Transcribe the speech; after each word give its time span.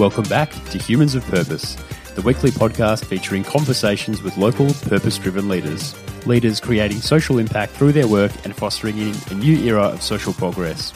Welcome 0.00 0.24
back 0.30 0.50
to 0.70 0.78
Humans 0.78 1.14
of 1.14 1.26
Purpose, 1.26 1.74
the 2.14 2.22
weekly 2.22 2.50
podcast 2.50 3.04
featuring 3.04 3.44
conversations 3.44 4.22
with 4.22 4.38
local 4.38 4.72
purpose 4.88 5.18
driven 5.18 5.46
leaders. 5.46 5.94
Leaders 6.26 6.58
creating 6.58 7.02
social 7.02 7.36
impact 7.36 7.72
through 7.72 7.92
their 7.92 8.08
work 8.08 8.32
and 8.44 8.56
fostering 8.56 8.96
in 8.96 9.14
a 9.30 9.34
new 9.34 9.58
era 9.58 9.82
of 9.82 10.00
social 10.00 10.32
progress. 10.32 10.94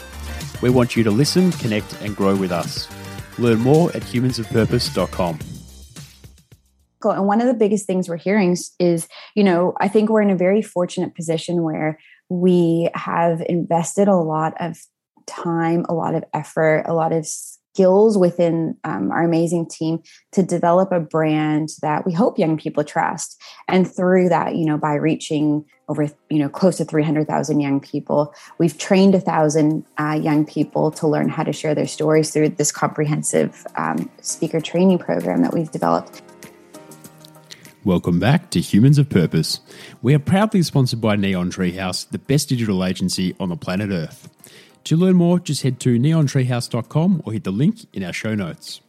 We 0.59 0.71
want 0.71 0.95
you 0.95 1.03
to 1.03 1.11
listen, 1.11 1.51
connect, 1.51 2.01
and 2.01 2.15
grow 2.15 2.35
with 2.35 2.51
us. 2.51 2.89
Learn 3.37 3.59
more 3.59 3.91
at 3.91 4.01
humansofpurpose.com. 4.01 5.39
Cool. 6.99 7.11
And 7.11 7.27
one 7.27 7.41
of 7.41 7.47
the 7.47 7.53
biggest 7.53 7.85
things 7.85 8.09
we're 8.09 8.17
hearing 8.17 8.57
is, 8.79 9.07
you 9.35 9.43
know, 9.43 9.75
I 9.79 9.87
think 9.87 10.09
we're 10.09 10.23
in 10.23 10.31
a 10.31 10.35
very 10.35 10.63
fortunate 10.63 11.13
position 11.13 11.61
where 11.61 11.99
we 12.27 12.89
have 12.95 13.43
invested 13.47 14.07
a 14.07 14.15
lot 14.15 14.55
of 14.59 14.79
time, 15.27 15.85
a 15.87 15.93
lot 15.93 16.15
of 16.15 16.23
effort, 16.33 16.85
a 16.87 16.95
lot 16.95 17.11
of 17.13 17.27
skills 17.75 18.17
within 18.17 18.77
um, 18.85 19.11
our 19.11 19.23
amazing 19.23 19.67
team 19.67 20.01
to 20.31 20.41
develop 20.41 20.93
a 20.93 20.99
brand 20.99 21.67
that 21.81 22.05
we 22.05 22.13
hope 22.13 22.39
young 22.39 22.57
people 22.57 22.85
trust 22.85 23.37
and 23.67 23.93
through 23.93 24.29
that 24.29 24.55
you 24.55 24.65
know 24.65 24.77
by 24.77 24.93
reaching 24.93 25.65
over 25.89 26.09
you 26.29 26.39
know 26.39 26.47
close 26.47 26.77
to 26.77 26.85
300000 26.85 27.59
young 27.59 27.81
people 27.81 28.33
we've 28.59 28.77
trained 28.77 29.13
a 29.13 29.19
thousand 29.19 29.83
uh, 29.97 30.17
young 30.21 30.45
people 30.45 30.89
to 30.89 31.05
learn 31.05 31.27
how 31.27 31.43
to 31.43 31.51
share 31.51 31.75
their 31.75 31.85
stories 31.85 32.31
through 32.31 32.47
this 32.47 32.71
comprehensive 32.71 33.67
um, 33.75 34.09
speaker 34.21 34.61
training 34.61 34.97
program 34.97 35.41
that 35.41 35.53
we've 35.53 35.71
developed 35.71 36.21
Welcome 37.83 38.19
back 38.19 38.49
to 38.49 38.59
Humans 38.59 38.97
of 38.97 39.09
Purpose. 39.09 39.59
We 40.01 40.15
are 40.15 40.19
proudly 40.19 40.63
sponsored 40.63 41.01
by 41.01 41.17
Neon 41.17 41.51
Treehouse, 41.51 42.09
the 42.09 42.17
best 42.17 42.49
digital 42.49 42.83
agency 42.83 43.35
on 43.39 43.49
the 43.49 43.55
planet 43.55 43.91
Earth. 43.91 44.27
To 44.85 44.95
learn 44.95 45.15
more, 45.15 45.39
just 45.39 45.63
head 45.63 45.79
to 45.79 45.97
neontreehouse.com 45.97 47.23
or 47.25 47.33
hit 47.33 47.43
the 47.43 47.51
link 47.51 47.87
in 47.91 48.03
our 48.03 48.13
show 48.13 48.35
notes. 48.35 48.81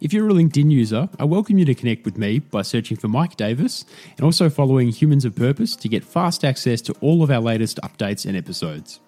If 0.00 0.12
you're 0.12 0.28
a 0.28 0.32
LinkedIn 0.32 0.72
user, 0.72 1.08
I 1.20 1.24
welcome 1.24 1.56
you 1.56 1.64
to 1.66 1.74
connect 1.74 2.04
with 2.04 2.18
me 2.18 2.40
by 2.40 2.62
searching 2.62 2.96
for 2.96 3.06
Mike 3.06 3.36
Davis 3.36 3.84
and 4.16 4.24
also 4.24 4.50
following 4.50 4.88
Humans 4.88 5.24
of 5.24 5.36
Purpose 5.36 5.76
to 5.76 5.88
get 5.88 6.02
fast 6.02 6.44
access 6.44 6.80
to 6.82 6.94
all 7.00 7.22
of 7.22 7.30
our 7.30 7.40
latest 7.40 7.78
updates 7.84 8.26
and 8.26 8.36
episodes. 8.36 8.98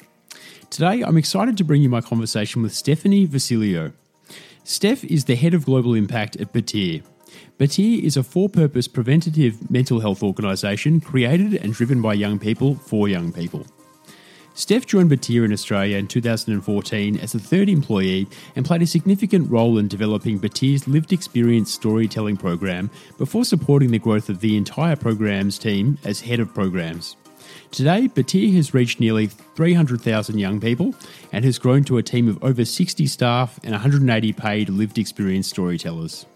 Today, 0.71 1.03
I'm 1.03 1.17
excited 1.17 1.57
to 1.57 1.65
bring 1.65 1.83
you 1.83 1.89
my 1.89 2.01
conversation 2.01 2.63
with 2.63 2.73
Stephanie 2.73 3.27
Vasiliou. 3.27 3.93
Steph 4.63 5.03
is 5.05 5.25
the 5.25 5.35
head 5.35 5.55
of 5.55 5.65
global 5.65 5.95
impact 5.95 6.37
at 6.37 6.53
Batyr. 6.53 7.03
Batyr 7.59 8.01
is 8.01 8.17
a 8.17 8.23
for 8.23 8.49
purpose 8.49 8.87
preventative 8.87 9.73
mental 9.73 9.99
health 9.99 10.23
organisation 10.23 11.01
created 11.01 11.55
and 11.55 11.75
driven 11.75 12.01
by 12.01 12.15
young 12.15 12.39
people 12.39 12.77
for 12.77 13.09
young 13.09 13.33
people. 13.33 13.67
Steph 14.59 14.87
joined 14.87 15.09
Batyr 15.09 15.45
in 15.45 15.53
Australia 15.53 15.99
in 15.99 16.09
2014 16.09 17.21
as 17.21 17.33
a 17.33 17.39
third 17.39 17.69
employee 17.69 18.27
and 18.57 18.67
played 18.67 18.83
a 18.83 18.89
significant 18.89 19.49
role 19.49 19.79
in 19.79 19.87
developing 19.87 20.41
Batyr's 20.41 20.89
lived 20.89 21.13
experience 21.13 21.73
storytelling 21.73 22.37
program 22.37 22.91
before 23.19 23.45
supporting 23.45 23.93
the 23.93 24.01
growth 24.01 24.29
of 24.29 24.41
the 24.41 24.57
entire 24.57 24.97
program's 24.97 25.61
team 25.61 25.97
as 26.05 26.23
head 26.23 26.41
of 26.41 26.53
programs. 26.53 27.15
Today, 27.71 28.09
Batyr 28.09 28.53
has 28.55 28.75
reached 28.75 28.99
nearly 28.99 29.29
300,000 29.29 30.41
young 30.41 30.61
people 30.61 30.93
and 31.33 31.45
has 31.45 31.61
grown 31.61 31.85
to 31.85 31.99
a 31.99 32.03
team 32.03 32.27
of 32.27 32.43
over 32.43 32.65
60 32.65 33.07
staff 33.07 33.61
and 33.63 33.71
180 33.71 34.33
paid 34.33 34.71
lived 34.71 34.99
experience 34.99 35.47
storytellers. 35.47 36.27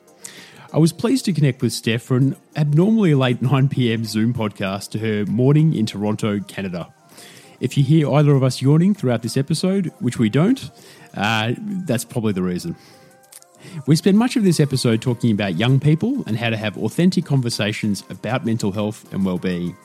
I 0.73 0.79
was 0.79 0.93
pleased 0.93 1.25
to 1.25 1.33
connect 1.33 1.61
with 1.61 1.73
Steph 1.73 2.03
for 2.03 2.19
an 2.19 2.37
abnormally 2.55 3.17
late 3.17 3.43
9 3.43 3.69
pm 3.69 4.05
Zoom 4.05 4.33
podcast 4.33 4.91
to 4.91 5.01
her 5.01 5.27
morning 5.27 5.75
in 5.75 5.87
Toronto, 5.87 6.39
Canada. 6.39 6.95
If 7.63 7.77
you 7.77 7.85
hear 7.85 8.13
either 8.13 8.35
of 8.35 8.43
us 8.43 8.61
yawning 8.61 8.93
throughout 8.93 9.23
this 9.23 9.37
episode, 9.37 9.93
which 10.01 10.19
we 10.19 10.29
don't, 10.29 10.69
uh, 11.15 11.53
that's 11.87 12.05
probably 12.05 12.33
the 12.33 12.43
reason. 12.43 12.75
We 13.87 13.95
spend 13.95 14.19
much 14.19 14.35
of 14.35 14.43
this 14.43 14.59
episode 14.59 15.01
talking 15.01 15.31
about 15.31 15.57
young 15.57 15.79
people 15.79 16.25
and 16.27 16.37
how 16.37 16.51
to 16.51 16.57
have 16.57 16.77
authentic 16.77 17.25
conversations 17.25 18.03
about 18.11 18.45
mental 18.45 18.73
health 18.73 19.13
and 19.13 19.25
well-being. 19.25 19.77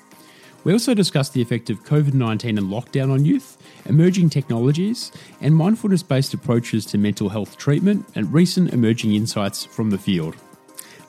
We 0.64 0.74
also 0.74 0.96
discuss 0.96 1.30
the 1.30 1.42
effect 1.44 1.70
of 1.70 1.84
COVID 1.84 2.16
19 2.16 2.58
and 2.58 2.68
lockdown 2.68 3.12
on 3.12 3.24
youth, 3.24 3.60
emerging 3.86 4.32
technologies, 4.32 5.12
and 5.40 5.56
mindfulness 5.56 6.02
based 6.02 6.34
approaches 6.34 6.84
to 6.88 6.98
mental 6.98 7.30
health 7.30 7.58
treatment 7.58 8.08
and 8.16 8.34
recent 8.34 8.74
emerging 8.74 9.14
insights 9.14 9.64
from 9.64 9.92
the 9.92 10.00
field. 10.00 10.36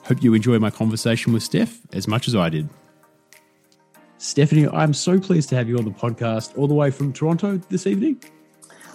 Hope 0.03 0.21
you 0.21 0.35
enjoy 0.35 0.59
my 0.59 0.69
conversation 0.69 1.33
with 1.33 1.41
Steph 1.41 1.79
as 1.93 2.07
much 2.07 2.27
as 2.27 2.35
I 2.35 2.49
did. 2.49 2.69
Stephanie, 4.21 4.67
I'm 4.67 4.93
so 4.93 5.17
pleased 5.17 5.47
to 5.47 5.55
have 5.55 5.69
you 5.69 5.77
on 5.77 5.85
the 5.85 5.91
podcast 5.91 6.57
all 6.57 6.67
the 6.67 6.73
way 6.73 6.91
from 6.91 7.13
Toronto 7.13 7.55
this 7.69 7.87
evening. 7.87 8.21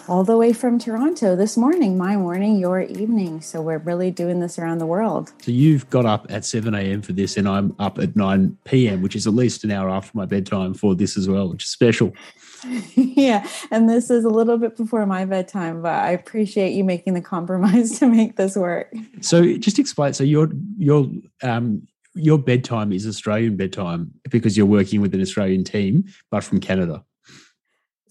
All 0.07 0.23
the 0.23 0.37
way 0.37 0.53
from 0.53 0.79
Toronto 0.79 1.35
this 1.35 1.57
morning, 1.57 1.97
my 1.97 2.15
morning, 2.15 2.59
your 2.59 2.83
evening. 2.83 3.41
So 3.41 3.63
we're 3.63 3.79
really 3.79 4.11
doing 4.11 4.41
this 4.41 4.59
around 4.59 4.79
the 4.79 4.87
world. 4.87 5.33
So 5.41 5.51
you've 5.51 5.89
got 5.89 6.05
up 6.05 6.27
at 6.29 6.45
7 6.45 6.75
a.m. 6.75 7.01
for 7.01 7.15
this, 7.15 7.39
and 7.39 7.49
I'm 7.49 7.75
up 7.79 7.99
at 7.99 8.15
9 8.15 8.59
p.m., 8.65 9.01
which 9.01 9.17
is 9.17 9.27
at 9.27 9.33
least 9.33 9.65
an 9.65 9.71
hour 9.71 9.89
after 9.89 10.11
my 10.13 10.27
bedtime 10.27 10.75
for 10.75 10.95
this 10.95 11.17
as 11.17 11.27
well, 11.27 11.49
which 11.49 11.63
is 11.63 11.71
special. 11.71 12.13
yeah, 12.95 13.49
and 13.71 13.89
this 13.89 14.11
is 14.11 14.27
a 14.27 14.31
little 14.31 14.59
bit 14.59 14.77
before 14.77 15.07
my 15.07 15.25
bedtime, 15.25 15.81
but 15.81 15.95
I 15.95 16.11
appreciate 16.11 16.75
you 16.75 16.85
making 16.85 17.15
the 17.15 17.23
compromise 17.23 17.99
to 18.01 18.09
make 18.09 18.37
this 18.37 18.57
work. 18.57 18.93
So 19.23 19.57
just 19.57 19.79
explain. 19.79 20.13
So 20.13 20.23
you're 20.23 20.51
you're 20.77 21.09
um, 21.43 21.89
your 22.15 22.39
bedtime 22.39 22.93
is 22.93 23.07
Australian 23.07 23.57
bedtime 23.57 24.13
because 24.31 24.57
you're 24.57 24.67
working 24.67 25.01
with 25.01 25.15
an 25.15 25.21
Australian 25.21 25.65
team, 25.65 26.05
but 26.31 26.45
from 26.45 26.61
Canada. 26.61 27.05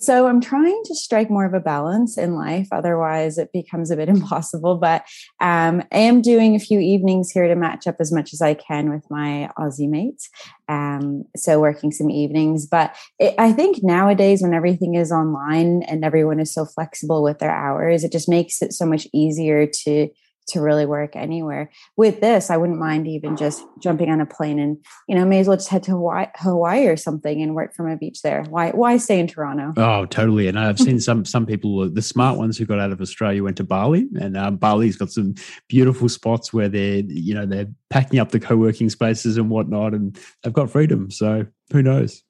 So 0.03 0.27
I'm 0.27 0.41
trying 0.41 0.81
to 0.83 0.95
strike 0.95 1.29
more 1.29 1.45
of 1.45 1.53
a 1.53 1.61
balance 1.61 2.17
in 2.17 2.35
life. 2.35 2.67
Otherwise, 2.73 3.37
it 3.37 3.53
becomes 3.53 3.89
a 3.89 3.95
bit 3.95 4.09
impossible. 4.17 4.75
But 4.75 5.05
um, 5.39 5.81
I 5.93 5.99
am 5.99 6.21
doing 6.21 6.55
a 6.55 6.59
few 6.59 6.79
evenings 6.79 7.31
here 7.31 7.47
to 7.47 7.55
match 7.55 7.87
up 7.87 7.95
as 7.99 8.11
much 8.11 8.33
as 8.33 8.41
I 8.41 8.53
can 8.53 8.89
with 8.89 9.09
my 9.09 9.49
Aussie 9.57 9.89
mates. 9.89 10.29
Um, 10.67 11.23
so 11.37 11.61
working 11.61 11.91
some 11.91 12.09
evenings. 12.09 12.67
But 12.67 12.95
it, 13.17 13.33
I 13.37 13.53
think 13.53 13.81
nowadays, 13.81 14.41
when 14.41 14.53
everything 14.53 14.95
is 14.95 15.11
online 15.11 15.83
and 15.83 16.03
everyone 16.03 16.41
is 16.41 16.53
so 16.53 16.65
flexible 16.65 17.23
with 17.23 17.39
their 17.39 17.51
hours, 17.51 18.03
it 18.03 18.11
just 18.11 18.27
makes 18.27 18.61
it 18.61 18.73
so 18.73 18.85
much 18.85 19.07
easier 19.13 19.65
to 19.85 20.09
to 20.47 20.61
really 20.61 20.85
work 20.85 21.15
anywhere. 21.15 21.71
With 21.97 22.21
this, 22.21 22.49
I 22.49 22.57
wouldn't 22.57 22.79
mind 22.79 23.07
even 23.07 23.35
just 23.37 23.63
jumping 23.81 24.09
on 24.09 24.21
a 24.21 24.25
plane 24.25 24.59
and, 24.59 24.77
you 25.07 25.15
know, 25.15 25.25
may 25.25 25.39
as 25.39 25.47
well 25.47 25.57
just 25.57 25.69
head 25.69 25.83
to 25.83 25.91
Hawaii, 25.91 26.27
Hawaii 26.35 26.87
or 26.87 26.97
something 26.97 27.41
and 27.41 27.55
work 27.55 27.73
from 27.75 27.89
a 27.89 27.97
beach 27.97 28.21
there. 28.21 28.43
Why 28.49 28.71
why 28.71 28.97
stay 28.97 29.19
in 29.19 29.27
Toronto? 29.27 29.73
Oh, 29.77 30.05
totally. 30.05 30.47
And 30.47 30.59
I've 30.59 30.79
seen 30.79 30.99
some 30.99 31.25
some 31.25 31.45
people, 31.45 31.89
the 31.89 32.01
smart 32.01 32.37
ones 32.37 32.57
who 32.57 32.65
got 32.65 32.79
out 32.79 32.91
of 32.91 33.01
Australia 33.01 33.43
went 33.43 33.57
to 33.57 33.63
Bali, 33.63 34.07
and 34.19 34.37
um, 34.37 34.57
Bali's 34.57 34.97
got 34.97 35.11
some 35.11 35.35
beautiful 35.69 36.09
spots 36.09 36.53
where 36.53 36.69
they're, 36.69 37.03
you 37.07 37.33
know, 37.33 37.45
they're 37.45 37.67
packing 37.89 38.19
up 38.19 38.31
the 38.31 38.39
co-working 38.39 38.89
spaces 38.89 39.37
and 39.37 39.49
whatnot, 39.49 39.93
and 39.93 40.17
they've 40.43 40.53
got 40.53 40.69
freedom. 40.69 41.11
So 41.11 41.45
who 41.71 41.81
knows? 41.81 42.23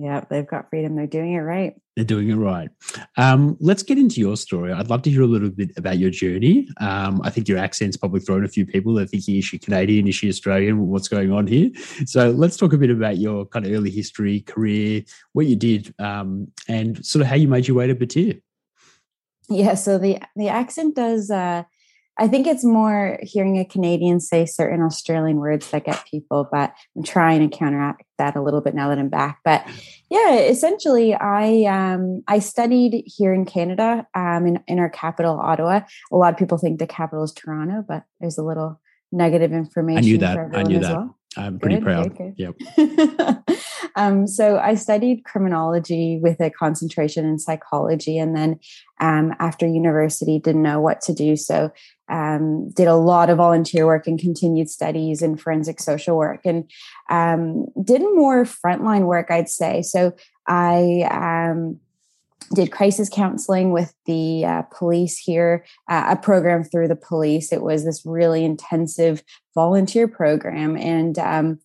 Yeah, 0.00 0.24
they've 0.30 0.46
got 0.46 0.70
freedom. 0.70 0.96
They're 0.96 1.06
doing 1.06 1.34
it 1.34 1.40
right. 1.40 1.74
They're 1.94 2.06
doing 2.06 2.30
it 2.30 2.36
right. 2.36 2.70
Um, 3.18 3.58
let's 3.60 3.82
get 3.82 3.98
into 3.98 4.18
your 4.18 4.34
story. 4.38 4.72
I'd 4.72 4.88
love 4.88 5.02
to 5.02 5.10
hear 5.10 5.20
a 5.20 5.26
little 5.26 5.50
bit 5.50 5.72
about 5.76 5.98
your 5.98 6.08
journey. 6.08 6.66
Um, 6.78 7.20
I 7.22 7.28
think 7.28 7.48
your 7.48 7.58
accent's 7.58 7.98
probably 7.98 8.20
thrown 8.20 8.42
a 8.42 8.48
few 8.48 8.64
people. 8.64 8.94
They're 8.94 9.06
thinking, 9.06 9.36
is 9.36 9.44
she 9.44 9.58
Canadian? 9.58 10.08
Is 10.08 10.14
she 10.14 10.30
Australian? 10.30 10.86
What's 10.86 11.08
going 11.08 11.30
on 11.32 11.46
here? 11.46 11.70
So 12.06 12.30
let's 12.30 12.56
talk 12.56 12.72
a 12.72 12.78
bit 12.78 12.88
about 12.88 13.18
your 13.18 13.44
kind 13.44 13.66
of 13.66 13.72
early 13.72 13.90
history, 13.90 14.40
career, 14.40 15.02
what 15.34 15.44
you 15.44 15.56
did, 15.56 15.94
um, 15.98 16.50
and 16.66 17.04
sort 17.04 17.20
of 17.20 17.28
how 17.28 17.36
you 17.36 17.46
made 17.48 17.68
your 17.68 17.76
way 17.76 17.86
to 17.86 17.94
Batyr. 17.94 18.40
Yeah, 19.50 19.74
so 19.74 19.98
the 19.98 20.18
the 20.34 20.48
accent 20.48 20.96
does 20.96 21.30
uh, 21.30 21.64
I 22.20 22.28
think 22.28 22.46
it's 22.46 22.64
more 22.64 23.18
hearing 23.22 23.58
a 23.58 23.64
Canadian 23.64 24.20
say 24.20 24.44
certain 24.44 24.82
Australian 24.82 25.38
words 25.38 25.70
that 25.70 25.86
get 25.86 26.04
people, 26.04 26.46
but 26.52 26.74
I'm 26.94 27.02
trying 27.02 27.48
to 27.48 27.56
counteract 27.56 28.04
that 28.18 28.36
a 28.36 28.42
little 28.42 28.60
bit 28.60 28.74
now 28.74 28.90
that 28.90 28.98
I'm 28.98 29.08
back. 29.08 29.38
But 29.42 29.66
yeah, 30.10 30.34
essentially, 30.34 31.14
I 31.14 31.64
um, 31.64 32.22
I 32.28 32.40
studied 32.40 33.04
here 33.06 33.32
in 33.32 33.46
Canada, 33.46 34.06
um, 34.14 34.46
in 34.46 34.60
in 34.68 34.78
our 34.78 34.90
capital, 34.90 35.40
Ottawa. 35.40 35.80
A 36.12 36.16
lot 36.16 36.34
of 36.34 36.38
people 36.38 36.58
think 36.58 36.78
the 36.78 36.86
capital 36.86 37.24
is 37.24 37.32
Toronto, 37.32 37.82
but 37.88 38.04
there's 38.20 38.36
a 38.36 38.44
little 38.44 38.82
negative 39.10 39.52
information. 39.52 40.04
I 40.04 40.06
knew 40.06 40.18
that. 40.18 40.38
I 40.54 40.62
knew 40.62 40.78
that. 40.80 40.96
Well. 40.96 41.16
I'm 41.36 41.58
pretty 41.58 41.76
good, 41.76 41.84
proud. 41.84 42.16
Good. 42.18 42.34
Yep. 42.36 42.56
um, 43.96 44.26
so 44.26 44.58
I 44.58 44.74
studied 44.74 45.24
criminology 45.24 46.18
with 46.22 46.40
a 46.40 46.50
concentration 46.50 47.24
in 47.24 47.38
psychology, 47.38 48.18
and 48.18 48.36
then 48.36 48.58
um, 49.00 49.34
after 49.38 49.66
university, 49.66 50.38
didn't 50.38 50.62
know 50.62 50.80
what 50.80 51.00
to 51.02 51.14
do. 51.14 51.36
So 51.36 51.72
um, 52.08 52.70
did 52.70 52.88
a 52.88 52.96
lot 52.96 53.30
of 53.30 53.38
volunteer 53.38 53.86
work 53.86 54.06
and 54.06 54.18
continued 54.18 54.68
studies 54.68 55.22
in 55.22 55.36
forensic 55.36 55.80
social 55.80 56.16
work, 56.16 56.40
and 56.44 56.70
um, 57.08 57.66
did 57.82 58.02
more 58.02 58.44
frontline 58.44 59.06
work, 59.06 59.30
I'd 59.30 59.48
say. 59.48 59.82
So 59.82 60.14
I 60.46 61.08
um, 61.10 61.80
did 62.54 62.72
crisis 62.72 63.08
counseling 63.08 63.72
with 63.72 63.94
the 64.06 64.44
uh, 64.44 64.62
police 64.62 65.16
here, 65.16 65.64
uh, 65.88 66.06
a 66.10 66.16
program 66.16 66.64
through 66.64 66.88
the 66.88 66.96
police. 66.96 67.52
It 67.52 67.62
was 67.62 67.84
this 67.84 68.04
really 68.04 68.44
intensive 68.44 69.22
volunteer 69.54 70.08
program 70.08 70.76
and 70.76 71.18
um, 71.18 71.60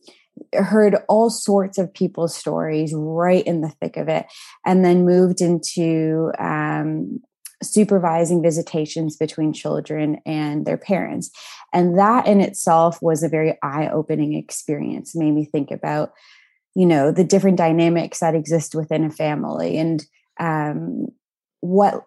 heard 0.53 0.97
all 1.07 1.29
sorts 1.29 1.77
of 1.77 1.93
people's 1.93 2.35
stories 2.35 2.93
right 2.95 3.45
in 3.45 3.61
the 3.61 3.69
thick 3.69 3.97
of 3.97 4.07
it. 4.07 4.25
And 4.65 4.83
then 4.83 5.05
moved 5.05 5.41
into 5.41 6.31
um, 6.39 7.19
supervising 7.63 8.41
visitations 8.41 9.15
between 9.15 9.53
children 9.53 10.19
and 10.25 10.65
their 10.65 10.77
parents. 10.77 11.31
And 11.73 11.97
that 11.97 12.27
in 12.27 12.41
itself 12.41 13.01
was 13.01 13.23
a 13.23 13.29
very 13.29 13.57
eye 13.63 13.89
opening 13.91 14.33
experience, 14.33 15.15
it 15.15 15.19
made 15.19 15.31
me 15.31 15.45
think 15.45 15.71
about, 15.71 16.11
you 16.75 16.85
know, 16.85 17.11
the 17.11 17.23
different 17.23 17.57
dynamics 17.57 18.19
that 18.19 18.35
exist 18.35 18.75
within 18.75 19.05
a 19.05 19.09
family 19.09 19.77
and 19.77 20.05
um, 20.39 21.07
what 21.61 22.03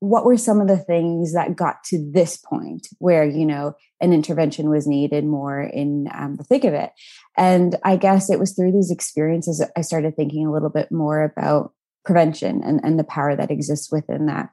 what 0.00 0.24
were 0.24 0.36
some 0.36 0.60
of 0.60 0.68
the 0.68 0.78
things 0.78 1.34
that 1.34 1.56
got 1.56 1.84
to 1.84 2.10
this 2.12 2.36
point 2.36 2.88
where 2.98 3.24
you 3.24 3.46
know 3.46 3.74
an 4.00 4.12
intervention 4.12 4.68
was 4.68 4.86
needed 4.86 5.24
more 5.24 5.60
in 5.60 6.08
um, 6.14 6.36
the 6.36 6.44
thick 6.44 6.64
of 6.64 6.74
it 6.74 6.90
and 7.36 7.76
i 7.84 7.96
guess 7.96 8.30
it 8.30 8.38
was 8.38 8.52
through 8.52 8.72
these 8.72 8.90
experiences 8.90 9.64
i 9.76 9.80
started 9.80 10.16
thinking 10.16 10.46
a 10.46 10.52
little 10.52 10.70
bit 10.70 10.90
more 10.90 11.22
about 11.22 11.72
prevention 12.04 12.62
and, 12.64 12.80
and 12.82 12.98
the 12.98 13.04
power 13.04 13.36
that 13.36 13.50
exists 13.50 13.92
within 13.92 14.26
that 14.26 14.50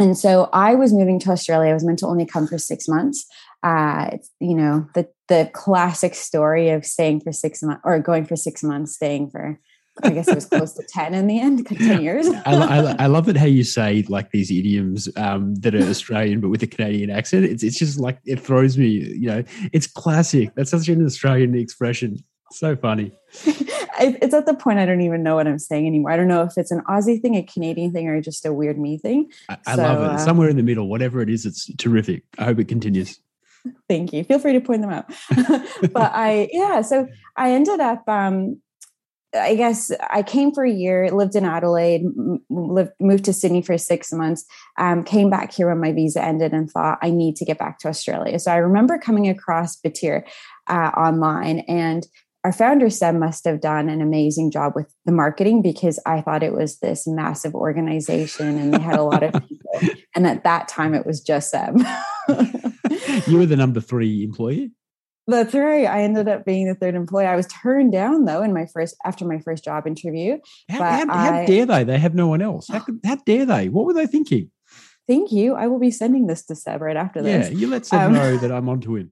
and 0.00 0.16
so 0.16 0.48
I 0.52 0.74
was 0.74 0.92
moving 0.92 1.18
to 1.20 1.30
Australia. 1.30 1.70
I 1.70 1.74
was 1.74 1.84
meant 1.84 1.98
to 2.00 2.06
only 2.06 2.24
come 2.24 2.46
for 2.46 2.56
six 2.56 2.86
months. 2.86 3.26
Uh, 3.62 4.10
you 4.38 4.54
know, 4.54 4.86
the 4.94 5.08
the 5.28 5.50
classic 5.52 6.14
story 6.14 6.70
of 6.70 6.86
staying 6.86 7.20
for 7.20 7.32
six 7.32 7.62
months 7.62 7.82
or 7.84 7.98
going 7.98 8.24
for 8.24 8.36
six 8.36 8.62
months, 8.62 8.94
staying 8.94 9.30
for 9.30 9.58
I 10.02 10.10
guess 10.10 10.28
it 10.28 10.34
was 10.34 10.46
close 10.46 10.72
to 10.74 10.82
10 10.82 11.14
in 11.14 11.26
the 11.26 11.40
end, 11.40 11.66
10 11.78 12.02
years. 12.02 12.28
I, 12.46 12.54
I, 12.54 12.96
I, 12.98 13.06
love 13.06 13.28
it 13.28 13.36
how 13.36 13.46
you 13.46 13.64
say 13.64 14.04
like 14.08 14.30
these 14.30 14.50
idioms 14.50 15.08
um, 15.16 15.54
that 15.56 15.74
are 15.74 15.82
Australian, 15.82 16.40
but 16.40 16.48
with 16.48 16.62
a 16.62 16.66
Canadian 16.66 17.10
accent. 17.10 17.44
It's, 17.44 17.62
it's 17.62 17.78
just 17.78 17.98
like, 17.98 18.18
it 18.24 18.40
throws 18.40 18.78
me, 18.78 18.86
you 18.86 19.28
know, 19.28 19.44
it's 19.72 19.86
classic. 19.86 20.54
That's 20.54 20.70
such 20.70 20.88
an 20.88 21.04
Australian 21.04 21.54
expression. 21.54 22.22
So 22.50 22.76
funny. 22.76 23.12
it's 23.44 24.34
at 24.34 24.46
the 24.46 24.54
point 24.54 24.78
I 24.78 24.86
don't 24.86 25.02
even 25.02 25.22
know 25.22 25.34
what 25.34 25.46
I'm 25.46 25.58
saying 25.58 25.86
anymore. 25.86 26.12
I 26.12 26.16
don't 26.16 26.28
know 26.28 26.42
if 26.42 26.56
it's 26.56 26.70
an 26.70 26.82
Aussie 26.88 27.20
thing, 27.20 27.36
a 27.36 27.42
Canadian 27.42 27.92
thing, 27.92 28.08
or 28.08 28.20
just 28.20 28.46
a 28.46 28.52
weird 28.52 28.78
me 28.78 28.98
thing. 28.98 29.30
I, 29.48 29.58
I 29.66 29.76
so, 29.76 29.82
love 29.82 30.02
it. 30.02 30.10
Uh, 30.10 30.18
Somewhere 30.18 30.48
in 30.48 30.56
the 30.56 30.62
middle, 30.62 30.88
whatever 30.88 31.20
it 31.20 31.28
is, 31.28 31.44
it's 31.44 31.70
terrific. 31.76 32.22
I 32.38 32.44
hope 32.44 32.58
it 32.58 32.68
continues. 32.68 33.20
Thank 33.88 34.12
you. 34.12 34.24
Feel 34.24 34.38
free 34.38 34.54
to 34.54 34.60
point 34.60 34.82
them 34.82 34.90
out. 34.90 35.10
but 35.92 36.12
I, 36.14 36.48
yeah, 36.52 36.80
so 36.80 37.08
I 37.36 37.52
ended 37.52 37.80
up, 37.80 38.08
um, 38.08 38.62
I 39.34 39.54
guess 39.56 39.90
I 40.10 40.22
came 40.22 40.52
for 40.52 40.64
a 40.64 40.70
year, 40.70 41.10
lived 41.10 41.36
in 41.36 41.44
Adelaide, 41.44 42.02
lived, 42.48 42.92
moved 42.98 43.24
to 43.26 43.32
Sydney 43.32 43.60
for 43.60 43.76
six 43.76 44.12
months, 44.12 44.46
um, 44.78 45.04
came 45.04 45.28
back 45.28 45.52
here 45.52 45.68
when 45.68 45.80
my 45.80 45.92
visa 45.92 46.24
ended 46.24 46.52
and 46.52 46.70
thought 46.70 46.98
I 47.02 47.10
need 47.10 47.36
to 47.36 47.44
get 47.44 47.58
back 47.58 47.78
to 47.80 47.88
Australia. 47.88 48.38
So 48.38 48.50
I 48.50 48.56
remember 48.56 48.96
coming 48.96 49.28
across 49.28 49.76
Batyr 49.76 50.22
uh, 50.66 50.92
online 50.96 51.60
and 51.68 52.06
our 52.44 52.52
founder 52.52 52.88
Seb 52.88 53.16
must 53.16 53.44
have 53.44 53.60
done 53.60 53.88
an 53.88 54.00
amazing 54.00 54.50
job 54.50 54.72
with 54.74 54.90
the 55.04 55.12
marketing 55.12 55.60
because 55.60 56.00
I 56.06 56.20
thought 56.20 56.42
it 56.42 56.52
was 56.52 56.78
this 56.78 57.06
massive 57.06 57.54
organization 57.54 58.58
and 58.58 58.72
they 58.72 58.80
had 58.80 58.98
a 58.98 59.02
lot 59.02 59.22
of 59.22 59.32
people. 59.48 59.94
And 60.14 60.26
at 60.26 60.44
that 60.44 60.68
time, 60.68 60.94
it 60.94 61.04
was 61.04 61.20
just 61.20 61.50
Seb. 61.50 61.76
you 63.26 63.38
were 63.38 63.46
the 63.46 63.56
number 63.56 63.80
three 63.80 64.22
employee. 64.22 64.70
That's 65.28 65.54
right. 65.54 65.84
I 65.84 66.02
ended 66.02 66.26
up 66.26 66.44
being 66.44 66.66
the 66.66 66.74
third 66.74 66.94
employee. 66.94 67.26
I 67.26 67.36
was 67.36 67.46
turned 67.46 67.92
down 67.92 68.24
though 68.24 68.42
in 68.42 68.54
my 68.54 68.66
first 68.66 68.96
after 69.04 69.24
my 69.26 69.38
first 69.38 69.62
job 69.62 69.86
interview. 69.86 70.38
How, 70.70 70.78
how, 70.78 71.06
how 71.06 71.32
I, 71.40 71.46
dare 71.46 71.66
they? 71.66 71.84
They 71.84 71.98
have 71.98 72.14
no 72.14 72.28
one 72.28 72.42
else. 72.42 72.68
How, 72.68 72.84
how 73.04 73.16
dare 73.16 73.44
they? 73.44 73.68
What 73.68 73.84
were 73.84 73.94
they 73.94 74.06
thinking? 74.06 74.50
thank 75.08 75.32
you. 75.32 75.54
I 75.54 75.66
will 75.66 75.80
be 75.80 75.90
sending 75.90 76.26
this 76.26 76.44
to 76.44 76.54
Seb 76.54 76.82
right 76.82 76.96
after 76.96 77.22
this. 77.22 77.50
Yeah, 77.50 77.56
you 77.56 77.66
let 77.66 77.86
Seb 77.86 78.00
um, 78.00 78.12
know 78.12 78.36
that 78.36 78.52
I'm 78.52 78.68
onto 78.68 78.94
him. 78.94 79.10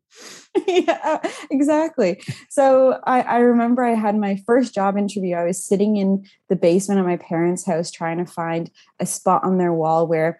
yeah, 0.68 1.18
exactly. 1.50 2.22
So 2.50 3.00
I, 3.04 3.22
I 3.22 3.36
remember 3.38 3.82
I 3.82 3.94
had 3.94 4.16
my 4.16 4.38
first 4.46 4.74
job 4.74 4.96
interview. 4.96 5.34
I 5.34 5.44
was 5.44 5.64
sitting 5.64 5.96
in 5.96 6.24
the 6.48 6.56
basement 6.56 7.00
of 7.00 7.06
my 7.06 7.16
parents' 7.16 7.66
house 7.66 7.90
trying 7.90 8.18
to 8.18 8.30
find 8.30 8.70
a 9.00 9.06
spot 9.06 9.42
on 9.42 9.58
their 9.58 9.72
wall 9.72 10.06
where 10.06 10.38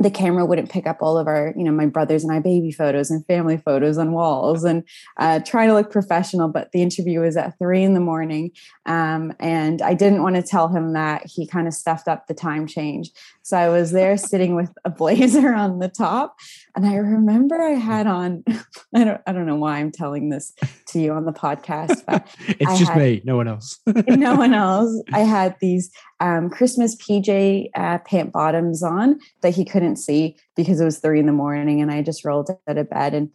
the 0.00 0.10
camera 0.10 0.46
wouldn't 0.46 0.70
pick 0.70 0.86
up 0.86 0.98
all 1.02 1.18
of 1.18 1.26
our, 1.26 1.52
you 1.56 1.62
know, 1.62 1.72
my 1.72 1.84
brothers 1.84 2.24
and 2.24 2.32
I 2.32 2.40
baby 2.40 2.72
photos 2.72 3.10
and 3.10 3.24
family 3.26 3.58
photos 3.58 3.98
on 3.98 4.12
walls 4.12 4.64
and 4.64 4.82
uh, 5.18 5.40
trying 5.40 5.68
to 5.68 5.74
look 5.74 5.90
professional. 5.90 6.48
But 6.48 6.72
the 6.72 6.80
interview 6.80 7.20
was 7.20 7.36
at 7.36 7.58
three 7.58 7.82
in 7.82 7.92
the 7.92 8.00
morning. 8.00 8.52
Um, 8.86 9.34
and 9.38 9.82
I 9.82 9.92
didn't 9.92 10.22
want 10.22 10.36
to 10.36 10.42
tell 10.42 10.68
him 10.68 10.94
that 10.94 11.26
he 11.26 11.46
kind 11.46 11.68
of 11.68 11.74
stuffed 11.74 12.08
up 12.08 12.26
the 12.26 12.34
time 12.34 12.66
change. 12.66 13.10
So 13.50 13.56
I 13.56 13.68
was 13.68 13.90
there 13.90 14.16
sitting 14.16 14.54
with 14.54 14.70
a 14.84 14.90
blazer 14.90 15.52
on 15.52 15.80
the 15.80 15.88
top. 15.88 16.36
And 16.76 16.86
I 16.86 16.94
remember 16.94 17.60
I 17.60 17.70
had 17.70 18.06
on, 18.06 18.44
I 18.94 19.02
don't, 19.02 19.20
I 19.26 19.32
don't 19.32 19.46
know 19.46 19.56
why 19.56 19.78
I'm 19.78 19.90
telling 19.90 20.28
this 20.28 20.54
to 20.90 21.00
you 21.00 21.12
on 21.12 21.24
the 21.24 21.32
podcast, 21.32 22.06
but 22.06 22.28
it's 22.46 22.70
I 22.70 22.78
just 22.78 22.92
had, 22.92 22.98
me, 22.98 23.22
no 23.24 23.36
one 23.36 23.48
else. 23.48 23.80
no 24.06 24.36
one 24.36 24.54
else. 24.54 25.02
I 25.12 25.20
had 25.20 25.56
these 25.60 25.90
um, 26.20 26.48
Christmas 26.48 26.94
PJ 26.94 27.70
uh, 27.74 27.98
pant 27.98 28.30
bottoms 28.30 28.84
on 28.84 29.18
that 29.40 29.56
he 29.56 29.64
couldn't 29.64 29.96
see 29.96 30.36
because 30.54 30.80
it 30.80 30.84
was 30.84 31.00
three 31.00 31.18
in 31.18 31.26
the 31.26 31.32
morning 31.32 31.80
and 31.80 31.90
I 31.90 32.02
just 32.02 32.24
rolled 32.24 32.50
out 32.68 32.78
of 32.78 32.88
bed. 32.88 33.14
And 33.14 33.30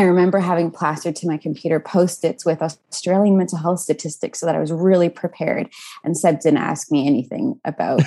I 0.00 0.02
remember 0.02 0.40
having 0.40 0.72
plastered 0.72 1.14
to 1.16 1.28
my 1.28 1.36
computer 1.36 1.78
post 1.78 2.24
its 2.24 2.44
with 2.44 2.62
Australian 2.62 3.38
mental 3.38 3.58
health 3.58 3.78
statistics 3.78 4.40
so 4.40 4.46
that 4.46 4.56
I 4.56 4.58
was 4.58 4.72
really 4.72 5.08
prepared. 5.08 5.70
And 6.02 6.18
Seb 6.18 6.40
didn't 6.40 6.58
ask 6.58 6.90
me 6.90 7.06
anything 7.06 7.60
about 7.64 8.00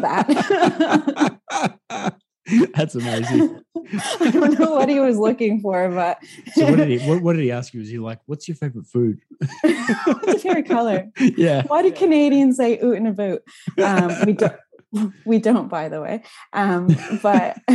that. 0.00 1.38
That's 2.74 2.94
amazing. 2.94 3.60
I 4.20 4.30
don't 4.30 4.58
know 4.58 4.72
what 4.72 4.88
he 4.88 4.98
was 4.98 5.16
looking 5.16 5.60
for, 5.60 5.88
but 5.90 6.18
so 6.54 6.68
what 6.68 6.76
did 6.76 6.88
he 6.88 7.08
what, 7.08 7.22
what, 7.22 7.34
did 7.34 7.42
he 7.42 7.52
ask 7.52 7.72
you? 7.72 7.80
Was 7.80 7.88
he 7.88 7.98
like, 7.98 8.18
"What's 8.26 8.48
your 8.48 8.56
favorite 8.56 8.86
food? 8.86 9.20
What's 9.62 10.26
your 10.26 10.54
favorite 10.54 10.68
color?" 10.68 11.08
Yeah. 11.18 11.62
Why 11.66 11.82
do 11.82 11.92
Canadians 11.92 12.56
say 12.56 12.78
"oot 12.82 12.96
and 12.96 13.08
a 13.08 13.12
boot"? 13.12 13.42
Um, 13.82 14.12
we 14.26 14.32
don't 14.32 14.56
we 15.26 15.38
don't 15.38 15.68
by 15.68 15.88
the 15.88 16.00
way. 16.00 16.22
Um, 16.52 16.88
but 17.22 17.58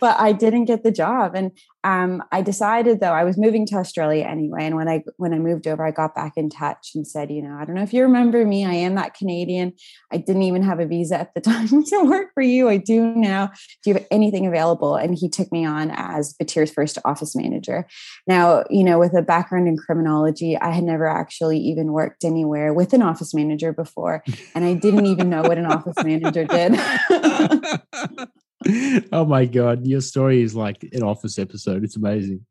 but 0.00 0.20
i 0.20 0.32
didn't 0.32 0.66
get 0.66 0.82
the 0.82 0.92
job. 0.92 1.34
And 1.34 1.50
um, 1.82 2.22
i 2.32 2.40
decided 2.40 3.00
though 3.00 3.12
i 3.12 3.24
was 3.24 3.36
moving 3.36 3.66
to 3.66 3.76
australia 3.76 4.24
anyway. 4.24 4.64
And 4.64 4.76
when 4.76 4.88
i 4.88 5.02
when 5.16 5.34
i 5.34 5.38
moved 5.38 5.66
over 5.66 5.84
i 5.84 5.90
got 5.90 6.14
back 6.14 6.34
in 6.36 6.48
touch 6.48 6.90
and 6.94 7.06
said 7.06 7.30
you 7.30 7.42
know 7.42 7.56
i 7.60 7.64
don't 7.64 7.74
know 7.74 7.82
if 7.82 7.92
you 7.92 8.02
remember 8.02 8.44
me. 8.44 8.64
I 8.64 8.74
am 8.74 8.94
that 8.94 9.14
canadian. 9.14 9.72
I 10.12 10.18
didn't 10.18 10.42
even 10.42 10.62
have 10.62 10.80
a 10.80 10.86
visa 10.86 11.18
at 11.18 11.34
the 11.34 11.40
time 11.52 11.84
to 11.84 12.04
work 12.04 12.28
for 12.34 12.42
you. 12.42 12.68
I 12.68 12.76
do 12.76 13.14
now. 13.16 13.50
Do 13.82 13.90
you 13.90 13.94
have 13.94 14.06
anything 14.10 14.46
available? 14.46 14.96
And 14.96 15.16
he 15.16 15.28
took 15.28 15.50
me 15.50 15.64
on 15.64 15.90
as 15.92 16.34
batyr's 16.34 16.70
first 16.70 16.98
office 17.04 17.34
manager. 17.34 17.86
Now 18.26 18.64
you 18.70 18.84
know 18.84 18.98
with 18.98 19.16
a 19.16 19.22
background 19.22 19.68
in 19.68 19.76
criminology 19.76 20.56
i 20.56 20.70
had 20.70 20.84
never 20.84 21.06
actually 21.06 21.58
even 21.58 21.92
worked 21.92 22.24
anywhere 22.24 22.72
with 22.72 22.92
an 22.92 23.02
office 23.02 23.34
manager 23.34 23.72
before. 23.72 24.22
And 24.54 24.64
i 24.64 24.74
didn't 24.74 25.06
even 25.06 25.28
know 25.28 25.42
what 25.42 25.58
an 25.58 25.66
office 25.66 26.03
manager 26.04 26.44
did. 26.44 26.78
oh 29.12 29.24
my 29.24 29.46
god, 29.46 29.86
your 29.86 30.00
story 30.00 30.42
is 30.42 30.54
like 30.54 30.82
an 30.92 31.02
office 31.02 31.38
episode. 31.38 31.84
It's 31.84 31.96
amazing. 31.96 32.44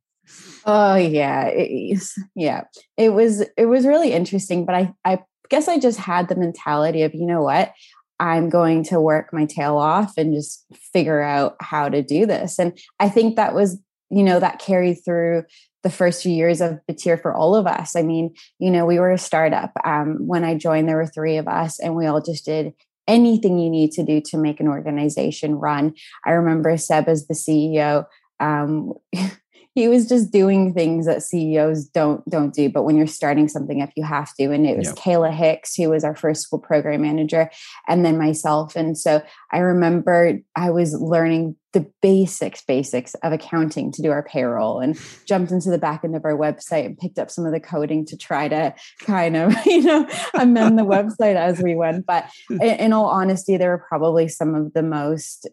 Oh 0.65 0.95
yeah, 0.95 1.45
it, 1.47 2.03
yeah. 2.35 2.63
It 2.97 3.09
was 3.09 3.41
it 3.57 3.65
was 3.65 3.85
really 3.85 4.13
interesting, 4.13 4.65
but 4.65 4.75
I 4.75 4.93
I 5.05 5.19
guess 5.49 5.67
I 5.67 5.79
just 5.79 5.99
had 5.99 6.29
the 6.29 6.35
mentality 6.35 7.03
of 7.03 7.13
you 7.13 7.25
know 7.25 7.41
what 7.41 7.73
I'm 8.19 8.49
going 8.49 8.83
to 8.85 9.01
work 9.01 9.33
my 9.33 9.45
tail 9.45 9.77
off 9.77 10.13
and 10.17 10.33
just 10.33 10.65
figure 10.93 11.21
out 11.21 11.55
how 11.59 11.89
to 11.89 12.01
do 12.01 12.25
this. 12.25 12.59
And 12.59 12.77
I 12.99 13.09
think 13.09 13.35
that 13.35 13.53
was 13.53 13.79
you 14.09 14.23
know 14.23 14.39
that 14.39 14.59
carried 14.59 14.99
through 15.03 15.43
the 15.83 15.89
first 15.89 16.23
few 16.23 16.31
years 16.31 16.61
of 16.61 16.79
Batyr 16.87 17.21
for 17.21 17.33
all 17.33 17.55
of 17.55 17.67
us. 17.67 17.95
I 17.95 18.03
mean, 18.03 18.33
you 18.57 18.71
know, 18.71 18.85
we 18.85 18.99
were 18.99 19.11
a 19.11 19.17
startup. 19.17 19.71
Um, 19.83 20.27
when 20.27 20.45
I 20.45 20.55
joined, 20.55 20.87
there 20.87 20.95
were 20.95 21.07
three 21.07 21.37
of 21.37 21.47
us, 21.47 21.79
and 21.79 21.95
we 21.95 22.05
all 22.05 22.21
just 22.21 22.45
did 22.45 22.73
anything 23.07 23.59
you 23.59 23.69
need 23.69 23.91
to 23.91 24.03
do 24.03 24.21
to 24.21 24.37
make 24.37 24.59
an 24.59 24.67
organization 24.67 25.55
run. 25.55 25.93
I 26.25 26.31
remember 26.31 26.75
Seb 26.77 27.07
as 27.07 27.27
the 27.27 27.33
CEO. 27.33 28.05
Um, 28.39 28.93
he 29.75 29.87
was 29.87 30.07
just 30.07 30.31
doing 30.31 30.73
things 30.73 31.05
that 31.07 31.23
CEOs 31.23 31.85
don't 31.85 32.27
don't 32.29 32.53
do. 32.53 32.69
But 32.69 32.83
when 32.83 32.95
you're 32.95 33.07
starting 33.07 33.47
something 33.47 33.81
up, 33.81 33.89
you 33.95 34.03
have 34.03 34.33
to. 34.35 34.51
And 34.51 34.67
it 34.67 34.77
was 34.77 34.87
yep. 34.87 34.95
Kayla 34.95 35.33
Hicks, 35.33 35.75
who 35.75 35.89
was 35.89 36.03
our 36.03 36.15
first 36.15 36.43
school 36.43 36.59
program 36.59 37.01
manager, 37.01 37.49
and 37.87 38.05
then 38.05 38.17
myself. 38.17 38.75
And 38.75 38.97
so 38.97 39.21
I 39.51 39.59
remember 39.59 40.39
I 40.55 40.69
was 40.69 40.93
learning 40.93 41.55
the 41.73 41.91
basics, 42.01 42.63
basics 42.63 43.15
of 43.15 43.33
accounting 43.33 43.91
to 43.91 44.01
do 44.01 44.11
our 44.11 44.23
payroll 44.23 44.79
and 44.79 44.97
jumped 45.27 45.51
into 45.51 45.69
the 45.69 45.77
back 45.77 46.03
end 46.03 46.15
of 46.15 46.23
our 46.23 46.37
website 46.37 46.85
and 46.85 46.97
picked 46.97 47.19
up 47.19 47.29
some 47.29 47.45
of 47.45 47.51
the 47.51 47.59
coding 47.59 48.05
to 48.05 48.17
try 48.17 48.47
to 48.47 48.73
kind 49.01 49.35
of, 49.35 49.53
you 49.65 49.81
know, 49.81 50.07
amend 50.35 50.77
the 50.77 50.83
website 50.83 51.35
as 51.35 51.61
we 51.61 51.75
went. 51.75 52.05
But 52.05 52.29
in, 52.61 52.93
all 52.93 53.07
honesty, 53.07 53.57
there 53.57 53.71
were 53.71 53.85
probably 53.89 54.27
some 54.27 54.55
of 54.55 54.73
the 54.73 54.83
most 54.83 55.49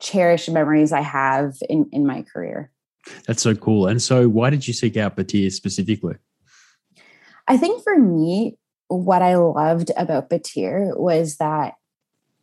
cherished 0.00 0.50
memories 0.50 0.92
I 0.92 1.02
have 1.02 1.54
in, 1.68 1.88
in 1.92 2.06
my 2.06 2.22
career. 2.22 2.70
That's 3.26 3.42
so 3.42 3.54
cool. 3.54 3.86
And 3.86 4.02
so, 4.02 4.28
why 4.28 4.50
did 4.50 4.66
you 4.66 4.74
seek 4.74 4.96
out 4.96 5.16
Batyr 5.16 5.50
specifically? 5.50 6.16
I 7.46 7.56
think 7.56 7.82
for 7.82 7.98
me, 7.98 8.58
what 8.88 9.22
I 9.22 9.36
loved 9.36 9.90
about 9.96 10.28
Batyr 10.28 10.98
was 10.98 11.36
that 11.36 11.74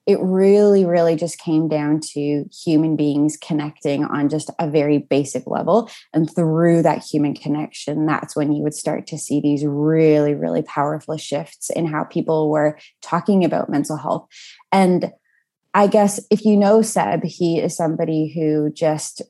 it 0.06 0.20
really, 0.22 0.86
really 0.86 1.16
just 1.16 1.40
came 1.40 1.68
down 1.68 2.00
to 2.14 2.46
human 2.52 2.96
beings 2.96 3.38
connecting 3.38 4.04
on 4.04 4.30
just 4.30 4.52
a 4.60 4.70
very 4.70 5.00
basic 5.00 5.48
level. 5.48 5.90
And 6.14 6.34
through 6.34 6.84
that 6.84 7.04
human 7.04 7.34
connection, 7.34 8.06
that's 8.06 8.36
when 8.36 8.52
you 8.52 8.62
would 8.62 8.76
start 8.76 9.08
to 9.08 9.18
see 9.18 9.42
these 9.42 9.66
really, 9.66 10.36
really 10.36 10.62
powerful 10.62 11.18
shifts 11.18 11.70
in 11.72 11.88
how 11.88 12.04
people 12.04 12.50
were 12.52 12.78
talking 13.02 13.44
about 13.44 13.70
mental 13.70 13.98
health. 13.98 14.28
And 14.72 15.12
I 15.74 15.88
guess 15.88 16.22
if 16.30 16.46
you 16.46 16.56
know 16.56 16.82
Seb, 16.82 17.24
he 17.24 17.60
is 17.60 17.76
somebody 17.76 18.32
who 18.34 18.72
just 18.72 19.22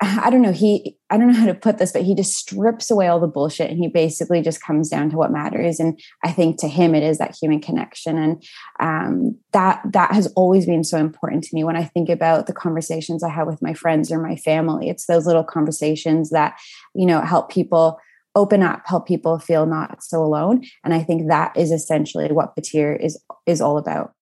I 0.00 0.28
don't 0.28 0.42
know, 0.42 0.52
he 0.52 0.98
I 1.08 1.16
don't 1.16 1.28
know 1.28 1.38
how 1.38 1.46
to 1.46 1.54
put 1.54 1.78
this, 1.78 1.92
but 1.92 2.02
he 2.02 2.14
just 2.14 2.34
strips 2.34 2.90
away 2.90 3.08
all 3.08 3.18
the 3.18 3.26
bullshit 3.26 3.70
and 3.70 3.78
he 3.78 3.88
basically 3.88 4.42
just 4.42 4.62
comes 4.62 4.90
down 4.90 5.08
to 5.10 5.16
what 5.16 5.32
matters. 5.32 5.80
And 5.80 5.98
I 6.22 6.32
think 6.32 6.58
to 6.58 6.68
him 6.68 6.94
it 6.94 7.02
is 7.02 7.16
that 7.16 7.34
human 7.40 7.60
connection. 7.60 8.18
And 8.18 8.44
um, 8.78 9.38
that 9.52 9.80
that 9.92 10.12
has 10.12 10.26
always 10.36 10.66
been 10.66 10.84
so 10.84 10.98
important 10.98 11.44
to 11.44 11.54
me 11.54 11.64
when 11.64 11.76
I 11.76 11.84
think 11.84 12.10
about 12.10 12.46
the 12.46 12.52
conversations 12.52 13.22
I 13.22 13.30
have 13.30 13.46
with 13.46 13.62
my 13.62 13.72
friends 13.72 14.12
or 14.12 14.20
my 14.20 14.36
family. 14.36 14.90
It's 14.90 15.06
those 15.06 15.26
little 15.26 15.44
conversations 15.44 16.28
that, 16.30 16.58
you 16.94 17.06
know, 17.06 17.22
help 17.22 17.50
people 17.50 17.98
open 18.34 18.62
up, 18.62 18.82
help 18.84 19.08
people 19.08 19.38
feel 19.38 19.64
not 19.64 20.02
so 20.02 20.22
alone. 20.22 20.62
And 20.84 20.92
I 20.92 21.02
think 21.02 21.28
that 21.28 21.56
is 21.56 21.72
essentially 21.72 22.30
what 22.32 22.54
Batyr 22.54 23.02
is 23.02 23.18
is 23.46 23.62
all 23.62 23.78
about. 23.78 24.12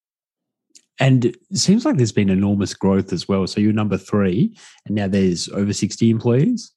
And 1.01 1.25
it 1.27 1.37
seems 1.55 1.85
like 1.85 1.97
there's 1.97 2.13
been 2.13 2.31
enormous 2.31 2.75
growth 2.75 3.13
as 3.13 3.29
well. 3.29 3.47
So 3.47 3.61
you're 3.61 3.73
number 3.73 3.99
three, 3.99 4.57
and 4.87 4.95
now 4.95 5.09
there's 5.09 5.49
over 5.49 5.73
60 5.73 6.09
employees. 6.09 6.73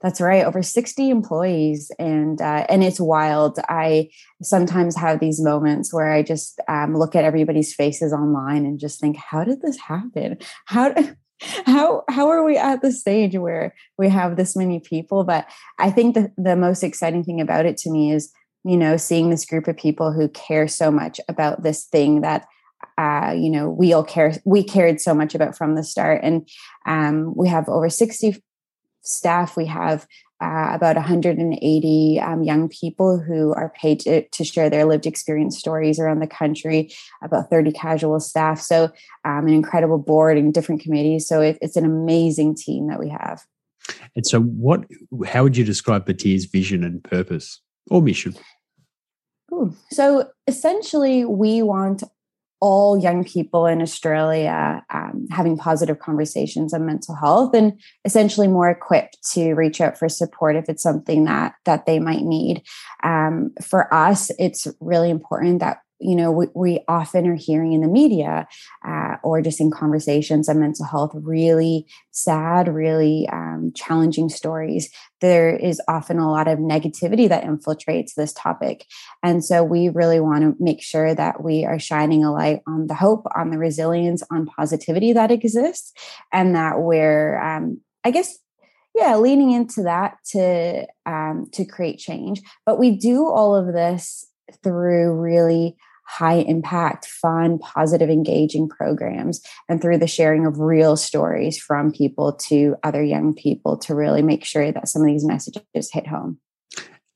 That's 0.00 0.20
right, 0.20 0.44
over 0.44 0.62
60 0.62 1.10
employees, 1.10 1.90
and 1.98 2.40
uh, 2.40 2.64
and 2.68 2.84
it's 2.84 3.00
wild. 3.00 3.58
I 3.68 4.10
sometimes 4.42 4.96
have 4.96 5.18
these 5.18 5.42
moments 5.42 5.92
where 5.92 6.12
I 6.12 6.22
just 6.22 6.60
um, 6.68 6.96
look 6.96 7.16
at 7.16 7.24
everybody's 7.24 7.74
faces 7.74 8.12
online 8.12 8.66
and 8.66 8.78
just 8.78 9.00
think, 9.00 9.16
how 9.16 9.42
did 9.42 9.62
this 9.62 9.78
happen? 9.78 10.38
How 10.66 10.94
how 11.66 12.04
how 12.08 12.28
are 12.28 12.44
we 12.44 12.56
at 12.56 12.82
the 12.82 12.92
stage 12.92 13.36
where 13.36 13.74
we 13.98 14.08
have 14.08 14.36
this 14.36 14.54
many 14.54 14.78
people? 14.78 15.24
But 15.24 15.48
I 15.78 15.90
think 15.90 16.14
the 16.14 16.30
the 16.36 16.54
most 16.54 16.84
exciting 16.84 17.24
thing 17.24 17.40
about 17.40 17.66
it 17.66 17.76
to 17.78 17.90
me 17.90 18.12
is 18.12 18.32
you 18.64 18.76
know 18.76 18.96
seeing 18.96 19.30
this 19.30 19.44
group 19.44 19.66
of 19.66 19.76
people 19.76 20.12
who 20.12 20.28
care 20.28 20.68
so 20.68 20.92
much 20.92 21.20
about 21.28 21.64
this 21.64 21.86
thing 21.86 22.20
that 22.20 22.46
uh, 22.98 23.34
you 23.36 23.50
know 23.50 23.68
we 23.68 23.92
all 23.92 24.04
care 24.04 24.34
we 24.44 24.62
cared 24.62 25.00
so 25.00 25.14
much 25.14 25.34
about 25.34 25.56
from 25.56 25.74
the 25.74 25.84
start. 25.84 26.20
And 26.22 26.48
um, 26.86 27.34
we 27.36 27.48
have 27.48 27.68
over 27.68 27.88
60 27.88 28.42
staff. 29.02 29.56
We 29.56 29.66
have 29.66 30.06
uh, 30.40 30.70
about 30.72 30.96
180 30.96 32.20
um, 32.20 32.42
young 32.42 32.68
people 32.68 33.18
who 33.18 33.54
are 33.54 33.72
paid 33.80 34.00
to, 34.00 34.26
to, 34.28 34.44
share 34.44 34.68
their 34.68 34.84
lived 34.84 35.06
experience 35.06 35.58
stories 35.58 35.98
around 35.98 36.18
the 36.18 36.26
country 36.26 36.92
about 37.22 37.48
30 37.48 37.72
casual 37.72 38.18
staff. 38.20 38.60
So 38.60 38.90
um, 39.24 39.46
an 39.46 39.54
incredible 39.54 39.98
board 39.98 40.36
and 40.36 40.52
different 40.52 40.82
committees. 40.82 41.26
So 41.28 41.40
it, 41.40 41.56
it's 41.62 41.76
an 41.76 41.84
amazing 41.84 42.56
team 42.56 42.88
that 42.88 42.98
we 42.98 43.08
have. 43.08 43.42
And 44.16 44.26
so 44.26 44.40
what 44.40 44.84
how 45.26 45.44
would 45.44 45.56
you 45.56 45.64
describe 45.64 46.06
Batyr's 46.06 46.46
vision 46.46 46.84
and 46.84 47.02
purpose 47.02 47.60
or 47.90 48.02
mission? 48.02 48.34
Ooh. 49.52 49.74
So 49.90 50.30
essentially, 50.46 51.24
we 51.24 51.62
want 51.62 52.02
all 52.64 52.96
young 52.98 53.22
people 53.22 53.66
in 53.66 53.82
Australia 53.82 54.82
um, 54.88 55.26
having 55.30 55.54
positive 55.54 55.98
conversations 55.98 56.72
on 56.72 56.86
mental 56.86 57.14
health 57.14 57.54
and 57.54 57.78
essentially 58.06 58.48
more 58.48 58.70
equipped 58.70 59.18
to 59.32 59.52
reach 59.52 59.82
out 59.82 59.98
for 59.98 60.08
support 60.08 60.56
if 60.56 60.64
it's 60.70 60.82
something 60.82 61.26
that 61.26 61.52
that 61.66 61.84
they 61.84 61.98
might 61.98 62.22
need. 62.22 62.62
Um, 63.02 63.50
for 63.62 63.92
us, 63.92 64.30
it's 64.38 64.66
really 64.80 65.10
important 65.10 65.60
that 65.60 65.80
you 66.00 66.14
know 66.16 66.30
we, 66.30 66.46
we 66.54 66.84
often 66.88 67.26
are 67.26 67.36
hearing 67.36 67.72
in 67.72 67.80
the 67.80 67.88
media 67.88 68.46
uh, 68.86 69.16
or 69.22 69.40
just 69.40 69.60
in 69.60 69.70
conversations 69.70 70.48
on 70.48 70.60
mental 70.60 70.84
health 70.84 71.12
really 71.14 71.86
sad 72.10 72.68
really 72.68 73.28
um, 73.32 73.72
challenging 73.74 74.28
stories. 74.28 74.90
There 75.20 75.54
is 75.56 75.80
often 75.88 76.18
a 76.18 76.30
lot 76.30 76.48
of 76.48 76.58
negativity 76.58 77.28
that 77.28 77.44
infiltrates 77.44 78.14
this 78.14 78.32
topic. 78.32 78.86
And 79.22 79.44
so 79.44 79.64
we 79.64 79.88
really 79.88 80.20
want 80.20 80.42
to 80.42 80.62
make 80.62 80.82
sure 80.82 81.14
that 81.14 81.42
we 81.42 81.64
are 81.64 81.78
shining 81.78 82.24
a 82.24 82.32
light 82.32 82.60
on 82.66 82.86
the 82.86 82.94
hope 82.94 83.26
on 83.34 83.50
the 83.50 83.58
resilience 83.58 84.22
on 84.30 84.46
positivity 84.46 85.12
that 85.12 85.30
exists 85.30 85.92
and 86.32 86.54
that 86.54 86.80
we're 86.80 87.40
um, 87.40 87.80
i 88.04 88.10
guess 88.10 88.38
yeah 88.94 89.16
leaning 89.16 89.50
into 89.50 89.82
that 89.82 90.16
to 90.24 90.86
um, 91.06 91.46
to 91.52 91.64
create 91.64 91.98
change. 91.98 92.40
But 92.64 92.78
we 92.78 92.96
do 92.96 93.26
all 93.26 93.54
of 93.54 93.72
this 93.72 94.26
through 94.62 95.14
really 95.14 95.76
high 96.06 96.36
impact, 96.36 97.06
fun, 97.06 97.58
positive, 97.58 98.10
engaging 98.10 98.68
programs, 98.68 99.40
and 99.68 99.80
through 99.80 99.98
the 99.98 100.06
sharing 100.06 100.46
of 100.46 100.60
real 100.60 100.96
stories 100.96 101.58
from 101.58 101.92
people 101.92 102.32
to 102.32 102.76
other 102.82 103.02
young 103.02 103.34
people 103.34 103.76
to 103.78 103.94
really 103.94 104.22
make 104.22 104.44
sure 104.44 104.70
that 104.70 104.88
some 104.88 105.02
of 105.02 105.08
these 105.08 105.24
messages 105.24 105.90
hit 105.92 106.06
home. 106.06 106.38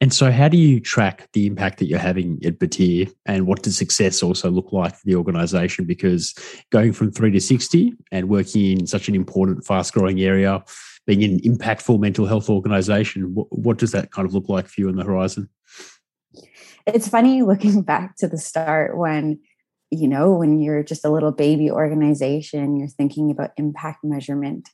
And 0.01 0.13
so, 0.13 0.31
how 0.31 0.47
do 0.49 0.57
you 0.57 0.79
track 0.79 1.29
the 1.33 1.47
impact 1.47 1.79
that 1.79 1.87
you're 1.87 1.99
having 1.99 2.39
at 2.45 2.61
Batyr, 2.61 3.13
and 3.27 3.47
what 3.47 3.63
does 3.63 3.77
success 3.77 4.23
also 4.23 4.49
look 4.49 4.73
like 4.73 4.95
for 4.95 5.05
the 5.05 5.17
organisation? 5.17 5.87
Because 5.87 6.35
going 6.71 6.93
from 6.93 7.11
three 7.11 7.33
to 7.33 7.41
60 7.41 7.95
and 8.13 8.29
working 8.29 8.79
in 8.79 8.87
such 8.87 9.09
an 9.09 9.17
important, 9.17 9.67
fast 9.67 9.93
growing 9.93 10.21
area, 10.21 10.63
being 11.07 11.25
an 11.25 11.41
impactful 11.41 11.99
mental 11.99 12.27
health 12.27 12.49
organisation, 12.49 13.35
what, 13.35 13.49
what 13.51 13.79
does 13.79 13.91
that 13.91 14.13
kind 14.13 14.27
of 14.27 14.33
look 14.33 14.49
like 14.49 14.69
for 14.69 14.81
you 14.81 14.89
on 14.89 14.95
the 14.95 15.05
horizon? 15.05 15.49
It's 16.95 17.09
funny 17.09 17.43
looking 17.43 17.83
back 17.93 18.17
to 18.17 18.29
the 18.29 18.39
start 18.39 18.97
when 18.97 19.41
you 19.91 20.07
know 20.07 20.35
when 20.35 20.61
you're 20.61 20.83
just 20.83 21.05
a 21.05 21.11
little 21.11 21.33
baby 21.33 21.71
organization 21.71 22.77
you're 22.77 22.89
thinking 22.89 23.31
about 23.31 23.51
impact 23.57 24.05
measurement 24.05 24.69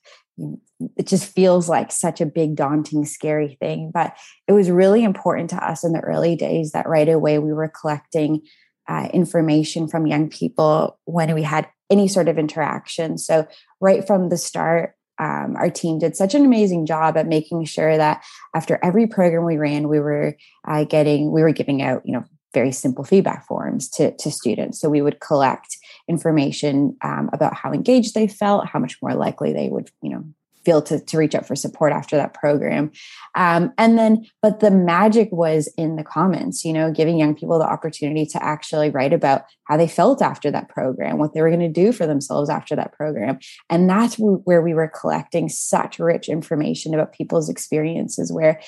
it 0.97 1.07
just 1.07 1.33
feels 1.33 1.69
like 1.69 1.93
such 1.93 2.21
a 2.21 2.27
big 2.27 2.57
daunting 2.57 3.05
scary 3.05 3.57
thing. 3.61 3.91
But 3.93 4.17
it 4.49 4.53
was 4.53 4.71
really 4.71 5.05
important 5.05 5.51
to 5.51 5.65
us 5.65 5.85
in 5.85 5.93
the 5.93 6.01
early 6.01 6.37
days 6.37 6.73
that 6.73 6.89
right 6.89 7.09
away 7.09 7.39
we 7.39 7.53
were 7.53 7.69
collecting 7.69 8.43
uh, 8.89 9.09
information 9.13 9.89
from 9.89 10.07
young 10.07 10.29
people 10.29 10.99
when 11.05 11.35
we 11.35 11.43
had 11.43 11.69
any 11.91 12.09
sort 12.09 12.29
of 12.29 12.39
interaction. 12.39 13.19
So 13.19 13.47
right 13.81 14.07
from 14.07 14.29
the 14.29 14.37
start 14.37 14.95
um, 15.19 15.55
our 15.57 15.71
team 15.71 15.99
did 15.99 16.17
such 16.17 16.35
an 16.35 16.45
amazing 16.45 16.87
job 16.87 17.17
at 17.17 17.27
making 17.27 17.65
sure 17.65 17.97
that 17.97 18.25
after 18.55 18.79
every 18.83 19.07
program 19.07 19.45
we 19.45 19.57
ran, 19.57 19.89
we 19.89 20.01
were 20.01 20.37
uh, 20.67 20.85
getting, 20.85 21.31
we 21.31 21.43
were 21.43 21.53
giving 21.53 21.83
out, 21.83 22.03
you 22.05 22.13
know, 22.13 22.25
very 22.53 22.73
simple 22.73 23.05
feedback 23.05 23.47
forms 23.47 23.89
to, 23.91 24.17
to 24.17 24.31
students. 24.31 24.81
So 24.81 24.89
we 24.89 25.03
would 25.03 25.21
collect 25.21 25.77
information 26.09 26.97
um, 27.03 27.29
about 27.33 27.55
how 27.55 27.73
engaged 27.73 28.15
they 28.15 28.29
felt, 28.29 28.67
how 28.67 28.79
much 28.79 28.97
more 29.03 29.15
likely 29.15 29.53
they 29.53 29.69
would, 29.69 29.91
you 30.03 30.11
know, 30.11 30.25
feel 30.65 30.83
to, 30.83 31.01
to 31.01 31.19
reach 31.19 31.35
out 31.35 31.47
for 31.47 31.55
support 31.57 31.93
after 31.93 32.17
that 32.17 32.35
program. 32.35 32.91
Um, 33.35 33.73
and 33.79 33.99
then, 33.99 34.27
but 34.43 34.61
the 34.61 34.71
magic 34.71 35.29
was 35.31 35.73
in 35.77 35.97
the 35.97 36.05
comments, 36.05 36.65
you 36.65 36.73
know, 36.73 36.93
giving 36.93 37.19
young 37.19 37.35
people 37.35 37.59
the 37.59 37.65
opportunity 37.65 38.27
to 38.27 38.43
actually 38.43 38.91
write 38.91 39.13
about 39.13 39.43
how 39.65 39.77
they 39.77 39.89
felt 39.89 40.23
after 40.23 40.51
that 40.51 40.69
program, 40.69 41.19
what 41.19 41.35
they 41.35 41.43
were 41.43 41.51
going 41.51 41.61
to 41.61 41.69
do 41.69 41.93
for 41.93 42.07
themselves 42.07 42.51
after 42.51 42.77
that 42.77 42.93
program. 42.93 43.39
And 43.69 43.89
that's 43.89 44.17
where 44.17 44.63
we 44.63 44.75
were 44.75 44.89
collecting 44.89 45.49
such 45.49 45.99
rich 45.99 46.29
information 46.29 46.95
about 46.95 47.13
people's 47.13 47.49
experiences, 47.49 48.33
where 48.33 48.61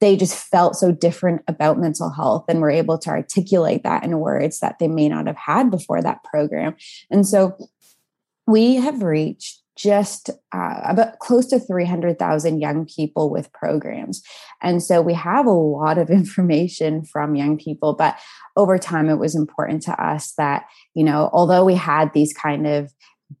they 0.00 0.16
just 0.16 0.36
felt 0.36 0.76
so 0.76 0.92
different 0.92 1.42
about 1.48 1.78
mental 1.78 2.10
health 2.10 2.44
and 2.48 2.60
were 2.60 2.70
able 2.70 2.98
to 2.98 3.10
articulate 3.10 3.82
that 3.82 4.04
in 4.04 4.20
words 4.20 4.60
that 4.60 4.78
they 4.78 4.86
may 4.86 5.08
not 5.08 5.26
have 5.26 5.36
had 5.36 5.70
before 5.70 6.00
that 6.00 6.22
program. 6.22 6.76
And 7.10 7.26
so 7.26 7.56
we 8.46 8.76
have 8.76 9.02
reached 9.02 9.57
just 9.78 10.28
uh, 10.52 10.80
about 10.84 11.20
close 11.20 11.46
to 11.46 11.60
300,000 11.60 12.60
young 12.60 12.84
people 12.84 13.30
with 13.30 13.52
programs. 13.52 14.22
And 14.60 14.82
so 14.82 15.00
we 15.00 15.14
have 15.14 15.46
a 15.46 15.50
lot 15.50 15.98
of 15.98 16.10
information 16.10 17.04
from 17.04 17.36
young 17.36 17.56
people, 17.56 17.94
but 17.94 18.18
over 18.56 18.76
time 18.76 19.08
it 19.08 19.18
was 19.18 19.36
important 19.36 19.82
to 19.82 19.92
us 20.02 20.32
that, 20.36 20.64
you 20.94 21.04
know, 21.04 21.30
although 21.32 21.64
we 21.64 21.76
had 21.76 22.12
these 22.12 22.32
kind 22.32 22.66
of 22.66 22.92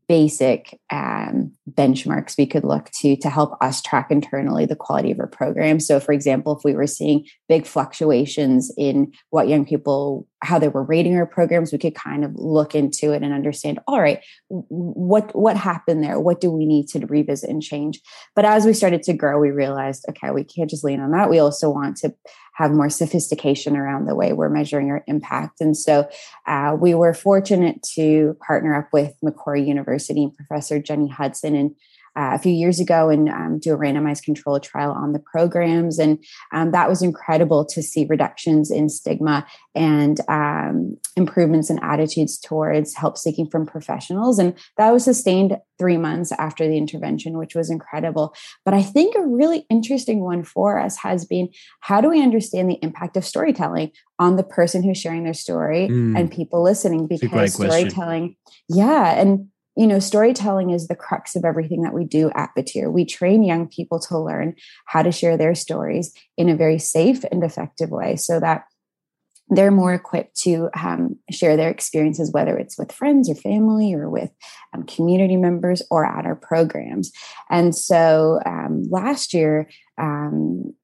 basic 0.06 0.78
um, 0.90 1.52
benchmarks 1.70 2.36
we 2.36 2.46
could 2.46 2.64
look 2.64 2.90
to 2.90 3.16
to 3.16 3.30
help 3.30 3.56
us 3.62 3.80
track 3.80 4.10
internally 4.10 4.66
the 4.66 4.76
quality 4.76 5.10
of 5.10 5.20
our 5.20 5.26
program. 5.26 5.80
So, 5.80 6.00
for 6.00 6.12
example, 6.12 6.56
if 6.56 6.64
we 6.64 6.74
were 6.74 6.86
seeing 6.86 7.26
big 7.48 7.66
fluctuations 7.66 8.72
in 8.76 9.12
what 9.30 9.48
young 9.48 9.64
people 9.64 10.26
how 10.42 10.58
they 10.58 10.68
were 10.68 10.84
rating 10.84 11.16
our 11.16 11.26
programs, 11.26 11.72
we 11.72 11.78
could 11.78 11.94
kind 11.94 12.24
of 12.24 12.34
look 12.36 12.74
into 12.74 13.12
it 13.12 13.22
and 13.22 13.32
understand. 13.32 13.80
All 13.86 14.00
right, 14.00 14.22
what 14.48 15.34
what 15.34 15.56
happened 15.56 16.02
there? 16.02 16.20
What 16.20 16.40
do 16.40 16.50
we 16.50 16.66
need 16.66 16.88
to 16.88 17.06
revisit 17.06 17.50
and 17.50 17.62
change? 17.62 18.00
But 18.36 18.44
as 18.44 18.64
we 18.64 18.72
started 18.72 19.02
to 19.04 19.14
grow, 19.14 19.38
we 19.38 19.50
realized, 19.50 20.04
okay, 20.10 20.30
we 20.30 20.44
can't 20.44 20.70
just 20.70 20.84
lean 20.84 21.00
on 21.00 21.12
that. 21.12 21.30
We 21.30 21.38
also 21.38 21.70
want 21.70 21.96
to 21.98 22.14
have 22.58 22.72
more 22.72 22.90
sophistication 22.90 23.76
around 23.76 24.06
the 24.06 24.16
way 24.16 24.32
we're 24.32 24.48
measuring 24.48 24.90
our 24.90 25.04
impact. 25.06 25.60
And 25.60 25.76
so 25.76 26.08
uh, 26.44 26.76
we 26.78 26.92
were 26.92 27.14
fortunate 27.14 27.80
to 27.94 28.36
partner 28.44 28.74
up 28.74 28.88
with 28.92 29.14
Macquarie 29.22 29.62
University 29.62 30.24
and 30.24 30.34
Professor 30.34 30.80
Jenny 30.80 31.06
Hudson. 31.06 31.54
And 31.54 31.76
uh, 32.18 32.34
a 32.34 32.38
few 32.38 32.52
years 32.52 32.80
ago 32.80 33.08
and 33.08 33.28
um, 33.28 33.60
do 33.60 33.72
a 33.72 33.78
randomized 33.78 34.24
control 34.24 34.58
trial 34.58 34.90
on 34.90 35.12
the 35.12 35.20
programs. 35.20 36.00
And 36.00 36.18
um, 36.52 36.72
that 36.72 36.88
was 36.88 37.00
incredible 37.00 37.64
to 37.66 37.80
see 37.80 38.06
reductions 38.08 38.72
in 38.72 38.88
stigma 38.88 39.46
and 39.76 40.20
um, 40.28 40.96
improvements 41.16 41.70
in 41.70 41.78
attitudes 41.78 42.36
towards 42.36 42.94
help 42.94 43.16
seeking 43.16 43.48
from 43.48 43.66
professionals. 43.66 44.40
And 44.40 44.58
that 44.78 44.90
was 44.90 45.04
sustained 45.04 45.58
three 45.78 45.96
months 45.96 46.32
after 46.32 46.66
the 46.66 46.76
intervention, 46.76 47.38
which 47.38 47.54
was 47.54 47.70
incredible. 47.70 48.34
But 48.64 48.74
I 48.74 48.82
think 48.82 49.14
a 49.14 49.24
really 49.24 49.64
interesting 49.70 50.18
one 50.20 50.42
for 50.42 50.76
us 50.76 50.96
has 50.96 51.24
been 51.24 51.50
how 51.80 52.00
do 52.00 52.10
we 52.10 52.20
understand 52.20 52.68
the 52.68 52.80
impact 52.82 53.16
of 53.16 53.24
storytelling 53.24 53.92
on 54.18 54.34
the 54.34 54.42
person 54.42 54.82
who's 54.82 54.98
sharing 54.98 55.22
their 55.22 55.34
story 55.34 55.86
mm. 55.88 56.18
and 56.18 56.32
people 56.32 56.64
listening? 56.64 57.06
Because 57.06 57.54
storytelling, 57.54 58.34
yeah. 58.68 59.20
And 59.20 59.50
you 59.78 59.86
know, 59.86 60.00
storytelling 60.00 60.70
is 60.70 60.88
the 60.88 60.96
crux 60.96 61.36
of 61.36 61.44
everything 61.44 61.82
that 61.82 61.94
we 61.94 62.04
do 62.04 62.32
at 62.34 62.50
Batyr. 62.56 62.90
We 62.90 63.04
train 63.04 63.44
young 63.44 63.68
people 63.68 64.00
to 64.00 64.18
learn 64.18 64.56
how 64.86 65.02
to 65.02 65.12
share 65.12 65.36
their 65.36 65.54
stories 65.54 66.12
in 66.36 66.48
a 66.48 66.56
very 66.56 66.80
safe 66.80 67.24
and 67.30 67.44
effective 67.44 67.90
way 67.90 68.16
so 68.16 68.40
that 68.40 68.64
they're 69.50 69.70
more 69.70 69.94
equipped 69.94 70.36
to 70.40 70.68
um, 70.74 71.16
share 71.30 71.56
their 71.56 71.70
experiences, 71.70 72.32
whether 72.32 72.58
it's 72.58 72.76
with 72.76 72.90
friends 72.90 73.30
or 73.30 73.36
family 73.36 73.94
or 73.94 74.10
with 74.10 74.30
um, 74.74 74.82
community 74.82 75.36
members 75.36 75.80
or 75.92 76.04
at 76.04 76.26
our 76.26 76.34
programs. 76.34 77.12
And 77.48 77.72
so 77.72 78.40
um, 78.44 78.82
last 78.90 79.32
year, 79.32 79.70
um, 79.96 80.74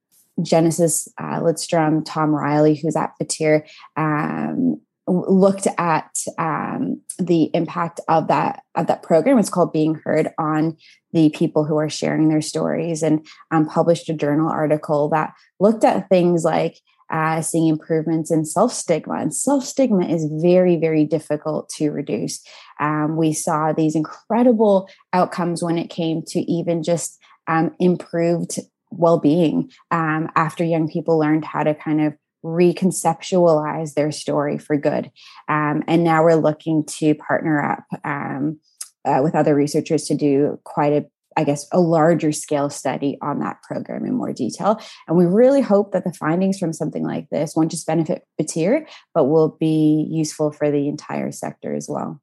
Genesis 0.41 1.09
uh, 1.19 1.41
Lidstrom, 1.41 2.05
Tom 2.07 2.31
Riley, 2.31 2.77
who's 2.77 2.95
at 2.95 3.15
Batyr, 3.21 3.67
um, 3.97 4.81
looked 5.29 5.67
at 5.79 6.11
um, 6.39 7.01
the 7.19 7.51
impact 7.55 8.01
of 8.09 8.29
that 8.29 8.63
of 8.75 8.87
that 8.87 9.03
program. 9.03 9.39
It's 9.39 9.51
called 9.51 9.73
Being 9.73 10.01
Heard 10.05 10.29
on 10.39 10.77
the 11.13 11.31
people 11.31 11.65
who 11.65 11.77
are 11.79 11.91
sharing 11.91 12.29
their 12.29 12.43
stories, 12.43 13.03
and 13.03 13.27
published 13.69 14.09
a 14.09 14.15
journal 14.15 14.49
article 14.49 15.09
that 15.11 15.33
looked 15.61 15.85
at 15.85 16.09
things 16.09 16.45
like 16.45 16.79
uh, 17.11 17.43
seeing 17.43 17.69
improvements 17.69 18.31
in 18.31 18.45
self 18.45 18.73
stigma. 18.73 19.15
And 19.15 19.35
self 19.35 19.65
stigma 19.65 20.07
is 20.07 20.29
very, 20.43 20.77
very 20.77 21.05
difficult 21.05 21.69
to 21.77 21.91
reduce. 21.91 22.43
Um, 22.81 23.17
we 23.17 23.33
saw 23.33 23.73
these 23.73 23.95
incredible 23.95 24.89
outcomes 25.13 25.63
when 25.63 25.79
it 25.79 25.91
came 25.91 26.23
to 26.29 26.41
even 26.41 26.83
just 26.83 27.19
um, 27.47 27.75
improved 27.79 28.59
well 28.91 29.19
being 29.19 29.71
um, 29.91 30.29
after 30.37 30.65
young 30.65 30.89
people 30.89 31.19
learned 31.19 31.45
how 31.45 31.63
to 31.63 31.75
kind 31.75 32.01
of 32.01 32.15
reconceptualize 32.45 33.95
their 33.95 34.13
story 34.13 34.59
for 34.59 34.77
good. 34.77 35.11
Um, 35.49 35.83
and 35.87 36.05
now 36.05 36.23
we're 36.23 36.35
looking 36.35 36.85
to 36.99 37.15
partner 37.15 37.61
up. 37.61 37.85
Um, 38.05 38.61
uh, 39.07 39.21
with 39.23 39.35
other 39.35 39.55
researchers 39.55 40.05
to 40.05 40.15
do 40.15 40.59
quite 40.65 40.91
a 40.91 41.05
I 41.37 41.45
guess, 41.45 41.67
a 41.73 41.81
larger 41.81 42.33
scale 42.33 42.71
study 42.71 43.19
on 43.21 43.41
that 43.41 43.63
program 43.63 44.05
in 44.05 44.15
more 44.15 44.33
detail. 44.33 44.81
And 45.09 45.17
we 45.17 45.27
really 45.27 45.61
hope 45.61 45.93
that 45.93 46.05
the 46.05 46.13
findings 46.13 46.59
from 46.59 46.73
something 46.73 47.05
like 47.05 47.29
this 47.31 47.55
won't 47.57 47.71
just 47.71 47.87
benefit 47.87 48.27
Batyr, 48.41 48.87
but 49.15 49.25
will 49.25 49.57
be 49.59 50.07
useful 50.11 50.53
for 50.53 50.71
the 50.71 50.89
entire 50.89 51.33
sector 51.33 51.75
as 51.75 51.89
well. 51.89 52.21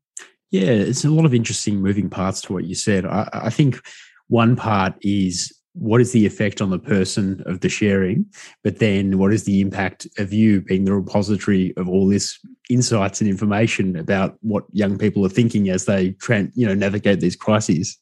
Yeah, 0.50 0.70
it's 0.72 1.06
a 1.06 1.10
lot 1.10 1.26
of 1.26 1.34
interesting 1.34 1.82
moving 1.82 2.10
parts 2.10 2.42
to 2.42 2.54
what 2.54 2.66
you 2.66 2.76
said. 2.76 3.06
I, 3.06 3.30
I 3.34 3.50
think 3.50 3.82
one 4.28 4.56
part 4.56 4.94
is 5.02 5.54
what 5.74 6.02
is 6.02 6.12
the 6.12 6.26
effect 6.26 6.62
on 6.62 6.70
the 6.70 6.80
person 6.80 7.42
of 7.46 7.62
the 7.62 7.70
sharing, 7.70 8.26
but 8.64 8.80
then 8.80 9.18
what 9.18 9.34
is 9.34 9.46
the 9.46 9.62
impact 9.62 10.08
of 10.18 10.34
you 10.34 10.62
being 10.62 10.86
the 10.86 10.94
repository 10.94 11.74
of 11.78 11.88
all 11.88 12.08
this 12.08 12.38
insights 12.70 13.22
and 13.22 13.30
information 13.30 13.96
about 13.96 14.38
what 14.42 14.66
young 14.72 14.98
people 14.98 15.26
are 15.26 15.30
thinking 15.30 15.70
as 15.70 15.86
they, 15.86 16.16
you 16.56 16.68
know, 16.68 16.74
navigate 16.74 17.20
these 17.20 17.36
crises? 17.36 17.98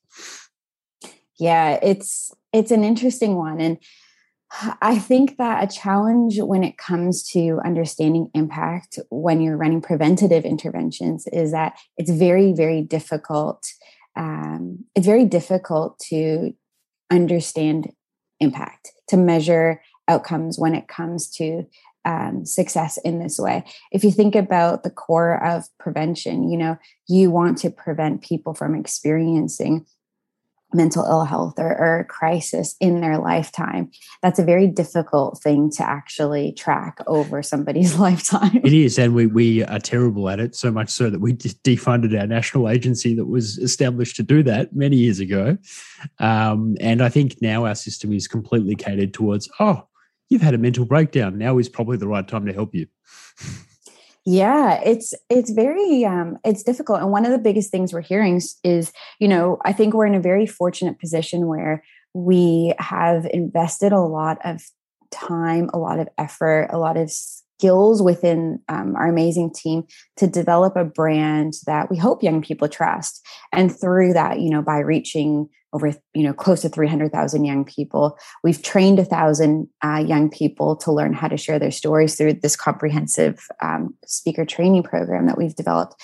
Yeah, 1.39 1.79
it's 1.81 2.31
it's 2.51 2.71
an 2.71 2.83
interesting 2.83 3.35
one 3.35 3.61
and 3.61 3.77
I 4.81 4.97
think 4.97 5.37
that 5.37 5.63
a 5.63 5.67
challenge 5.67 6.39
when 6.39 6.63
it 6.63 6.77
comes 6.77 7.23
to 7.31 7.59
understanding 7.63 8.31
impact 8.33 8.97
when 9.11 9.41
you're 9.41 9.57
running 9.57 9.81
preventative 9.81 10.43
interventions 10.43 11.27
is 11.31 11.51
that 11.51 11.77
it's 11.97 12.09
very, 12.09 12.51
very 12.53 12.81
difficult. 12.81 13.67
Um, 14.15 14.85
it's 14.95 15.05
very 15.05 15.25
difficult 15.25 15.99
to 16.09 16.55
understand 17.09 17.91
impact, 18.39 18.91
to 19.07 19.17
measure 19.17 19.81
outcomes 20.07 20.57
when 20.57 20.75
it 20.75 20.87
comes 20.87 21.29
to 21.29 21.65
um, 22.05 22.45
success 22.45 22.97
in 23.03 23.19
this 23.19 23.37
way. 23.37 23.63
If 23.91 24.03
you 24.03 24.11
think 24.11 24.35
about 24.35 24.83
the 24.83 24.89
core 24.89 25.43
of 25.43 25.65
prevention, 25.77 26.49
you 26.49 26.57
know, 26.57 26.77
you 27.07 27.29
want 27.29 27.57
to 27.59 27.69
prevent 27.69 28.21
people 28.21 28.53
from 28.53 28.75
experiencing 28.75 29.85
mental 30.73 31.03
ill 31.05 31.23
health 31.23 31.55
or, 31.57 31.69
or 31.77 32.05
crisis 32.09 32.75
in 32.79 33.01
their 33.01 33.17
lifetime 33.17 33.89
that's 34.21 34.39
a 34.39 34.43
very 34.43 34.67
difficult 34.67 35.39
thing 35.41 35.69
to 35.69 35.83
actually 35.83 36.51
track 36.53 36.99
over 37.07 37.41
somebody's 37.41 37.97
lifetime. 37.99 38.61
It 38.63 38.73
is 38.73 38.97
and 38.99 39.15
we, 39.15 39.27
we 39.27 39.63
are 39.65 39.79
terrible 39.79 40.29
at 40.29 40.39
it 40.39 40.55
so 40.55 40.71
much 40.71 40.89
so 40.89 41.09
that 41.09 41.19
we 41.19 41.33
defunded 41.33 42.19
our 42.19 42.27
national 42.27 42.69
agency 42.69 43.15
that 43.15 43.25
was 43.25 43.57
established 43.57 44.15
to 44.17 44.23
do 44.23 44.43
that 44.43 44.75
many 44.75 44.97
years 44.97 45.19
ago. 45.19 45.57
Um, 46.19 46.75
and 46.79 47.01
i 47.01 47.09
think 47.09 47.41
now 47.41 47.65
our 47.65 47.75
system 47.75 48.13
is 48.13 48.27
completely 48.27 48.75
catered 48.75 49.13
towards 49.13 49.49
oh 49.59 49.83
you've 50.29 50.41
had 50.41 50.53
a 50.53 50.59
mental 50.59 50.85
breakdown. 50.85 51.37
Now 51.37 51.57
is 51.57 51.67
probably 51.67 51.97
the 51.97 52.07
right 52.07 52.27
time 52.27 52.45
to 52.45 52.53
help 52.53 52.73
you 52.73 52.87
yeah 54.29 54.79
it's 54.85 55.15
it's 55.27 55.49
very 55.49 56.05
um 56.05 56.37
it's 56.45 56.61
difficult 56.61 57.01
and 57.01 57.11
one 57.11 57.25
of 57.25 57.31
the 57.31 57.39
biggest 57.39 57.71
things 57.71 57.91
we're 57.91 57.99
hearing 57.99 58.39
is 58.63 58.93
you 59.19 59.27
know 59.27 59.57
i 59.65 59.73
think 59.73 59.93
we're 59.93 60.05
in 60.05 60.13
a 60.13 60.19
very 60.19 60.45
fortunate 60.45 60.99
position 60.99 61.47
where 61.47 61.83
we 62.13 62.71
have 62.77 63.25
invested 63.33 63.91
a 63.91 63.99
lot 63.99 64.37
of 64.45 64.61
time 65.09 65.67
a 65.73 65.79
lot 65.79 65.99
of 65.99 66.07
effort 66.19 66.67
a 66.71 66.77
lot 66.77 66.95
of 66.95 67.09
skills 67.09 68.03
within 68.03 68.59
um, 68.69 68.95
our 68.95 69.07
amazing 69.07 69.51
team 69.51 69.83
to 70.15 70.27
develop 70.27 70.75
a 70.75 70.85
brand 70.85 71.53
that 71.65 71.89
we 71.89 71.97
hope 71.97 72.21
young 72.21 72.39
people 72.39 72.67
trust 72.67 73.25
and 73.51 73.75
through 73.75 74.13
that 74.13 74.39
you 74.39 74.51
know 74.51 74.61
by 74.61 74.77
reaching 74.77 75.49
over 75.73 75.93
you 76.13 76.23
know 76.23 76.33
close 76.33 76.61
to 76.61 76.69
300000 76.69 77.45
young 77.45 77.65
people. 77.65 78.17
We've 78.43 78.61
trained 78.61 78.99
a 78.99 79.05
thousand 79.05 79.67
uh, 79.83 80.03
young 80.05 80.29
people 80.29 80.75
to 80.77 80.91
learn 80.91 81.13
how 81.13 81.27
to 81.27 81.37
share 81.37 81.59
their 81.59 81.71
stories 81.71 82.15
through 82.15 82.33
this 82.33 82.55
comprehensive 82.55 83.47
um, 83.61 83.95
speaker 84.05 84.45
training 84.45 84.83
program 84.83 85.27
that 85.27 85.37
we've 85.37 85.55
developed. 85.55 85.95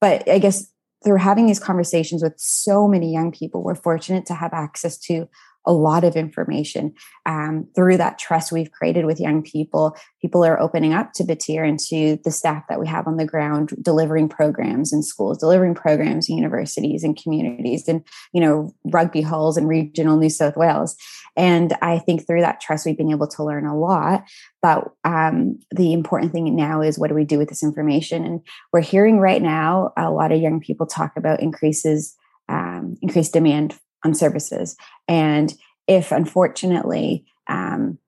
But 0.00 0.28
i 0.28 0.38
guess 0.38 0.66
through 1.04 1.16
having 1.16 1.46
these 1.46 1.60
conversations 1.60 2.22
with 2.22 2.34
so 2.36 2.88
many 2.88 3.12
young 3.12 3.30
people 3.30 3.62
we're 3.62 3.74
fortunate 3.74 4.26
to 4.26 4.34
have 4.34 4.52
access 4.52 4.98
to 4.98 5.28
a 5.66 5.72
lot 5.72 6.04
of 6.04 6.16
information 6.16 6.94
um, 7.26 7.68
through 7.74 7.98
that 7.98 8.18
trust 8.18 8.52
we've 8.52 8.72
created 8.72 9.04
with 9.04 9.20
young 9.20 9.42
people. 9.42 9.96
People 10.22 10.44
are 10.44 10.58
opening 10.58 10.94
up 10.94 11.12
to 11.14 11.24
Batyr 11.24 11.68
and 11.68 11.78
to 11.80 12.18
the 12.24 12.30
staff 12.30 12.64
that 12.68 12.80
we 12.80 12.86
have 12.86 13.06
on 13.06 13.16
the 13.16 13.26
ground, 13.26 13.74
delivering 13.82 14.28
programs 14.28 14.92
in 14.92 15.02
schools, 15.02 15.38
delivering 15.38 15.74
programs 15.74 16.28
in 16.28 16.36
universities 16.36 17.04
and 17.04 17.20
communities, 17.20 17.86
and 17.86 18.02
you 18.32 18.40
know 18.40 18.72
rugby 18.86 19.20
halls 19.20 19.56
in 19.56 19.66
regional 19.66 20.16
New 20.16 20.30
South 20.30 20.56
Wales. 20.56 20.96
And 21.36 21.76
I 21.82 21.98
think 21.98 22.26
through 22.26 22.40
that 22.40 22.60
trust, 22.60 22.84
we've 22.84 22.96
been 22.96 23.12
able 23.12 23.28
to 23.28 23.44
learn 23.44 23.66
a 23.66 23.78
lot. 23.78 24.24
But 24.60 24.90
um, 25.04 25.60
the 25.70 25.92
important 25.92 26.32
thing 26.32 26.54
now 26.56 26.80
is 26.82 26.98
what 26.98 27.08
do 27.08 27.14
we 27.14 27.24
do 27.24 27.38
with 27.38 27.48
this 27.48 27.62
information? 27.62 28.24
And 28.24 28.40
we're 28.72 28.80
hearing 28.80 29.18
right 29.18 29.40
now 29.40 29.92
a 29.96 30.10
lot 30.10 30.32
of 30.32 30.40
young 30.40 30.60
people 30.60 30.86
talk 30.86 31.12
about 31.16 31.40
increases, 31.40 32.16
um, 32.48 32.96
increased 33.02 33.34
demand 33.34 33.78
on 34.04 34.14
services. 34.14 34.76
And 35.06 35.54
if 35.86 36.12
unfortunately 36.12 37.24
um, 37.48 37.98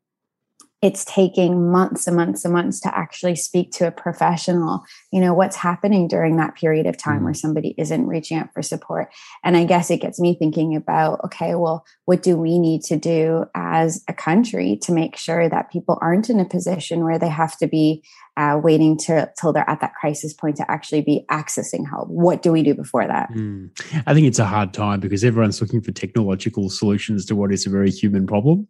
it's 0.83 1.05
taking 1.05 1.71
months 1.71 2.07
and 2.07 2.17
months 2.17 2.45
and 2.45 2.55
months 2.55 2.81
to 2.81 2.97
actually 2.97 3.37
speak 3.37 3.71
to 3.71 3.87
a 3.87 3.91
professional 3.91 4.83
you 5.13 5.21
know 5.21 5.35
what's 5.35 5.57
happening 5.57 6.09
during 6.09 6.37
that 6.37 6.55
period 6.55 6.87
of 6.87 6.97
time 6.97 7.23
where 7.23 7.33
mm-hmm. 7.33 7.39
somebody 7.39 7.75
isn't 7.77 8.07
reaching 8.07 8.39
out 8.39 8.53
for 8.53 8.63
support 8.63 9.09
and 9.45 9.57
i 9.57 9.65
guess 9.65 9.91
it 9.91 10.01
gets 10.01 10.21
me 10.21 10.35
thinking 10.35 10.75
about 10.75 11.21
okay 11.25 11.55
well 11.55 11.85
what 12.05 12.23
do 12.23 12.37
we 12.37 12.59
need 12.59 12.83
to 12.83 12.97
do 12.97 13.45
as 13.55 14.03
a 14.09 14.13
country 14.13 14.79
to 14.81 14.93
make 14.93 15.17
sure 15.17 15.49
that 15.49 15.71
people 15.71 15.99
aren't 16.01 16.31
in 16.31 16.41
a 16.41 16.45
position 16.45 17.05
where 17.05 17.19
they 17.19 17.29
have 17.29 17.57
to 17.57 17.67
be 17.67 18.03
uh, 18.41 18.59
waiting 18.59 18.97
to, 18.97 19.31
till 19.39 19.53
they're 19.53 19.69
at 19.69 19.81
that 19.81 19.95
crisis 19.95 20.33
point 20.33 20.57
to 20.57 20.71
actually 20.71 21.03
be 21.03 21.27
accessing 21.31 21.87
help. 21.87 22.09
What 22.09 22.41
do 22.41 22.51
we 22.53 22.63
do 22.63 22.75
before 22.75 23.07
that? 23.07 23.31
Mm. 23.33 23.71
i 24.07 24.15
think 24.15 24.27
it's 24.27 24.39
a 24.39 24.47
hard 24.47 24.73
time 24.73 24.99
because 24.99 25.23
everyone's 25.25 25.61
looking 25.61 25.83
for 25.83 25.93
technological 25.93 26.71
solutions 26.71 27.27
to 27.27 27.37
what 27.37 27.53
is 27.53 27.67
a 27.67 27.71
very 27.71 27.91
human 27.91 28.27
problem. 28.27 28.67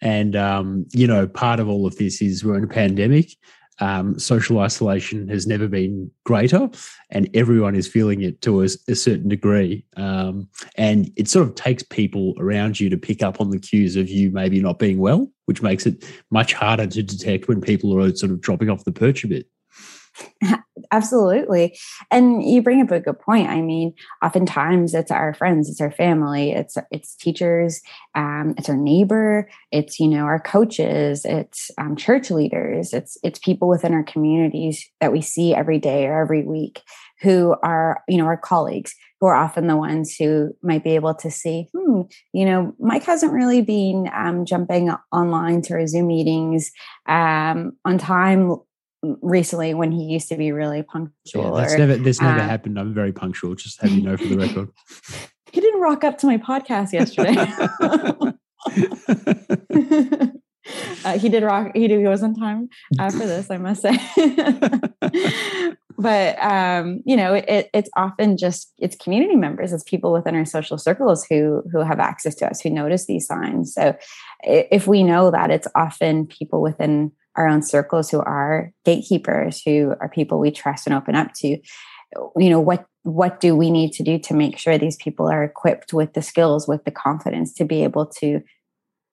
And 0.00 0.34
um, 0.34 0.86
you 0.90 1.06
know 1.06 1.28
part 1.28 1.60
of 1.60 1.68
all 1.68 1.86
of 1.86 1.96
this 1.96 2.20
is 2.20 2.44
we're 2.44 2.58
in 2.58 2.64
a 2.64 2.74
pandemic 2.82 3.36
um, 3.80 4.18
social 4.18 4.58
isolation 4.60 5.28
has 5.28 5.46
never 5.46 5.68
been 5.68 6.10
greater, 6.24 6.68
and 7.10 7.28
everyone 7.34 7.74
is 7.74 7.88
feeling 7.88 8.22
it 8.22 8.40
to 8.42 8.62
a, 8.62 8.68
a 8.88 8.94
certain 8.94 9.28
degree. 9.28 9.84
Um, 9.96 10.48
and 10.76 11.10
it 11.16 11.28
sort 11.28 11.48
of 11.48 11.54
takes 11.54 11.82
people 11.82 12.34
around 12.38 12.78
you 12.78 12.90
to 12.90 12.96
pick 12.96 13.22
up 13.22 13.40
on 13.40 13.50
the 13.50 13.58
cues 13.58 13.96
of 13.96 14.08
you 14.08 14.30
maybe 14.30 14.60
not 14.60 14.78
being 14.78 14.98
well, 14.98 15.30
which 15.46 15.62
makes 15.62 15.86
it 15.86 16.04
much 16.30 16.52
harder 16.52 16.86
to 16.86 17.02
detect 17.02 17.48
when 17.48 17.60
people 17.60 17.98
are 17.98 18.14
sort 18.14 18.32
of 18.32 18.40
dropping 18.40 18.70
off 18.70 18.84
the 18.84 18.92
perch 18.92 19.24
a 19.24 19.28
bit. 19.28 19.46
Absolutely. 20.92 21.78
And 22.10 22.42
you 22.42 22.62
bring 22.62 22.80
up 22.82 22.90
a 22.90 23.00
good 23.00 23.18
point. 23.18 23.48
I 23.48 23.60
mean, 23.60 23.94
oftentimes 24.22 24.94
it's 24.94 25.10
our 25.10 25.34
friends, 25.34 25.68
it's 25.68 25.80
our 25.80 25.90
family, 25.90 26.52
it's 26.52 26.76
it's 26.90 27.14
teachers, 27.14 27.80
um, 28.14 28.54
it's 28.58 28.68
our 28.68 28.76
neighbor, 28.76 29.48
it's 29.70 29.98
you 29.98 30.08
know 30.08 30.24
our 30.24 30.40
coaches, 30.40 31.24
it's 31.24 31.70
um, 31.78 31.96
church 31.96 32.30
leaders, 32.30 32.92
it's 32.92 33.16
it's 33.22 33.38
people 33.38 33.68
within 33.68 33.94
our 33.94 34.04
communities 34.04 34.88
that 35.00 35.12
we 35.12 35.20
see 35.20 35.54
every 35.54 35.78
day 35.78 36.06
or 36.06 36.20
every 36.22 36.42
week 36.44 36.82
who 37.20 37.54
are 37.62 38.02
you 38.08 38.18
know 38.18 38.24
our 38.26 38.36
colleagues 38.36 38.94
who 39.20 39.26
are 39.28 39.34
often 39.36 39.68
the 39.68 39.76
ones 39.76 40.16
who 40.16 40.50
might 40.64 40.82
be 40.82 40.96
able 40.96 41.14
to 41.14 41.30
see, 41.30 41.68
hmm, 41.72 42.00
you 42.32 42.44
know, 42.44 42.74
Mike 42.80 43.04
hasn't 43.04 43.32
really 43.32 43.62
been 43.62 44.10
um, 44.12 44.44
jumping 44.44 44.90
online 45.12 45.62
to 45.62 45.74
our 45.74 45.86
Zoom 45.86 46.08
meetings 46.08 46.72
um, 47.06 47.72
on 47.84 47.98
time 47.98 48.56
recently 49.02 49.74
when 49.74 49.92
he 49.92 50.04
used 50.04 50.28
to 50.28 50.36
be 50.36 50.52
really 50.52 50.82
punctual. 50.82 51.56
Yeah, 51.56 51.62
that's 51.62 51.74
or, 51.74 51.78
never 51.78 51.96
this 51.96 52.20
never 52.20 52.40
uh, 52.40 52.44
happened. 52.44 52.78
I'm 52.78 52.94
very 52.94 53.12
punctual. 53.12 53.54
Just 53.54 53.80
have 53.82 53.90
you 53.90 54.02
know 54.02 54.16
for 54.16 54.26
the 54.26 54.38
record. 54.38 54.68
he 55.52 55.60
didn't 55.60 55.80
rock 55.80 56.04
up 56.04 56.18
to 56.18 56.26
my 56.26 56.38
podcast 56.38 56.92
yesterday. 56.92 57.36
uh, 61.04 61.18
he 61.18 61.28
did 61.28 61.42
rock. 61.42 61.72
He 61.74 61.88
did. 61.88 61.98
He 61.98 62.06
was 62.06 62.22
on 62.22 62.34
time 62.34 62.68
uh, 62.98 63.10
for 63.10 63.26
this. 63.26 63.50
I 63.50 63.58
must 63.58 63.82
say. 63.82 63.98
but 65.98 66.42
um, 66.42 67.02
you 67.04 67.16
know, 67.16 67.34
it, 67.34 67.68
it's 67.74 67.90
often 67.96 68.36
just 68.36 68.72
it's 68.78 68.96
community 68.96 69.34
members, 69.34 69.72
it's 69.72 69.82
people 69.82 70.12
within 70.12 70.36
our 70.36 70.44
social 70.44 70.78
circles 70.78 71.26
who 71.28 71.62
who 71.72 71.80
have 71.80 71.98
access 71.98 72.36
to 72.36 72.48
us, 72.48 72.60
who 72.60 72.70
notice 72.70 73.06
these 73.06 73.26
signs. 73.26 73.74
So, 73.74 73.96
if 74.44 74.86
we 74.86 75.02
know 75.02 75.32
that, 75.32 75.50
it's 75.50 75.66
often 75.74 76.28
people 76.28 76.62
within 76.62 77.10
our 77.36 77.48
own 77.48 77.62
circles 77.62 78.10
who 78.10 78.20
are 78.20 78.72
gatekeepers, 78.84 79.62
who 79.64 79.94
are 80.00 80.08
people 80.08 80.38
we 80.38 80.50
trust 80.50 80.86
and 80.86 80.94
open 80.94 81.14
up 81.14 81.32
to. 81.36 81.58
You 82.36 82.50
know, 82.50 82.60
what 82.60 82.86
what 83.04 83.40
do 83.40 83.56
we 83.56 83.70
need 83.70 83.92
to 83.94 84.02
do 84.02 84.18
to 84.18 84.34
make 84.34 84.58
sure 84.58 84.78
these 84.78 84.96
people 84.96 85.28
are 85.28 85.42
equipped 85.42 85.92
with 85.92 86.12
the 86.12 86.22
skills, 86.22 86.68
with 86.68 86.84
the 86.84 86.90
confidence 86.90 87.52
to 87.54 87.64
be 87.64 87.82
able 87.82 88.06
to 88.20 88.40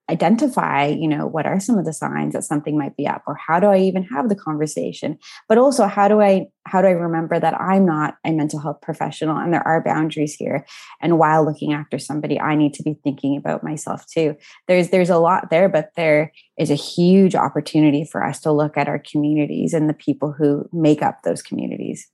identify 0.10 0.88
you 0.88 1.08
know 1.08 1.28
what 1.28 1.45
are 1.45 1.60
some 1.60 1.78
of 1.78 1.86
the 1.86 1.93
signs 1.93 2.34
that 2.34 2.43
something 2.43 2.78
might 2.78 2.98
be 2.98 3.08
up 3.08 3.24
or 3.28 3.36
how 3.36 3.60
do 3.60 3.67
i 3.67 3.78
even 3.78 4.04
have 4.04 4.28
the 4.28 4.36
conversation? 4.36 5.17
But 5.48 5.58
also 5.58 5.86
how 5.86 6.08
do 6.08 6.22
i 6.22 6.48
how 6.65 6.82
do 6.82 6.88
i 6.88 6.91
remember 6.91 7.39
that 7.39 7.60
i'm 7.60 7.86
not 7.86 8.17
a 8.26 8.32
mental 8.32 8.60
health 8.60 8.82
professional 8.82 9.38
and 9.38 9.54
there 9.54 9.67
are 9.67 9.84
boundaries 9.84 10.34
here? 10.34 10.65
And 11.02 11.19
while 11.19 11.45
looking 11.45 11.74
after 11.74 12.00
somebody 12.00 12.39
i 12.39 12.56
need 12.56 12.74
to 12.76 12.84
be 12.84 12.95
thinking 13.04 13.38
about 13.38 13.63
myself 13.63 14.06
too. 14.08 14.36
There's 14.67 14.89
there's 14.89 15.10
a 15.10 15.17
lot 15.17 15.50
there 15.50 15.69
but 15.69 15.91
there 15.95 16.32
is 16.58 16.72
a 16.72 16.76
huge 16.76 17.36
opportunity 17.36 18.04
for 18.04 18.24
us 18.24 18.39
to 18.41 18.52
look 18.52 18.78
at 18.78 18.88
our 18.88 19.00
communities 19.00 19.74
and 19.74 19.89
the 19.89 19.93
people 19.93 20.32
who 20.32 20.67
make 20.74 21.02
up 21.02 21.22
those 21.24 21.41
communities. 21.41 22.08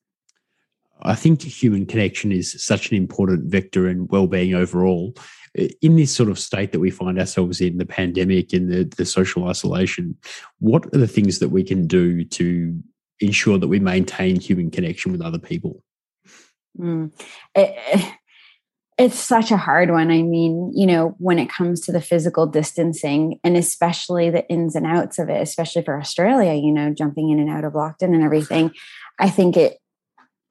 I 1.01 1.15
think 1.15 1.41
human 1.41 1.85
connection 1.85 2.31
is 2.31 2.63
such 2.63 2.89
an 2.89 2.97
important 2.97 3.51
vector 3.51 3.87
in 3.87 4.07
well-being 4.07 4.53
overall. 4.53 5.13
In 5.81 5.95
this 5.95 6.13
sort 6.13 6.29
of 6.29 6.37
state 6.37 6.73
that 6.73 6.81
we 6.81 6.89
find 6.89 7.17
ourselves 7.17 7.61
in, 7.61 7.77
the 7.77 7.85
pandemic 7.85 8.51
and 8.51 8.71
the, 8.71 8.83
the 8.83 9.05
social 9.05 9.47
isolation, 9.47 10.17
what 10.59 10.85
are 10.87 10.97
the 10.97 11.07
things 11.07 11.39
that 11.39 11.49
we 11.49 11.63
can 11.63 11.87
do 11.87 12.25
to 12.25 12.77
ensure 13.21 13.57
that 13.57 13.69
we 13.69 13.79
maintain 13.79 14.39
human 14.39 14.69
connection 14.69 15.13
with 15.13 15.21
other 15.21 15.39
people? 15.39 15.81
Mm. 16.77 17.11
It, 17.55 18.13
it's 18.97 19.19
such 19.19 19.51
a 19.51 19.57
hard 19.57 19.91
one. 19.91 20.09
I 20.09 20.21
mean, 20.21 20.71
you 20.73 20.85
know, 20.85 21.15
when 21.19 21.37
it 21.39 21.49
comes 21.49 21.81
to 21.81 21.91
the 21.91 22.01
physical 22.01 22.47
distancing 22.47 23.39
and 23.43 23.57
especially 23.57 24.29
the 24.29 24.47
ins 24.49 24.75
and 24.75 24.85
outs 24.85 25.19
of 25.19 25.29
it, 25.29 25.41
especially 25.41 25.83
for 25.83 25.99
Australia, 25.99 26.53
you 26.53 26.71
know, 26.71 26.93
jumping 26.93 27.29
in 27.29 27.39
and 27.39 27.49
out 27.49 27.65
of 27.65 27.73
lockdown 27.73 28.13
and 28.13 28.23
everything, 28.23 28.71
I 29.19 29.29
think 29.29 29.57
it 29.57 29.77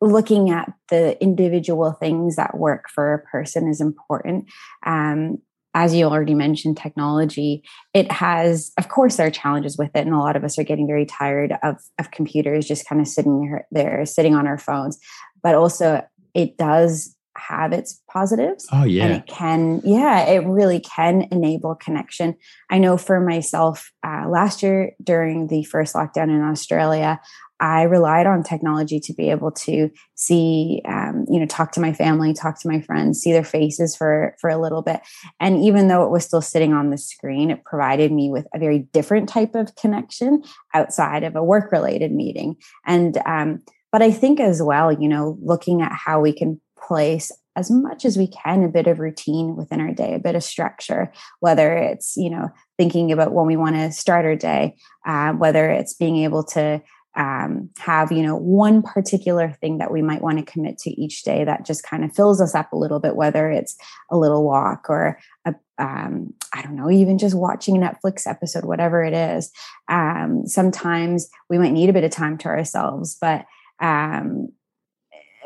looking 0.06 0.50
at 0.50 0.72
the 0.88 1.20
individual 1.22 1.92
things 1.92 2.36
that 2.36 2.56
work 2.56 2.88
for 2.88 3.14
a 3.14 3.18
person 3.18 3.68
is 3.68 3.80
important. 3.80 4.46
Um, 4.84 5.38
as 5.74 5.92
you 5.92 6.04
already 6.04 6.34
mentioned, 6.34 6.76
technology, 6.76 7.64
it 7.92 8.10
has, 8.12 8.70
of 8.78 8.88
course, 8.88 9.16
there 9.16 9.26
are 9.26 9.30
challenges 9.30 9.76
with 9.76 9.90
it. 9.94 10.06
And 10.06 10.14
a 10.14 10.18
lot 10.18 10.36
of 10.36 10.44
us 10.44 10.56
are 10.56 10.62
getting 10.62 10.86
very 10.86 11.04
tired 11.04 11.54
of, 11.64 11.78
of 11.98 12.12
computers 12.12 12.68
just 12.68 12.88
kind 12.88 13.00
of 13.00 13.08
sitting 13.08 13.40
there, 13.40 13.66
there, 13.72 14.06
sitting 14.06 14.36
on 14.36 14.46
our 14.46 14.58
phones. 14.58 14.98
But 15.42 15.56
also, 15.56 16.06
it 16.32 16.56
does 16.56 17.16
have 17.36 17.72
its 17.72 18.00
positives. 18.08 18.66
Oh, 18.70 18.84
yeah. 18.84 19.04
And 19.04 19.14
it 19.14 19.26
can, 19.26 19.80
yeah, 19.84 20.24
it 20.24 20.46
really 20.46 20.78
can 20.78 21.26
enable 21.32 21.74
connection. 21.74 22.36
I 22.70 22.78
know 22.78 22.96
for 22.96 23.20
myself, 23.20 23.90
uh, 24.06 24.28
last 24.28 24.62
year 24.62 24.92
during 25.02 25.48
the 25.48 25.64
first 25.64 25.96
lockdown 25.96 26.28
in 26.28 26.42
Australia, 26.42 27.20
I 27.64 27.84
relied 27.84 28.26
on 28.26 28.42
technology 28.42 29.00
to 29.00 29.14
be 29.14 29.30
able 29.30 29.50
to 29.50 29.90
see, 30.16 30.82
um, 30.84 31.24
you 31.30 31.40
know, 31.40 31.46
talk 31.46 31.72
to 31.72 31.80
my 31.80 31.94
family, 31.94 32.34
talk 32.34 32.60
to 32.60 32.68
my 32.68 32.82
friends, 32.82 33.20
see 33.20 33.32
their 33.32 33.42
faces 33.42 33.96
for 33.96 34.36
for 34.38 34.50
a 34.50 34.60
little 34.60 34.82
bit. 34.82 35.00
And 35.40 35.64
even 35.64 35.88
though 35.88 36.04
it 36.04 36.10
was 36.10 36.26
still 36.26 36.42
sitting 36.42 36.74
on 36.74 36.90
the 36.90 36.98
screen, 36.98 37.50
it 37.50 37.64
provided 37.64 38.12
me 38.12 38.30
with 38.30 38.46
a 38.54 38.58
very 38.58 38.80
different 38.80 39.30
type 39.30 39.54
of 39.54 39.74
connection 39.76 40.42
outside 40.74 41.24
of 41.24 41.36
a 41.36 41.42
work 41.42 41.72
related 41.72 42.12
meeting. 42.12 42.56
And 42.84 43.16
um, 43.24 43.62
but 43.90 44.02
I 44.02 44.10
think 44.10 44.40
as 44.40 44.62
well, 44.62 44.92
you 44.92 45.08
know, 45.08 45.38
looking 45.40 45.80
at 45.80 45.92
how 45.92 46.20
we 46.20 46.34
can 46.34 46.60
place 46.78 47.32
as 47.56 47.70
much 47.70 48.04
as 48.04 48.18
we 48.18 48.26
can 48.26 48.62
a 48.62 48.68
bit 48.68 48.86
of 48.86 48.98
routine 48.98 49.56
within 49.56 49.80
our 49.80 49.92
day 49.92 50.12
a 50.14 50.18
bit 50.18 50.34
of 50.34 50.42
structure 50.42 51.10
whether 51.40 51.76
it's 51.76 52.16
you 52.16 52.28
know 52.28 52.48
thinking 52.76 53.12
about 53.12 53.32
when 53.32 53.46
we 53.46 53.56
want 53.56 53.76
to 53.76 53.92
start 53.92 54.26
our 54.26 54.34
day 54.34 54.74
uh, 55.06 55.32
whether 55.32 55.70
it's 55.70 55.94
being 55.94 56.16
able 56.16 56.42
to 56.42 56.82
um, 57.16 57.70
have 57.78 58.10
you 58.10 58.22
know 58.22 58.36
one 58.36 58.82
particular 58.82 59.50
thing 59.60 59.78
that 59.78 59.92
we 59.92 60.02
might 60.02 60.22
want 60.22 60.38
to 60.38 60.44
commit 60.44 60.78
to 60.78 60.90
each 60.90 61.22
day 61.22 61.44
that 61.44 61.64
just 61.64 61.82
kind 61.82 62.04
of 62.04 62.14
fills 62.14 62.40
us 62.40 62.54
up 62.54 62.72
a 62.72 62.76
little 62.76 63.00
bit 63.00 63.16
whether 63.16 63.50
it's 63.50 63.76
a 64.10 64.16
little 64.16 64.44
walk 64.44 64.86
or 64.88 65.18
a, 65.44 65.54
um, 65.78 66.32
i 66.52 66.62
don't 66.62 66.76
know 66.76 66.90
even 66.90 67.18
just 67.18 67.36
watching 67.36 67.76
a 67.76 67.80
netflix 67.80 68.26
episode 68.26 68.64
whatever 68.64 69.02
it 69.02 69.14
is. 69.14 69.50
Um, 69.88 70.46
sometimes 70.46 71.28
we 71.48 71.58
might 71.58 71.72
need 71.72 71.90
a 71.90 71.92
bit 71.92 72.04
of 72.04 72.10
time 72.10 72.38
to 72.38 72.48
ourselves 72.48 73.16
but 73.20 73.44
um, 73.80 74.48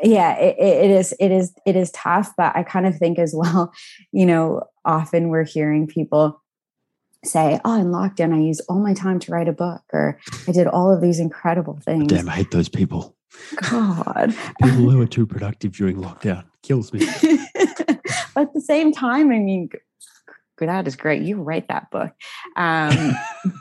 yeah 0.01 0.37
it, 0.37 0.55
it 0.57 0.91
is 0.91 1.13
it 1.19 1.31
is 1.31 1.53
it 1.65 1.75
is 1.75 1.91
tough 1.91 2.31
but 2.37 2.55
i 2.55 2.63
kind 2.63 2.85
of 2.87 2.97
think 2.97 3.19
as 3.19 3.33
well 3.35 3.71
you 4.11 4.25
know 4.25 4.63
often 4.85 5.29
we're 5.29 5.43
hearing 5.43 5.87
people 5.87 6.41
say, 7.25 7.59
oh, 7.65 7.79
in 7.79 7.87
lockdown, 7.87 8.33
I 8.33 8.39
used 8.39 8.61
all 8.69 8.79
my 8.79 8.93
time 8.93 9.19
to 9.19 9.31
write 9.31 9.47
a 9.47 9.53
book, 9.53 9.81
or 9.91 10.19
I 10.47 10.51
did 10.51 10.67
all 10.67 10.91
of 10.91 11.01
these 11.01 11.19
incredible 11.19 11.79
things. 11.83 12.07
Damn, 12.07 12.29
I 12.29 12.33
hate 12.33 12.51
those 12.51 12.69
people. 12.69 13.15
God. 13.69 14.35
people 14.61 14.89
who 14.89 15.01
are 15.01 15.07
too 15.07 15.25
productive 15.25 15.73
during 15.73 15.97
lockdown 15.97 16.45
kills 16.63 16.91
me. 16.93 16.99
but 18.35 18.41
at 18.41 18.53
the 18.53 18.61
same 18.61 18.91
time, 18.91 19.31
I 19.31 19.39
mean, 19.39 19.69
that 20.59 20.87
is 20.87 20.95
great. 20.95 21.21
You 21.21 21.41
write 21.41 21.67
that 21.69 21.89
book. 21.91 22.11
Um, 22.55 23.11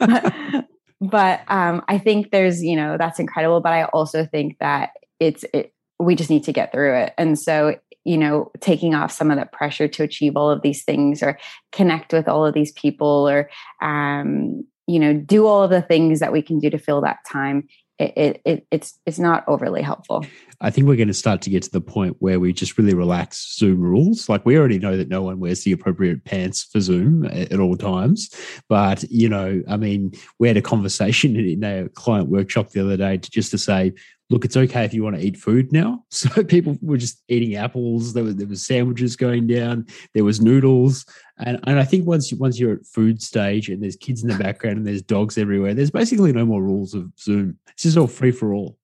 but, 0.01 0.35
but 1.01 1.40
um, 1.49 1.85
I 1.88 1.99
think 1.99 2.31
there's, 2.31 2.62
you 2.62 2.77
know, 2.77 2.97
that's 2.97 3.18
incredible. 3.21 3.61
But 3.61 3.73
I 3.73 3.85
also 3.85 4.25
think 4.25 4.57
that 4.59 4.90
it's, 5.21 5.44
it, 5.53 5.73
we 5.99 6.14
just 6.14 6.31
need 6.31 6.44
to 6.44 6.53
get 6.53 6.73
through 6.73 6.94
it. 6.94 7.14
And 7.18 7.38
so 7.38 7.77
you 8.09 8.16
know 8.16 8.51
taking 8.61 8.94
off 8.94 9.12
some 9.12 9.31
of 9.31 9.37
that 9.37 9.53
pressure 9.53 9.87
to 9.87 10.03
achieve 10.03 10.35
all 10.35 10.51
of 10.51 10.62
these 10.62 10.83
things 10.83 11.23
or 11.23 11.38
connect 11.73 12.12
with 12.12 12.27
all 12.27 12.47
of 12.47 12.55
these 12.55 12.73
people 12.73 13.29
or 13.29 13.51
um, 13.83 14.64
you 14.87 14.99
know 14.99 15.12
do 15.12 15.47
all 15.47 15.62
of 15.62 15.71
the 15.71 15.83
things 15.83 16.18
that 16.21 16.33
we 16.33 16.40
can 16.40 16.59
do 16.59 16.71
to 16.71 16.79
fill 16.79 17.03
that 17.03 17.18
time 17.31 17.68
it, 17.99 18.40
it, 18.44 18.66
it's 18.71 18.99
it's 19.07 19.18
not 19.18 19.42
overly 19.49 19.83
helpful. 19.83 20.25
I 20.61 20.71
think 20.71 20.87
we're 20.87 20.97
going 20.97 21.09
to 21.09 21.14
start 21.14 21.42
to 21.42 21.51
get 21.51 21.64
to 21.64 21.71
the 21.71 21.81
point 21.81 22.16
where 22.21 22.38
we 22.38 22.53
just 22.53 22.79
really 22.79 22.94
relax 22.94 23.57
Zoom 23.57 23.81
rules. 23.81 24.29
Like 24.29 24.47
we 24.47 24.57
already 24.57 24.79
know 24.79 24.97
that 24.97 25.09
no 25.09 25.23
one 25.23 25.40
wears 25.40 25.64
the 25.64 25.73
appropriate 25.73 26.25
pants 26.25 26.62
for 26.62 26.81
Zoom 26.81 27.25
at, 27.25 27.53
at 27.53 27.61
all 27.61 27.77
times, 27.77 28.31
but 28.68 29.03
you 29.11 29.29
know, 29.29 29.62
I 29.68 29.77
mean, 29.77 30.12
we 30.38 30.47
had 30.47 30.57
a 30.57 30.62
conversation 30.62 31.35
in 31.37 31.64
a 31.64 31.88
client 31.88 32.29
workshop 32.29 32.71
the 32.71 32.81
other 32.81 32.97
day 32.97 33.18
to 33.18 33.31
just 33.31 33.51
to 33.51 33.59
say 33.59 33.92
look, 34.31 34.45
it's 34.45 34.57
okay 34.57 34.85
if 34.85 34.93
you 34.93 35.03
want 35.03 35.17
to 35.17 35.23
eat 35.23 35.37
food 35.37 35.73
now. 35.73 36.05
So 36.11 36.43
people 36.43 36.77
were 36.83 36.97
just 36.97 37.23
eating 37.29 37.55
apples. 37.55 38.12
There 38.12 38.25
was 38.25 38.35
there 38.37 38.47
was 38.47 38.67
sandwiches 38.67 39.14
going 39.14 39.47
down. 39.47 39.87
There 40.14 40.25
was 40.25 40.41
noodles, 40.41 41.07
and 41.38 41.61
and 41.64 41.79
I 41.79 41.85
think 41.85 42.07
once 42.07 42.31
you, 42.31 42.38
once 42.38 42.59
you're 42.59 42.75
at 42.75 42.87
food 42.87 43.23
stage 43.23 43.69
and 43.69 43.83
there's 43.83 43.97
kids 43.97 44.23
in 44.23 44.29
the 44.29 44.38
background 44.38 44.79
and 44.79 44.87
there's 44.87 45.03
dogs 45.03 45.38
everywhere, 45.38 45.75
there's 45.75 45.93
basically 45.93 46.33
no 46.33 46.45
more 46.45 46.62
rules 46.62 46.95
of 46.95 47.12
Zoom. 47.19 47.57
It's 47.69 47.85
just 47.85 47.97
all 47.97 48.09
free 48.09 48.33
for 48.33 48.53
all. 48.53 48.79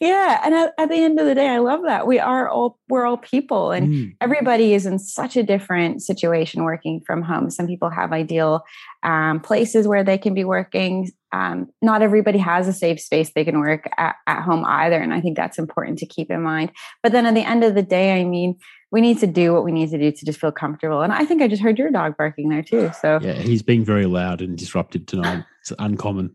Yeah, 0.00 0.40
and 0.44 0.54
at, 0.54 0.74
at, 0.78 0.88
the 0.88 0.96
end 0.96 1.18
of 1.18 1.26
the 1.26 1.34
day, 1.34 1.48
I 1.48 1.58
love 1.58 1.82
that 1.84 2.06
we 2.06 2.18
are 2.18 2.48
all 2.48 2.78
we're 2.88 3.06
all 3.06 3.16
people, 3.16 3.70
and 3.70 3.88
mm. 3.88 4.16
everybody 4.20 4.74
is 4.74 4.86
in 4.86 4.98
such 4.98 5.36
a 5.36 5.42
different 5.42 6.02
situation 6.02 6.64
working 6.64 7.00
from 7.06 7.22
home. 7.22 7.50
Some 7.50 7.66
people 7.66 7.90
have 7.90 8.12
ideal 8.12 8.64
um, 9.02 9.40
places 9.40 9.86
where 9.88 10.04
they 10.04 10.18
can 10.18 10.34
be 10.34 10.44
working. 10.44 11.10
Um, 11.32 11.70
not 11.80 12.02
everybody 12.02 12.38
has 12.38 12.68
a 12.68 12.72
safe 12.72 13.00
space 13.00 13.32
they 13.32 13.44
can 13.44 13.58
work 13.58 13.88
at, 13.96 14.16
at 14.26 14.42
home 14.42 14.64
either, 14.66 15.00
and 15.00 15.14
I 15.14 15.20
think 15.20 15.36
that's 15.36 15.58
important 15.58 15.98
to 15.98 16.06
keep 16.06 16.30
in 16.30 16.42
mind. 16.42 16.72
But 17.02 17.12
then 17.12 17.26
at 17.26 17.34
the 17.34 17.48
end 17.48 17.64
of 17.64 17.74
the 17.74 17.82
day, 17.82 18.20
I 18.20 18.24
mean, 18.24 18.58
we 18.92 19.00
need 19.00 19.18
to 19.20 19.26
do 19.26 19.52
what 19.52 19.64
we 19.64 19.72
need 19.72 19.90
to 19.90 19.98
do 19.98 20.12
to 20.12 20.24
just 20.24 20.38
feel 20.38 20.52
comfortable. 20.52 21.00
And 21.00 21.12
I 21.12 21.24
think 21.24 21.40
I 21.42 21.48
just 21.48 21.62
heard 21.62 21.78
your 21.78 21.90
dog 21.90 22.16
barking 22.16 22.50
there 22.50 22.62
too. 22.62 22.90
So 23.00 23.18
yeah, 23.22 23.32
he's 23.32 23.62
being 23.62 23.84
very 23.84 24.06
loud 24.06 24.42
and 24.42 24.56
disruptive 24.56 25.06
tonight. 25.06 25.44
It's 25.60 25.72
uncommon. 25.78 26.34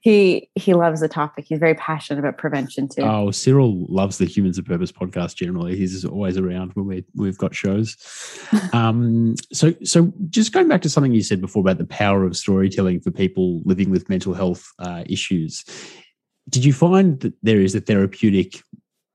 He 0.00 0.48
he 0.54 0.74
loves 0.74 1.00
the 1.00 1.08
topic. 1.08 1.46
He's 1.48 1.58
very 1.58 1.74
passionate 1.74 2.20
about 2.20 2.38
prevention 2.38 2.88
too. 2.88 3.02
Oh, 3.02 3.30
Cyril 3.30 3.86
loves 3.88 4.18
the 4.18 4.24
Humans 4.24 4.58
of 4.58 4.64
Purpose 4.64 4.92
podcast. 4.92 5.36
Generally, 5.36 5.76
he's 5.76 6.04
always 6.04 6.36
around 6.36 6.72
when 6.74 6.86
we 6.86 7.04
we've 7.14 7.38
got 7.38 7.54
shows. 7.54 7.96
um, 8.72 9.34
so 9.52 9.74
so 9.84 10.12
just 10.30 10.52
going 10.52 10.68
back 10.68 10.82
to 10.82 10.90
something 10.90 11.12
you 11.12 11.22
said 11.22 11.40
before 11.40 11.60
about 11.60 11.78
the 11.78 11.86
power 11.86 12.24
of 12.24 12.36
storytelling 12.36 13.00
for 13.00 13.10
people 13.10 13.60
living 13.64 13.90
with 13.90 14.08
mental 14.08 14.34
health 14.34 14.72
uh, 14.78 15.04
issues. 15.06 15.64
Did 16.48 16.64
you 16.64 16.72
find 16.72 17.18
that 17.20 17.34
there 17.42 17.60
is 17.60 17.74
a 17.74 17.80
therapeutic 17.80 18.62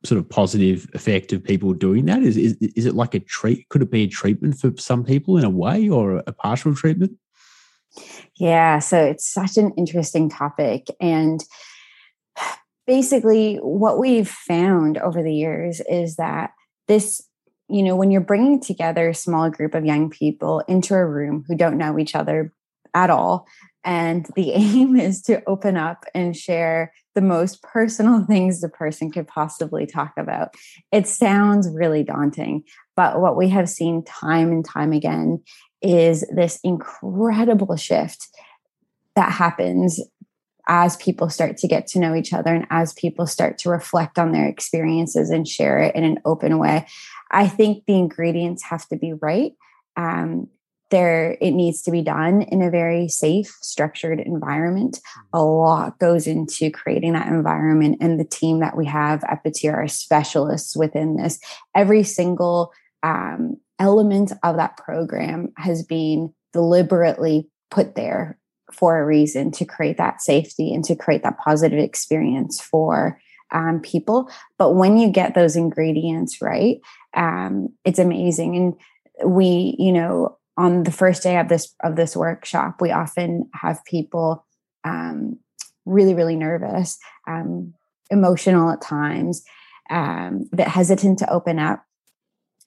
sort 0.04 0.20
of 0.20 0.28
positive 0.28 0.90
effect 0.94 1.32
of 1.32 1.44
people 1.44 1.74
doing 1.74 2.06
that? 2.06 2.24
Is 2.24 2.38
is, 2.38 2.58
is 2.76 2.86
it 2.86 2.96
like 2.96 3.14
a 3.14 3.20
treat? 3.20 3.70
Could 3.70 3.82
it 3.82 3.92
be 3.92 4.04
a 4.04 4.08
treatment 4.08 4.60
for 4.60 4.74
some 4.78 5.04
people 5.04 5.38
in 5.38 5.44
a 5.44 5.50
way, 5.50 5.88
or 5.88 6.24
a 6.28 6.34
partial 6.34 6.76
treatment? 6.76 7.14
Yeah, 8.40 8.80
so 8.80 9.04
it's 9.04 9.32
such 9.32 9.58
an 9.58 9.72
interesting 9.78 10.30
topic. 10.30 10.88
And 11.00 11.44
basically, 12.88 13.58
what 13.58 14.00
we've 14.00 14.30
found 14.30 14.98
over 14.98 15.22
the 15.22 15.34
years 15.34 15.82
is 15.90 16.16
that 16.16 16.52
this, 16.88 17.22
you 17.70 17.84
know, 17.84 17.96
when 17.96 18.12
you're 18.12 18.22
bringing 18.22 18.60
together 18.60 19.10
a 19.10 19.16
small 19.16 19.50
group 19.50 19.76
of 19.76 19.86
young 19.86 20.10
people 20.10 20.62
into 20.68 20.96
a 20.96 21.06
room 21.06 21.44
who 21.48 21.56
don't 21.56 21.78
know 21.78 22.00
each 22.00 22.16
other 22.16 22.54
at 22.94 23.10
all, 23.10 23.48
and 23.84 24.28
the 24.36 24.52
aim 24.54 24.96
is 24.96 25.22
to 25.24 25.44
open 25.48 25.78
up 25.78 26.06
and 26.14 26.36
share 26.36 26.94
the 27.16 27.22
most 27.22 27.62
personal 27.62 28.24
things 28.28 28.62
the 28.62 28.70
person 28.70 29.12
could 29.12 29.28
possibly 29.28 29.86
talk 29.86 30.14
about. 30.18 30.56
It 30.92 31.08
sounds 31.08 31.70
really 31.70 32.04
daunting, 32.04 32.64
but 32.96 33.22
what 33.22 33.38
we 33.38 33.50
have 33.50 33.70
seen 33.70 34.04
time 34.04 34.52
and 34.52 34.66
time 34.66 34.94
again 34.94 35.44
is 35.82 36.26
this 36.34 36.60
incredible 36.64 37.76
shift 37.76 38.28
that 39.16 39.32
happens 39.32 40.00
as 40.68 40.96
people 40.98 41.30
start 41.30 41.58
to 41.58 41.68
get 41.68 41.88
to 41.88 42.00
know 42.00 42.16
each 42.16 42.34
other 42.34 42.54
and 42.54 42.68
as 42.70 42.94
people 42.94 43.26
start 43.26 43.58
to 43.58 43.70
reflect 43.70 44.20
on 44.20 44.32
their 44.32 44.48
experiences 44.48 45.30
and 45.30 45.48
share 45.48 45.80
it 45.80 45.96
in 45.96 46.04
an 46.04 46.20
open 46.24 46.60
way. 46.60 46.86
I 47.32 47.48
think 47.48 47.86
the 47.86 47.98
ingredients 47.98 48.64
have 48.64 48.88
to 48.90 48.96
be 48.96 49.14
right. 49.14 49.54
Um, 49.98 50.48
there, 50.92 51.38
it 51.40 51.52
needs 51.52 51.82
to 51.84 51.92
be 51.92 52.02
done 52.02 52.42
in 52.42 52.62
a 52.62 52.70
very 52.70 53.08
safe, 53.08 53.58
structured 53.62 54.20
environment. 54.20 55.00
A 55.34 55.42
lot 55.42 55.98
goes 56.00 56.28
into 56.28 56.70
creating 56.70 57.14
that 57.14 57.28
environment, 57.28 57.98
and 58.02 58.20
the 58.20 58.26
team 58.26 58.60
that 58.60 58.76
we 58.76 58.86
have 58.86 59.24
at 59.24 59.44
Batyr 59.44 59.74
are 59.74 59.88
specialists 59.88 60.76
within 60.76 61.16
this. 61.16 61.40
Every 61.74 62.04
single 62.04 62.74
um, 63.04 63.58
element 63.82 64.32
of 64.44 64.56
that 64.56 64.78
program 64.78 65.52
has 65.58 65.84
been 65.84 66.34
deliberately 66.54 67.50
put 67.70 67.96
there 67.96 68.38
for 68.72 69.00
a 69.00 69.06
reason 69.06 69.52
to 69.52 69.66
create 69.66 69.98
that 69.98 70.22
safety 70.22 70.74
and 70.74 70.86
to 70.86 70.96
create 70.96 71.24
that 71.24 71.38
positive 71.38 71.80
experience 71.80 72.62
for 72.62 73.20
um, 73.52 73.82
people. 73.82 74.30
But 74.58 74.76
when 74.76 74.98
you 74.98 75.10
get 75.10 75.36
those 75.36 75.56
ingredients 75.56 76.42
right, 76.42 76.80
um, 77.14 77.70
it's 77.84 78.00
amazing. 78.00 78.56
And 78.56 79.30
we, 79.30 79.76
you 79.78 79.92
know, 79.92 80.38
on 80.58 80.84
the 80.84 80.92
first 80.92 81.24
day 81.24 81.38
of 81.38 81.50
this 81.50 81.74
of 81.84 81.96
this 81.96 82.16
workshop, 82.16 82.82
we 82.82 82.92
often 82.92 83.50
have 83.54 83.84
people 83.86 84.46
um, 84.84 85.40
really, 85.86 86.14
really 86.14 86.36
nervous, 86.36 86.98
um, 87.28 87.74
emotional 88.10 88.70
at 88.70 88.82
times, 88.82 89.44
um, 89.90 90.48
a 90.54 90.56
bit 90.56 90.68
hesitant 90.68 91.20
to 91.20 91.30
open 91.32 91.60
up. 91.60 91.84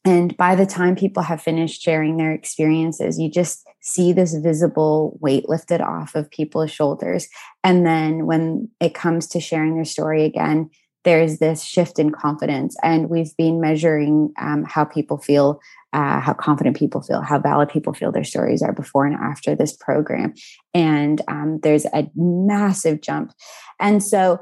And 0.05 0.37
by 0.37 0.55
the 0.55 0.67
time 0.67 0.97
people 0.97 1.23
have 1.23 1.40
finished 1.40 1.81
sharing 1.81 2.17
their 2.17 2.33
experiences, 2.33 3.19
you 3.19 3.31
just 3.31 3.67
see 3.81 4.12
this 4.12 4.35
visible 4.35 5.19
weight 5.21 5.49
lifted 5.49 5.81
off 5.81 6.14
of 6.14 6.31
people's 6.31 6.71
shoulders. 6.71 7.29
And 7.62 7.87
then 7.87 8.27
when 8.27 8.69
it 8.81 8.95
comes 8.95 9.27
to 9.29 9.40
sharing 9.40 9.75
their 9.77 9.85
story 9.85 10.25
again, 10.25 10.71
there's 11.05 11.38
this 11.38 11.62
shift 11.62 11.99
in 11.99 12.11
confidence. 12.11 12.77
And 12.83 13.09
we've 13.09 13.37
been 13.37 13.61
measuring 13.61 14.33
um, 14.40 14.64
how 14.67 14.85
people 14.85 15.19
feel, 15.19 15.61
uh, 15.93 16.21
how 16.21 16.33
confident 16.35 16.77
people 16.77 17.03
feel, 17.03 17.21
how 17.21 17.38
valid 17.38 17.69
people 17.69 17.93
feel 17.93 18.11
their 18.11 18.25
stories 18.25 18.62
are 18.62 18.73
before 18.73 19.07
and 19.07 19.17
after 19.17 19.55
this 19.55 19.75
program. 19.75 20.35
And 20.73 21.21
um, 21.29 21.61
there's 21.62 21.85
a 21.87 22.11
massive 22.14 23.01
jump. 23.01 23.33
And 23.81 24.03
so, 24.03 24.40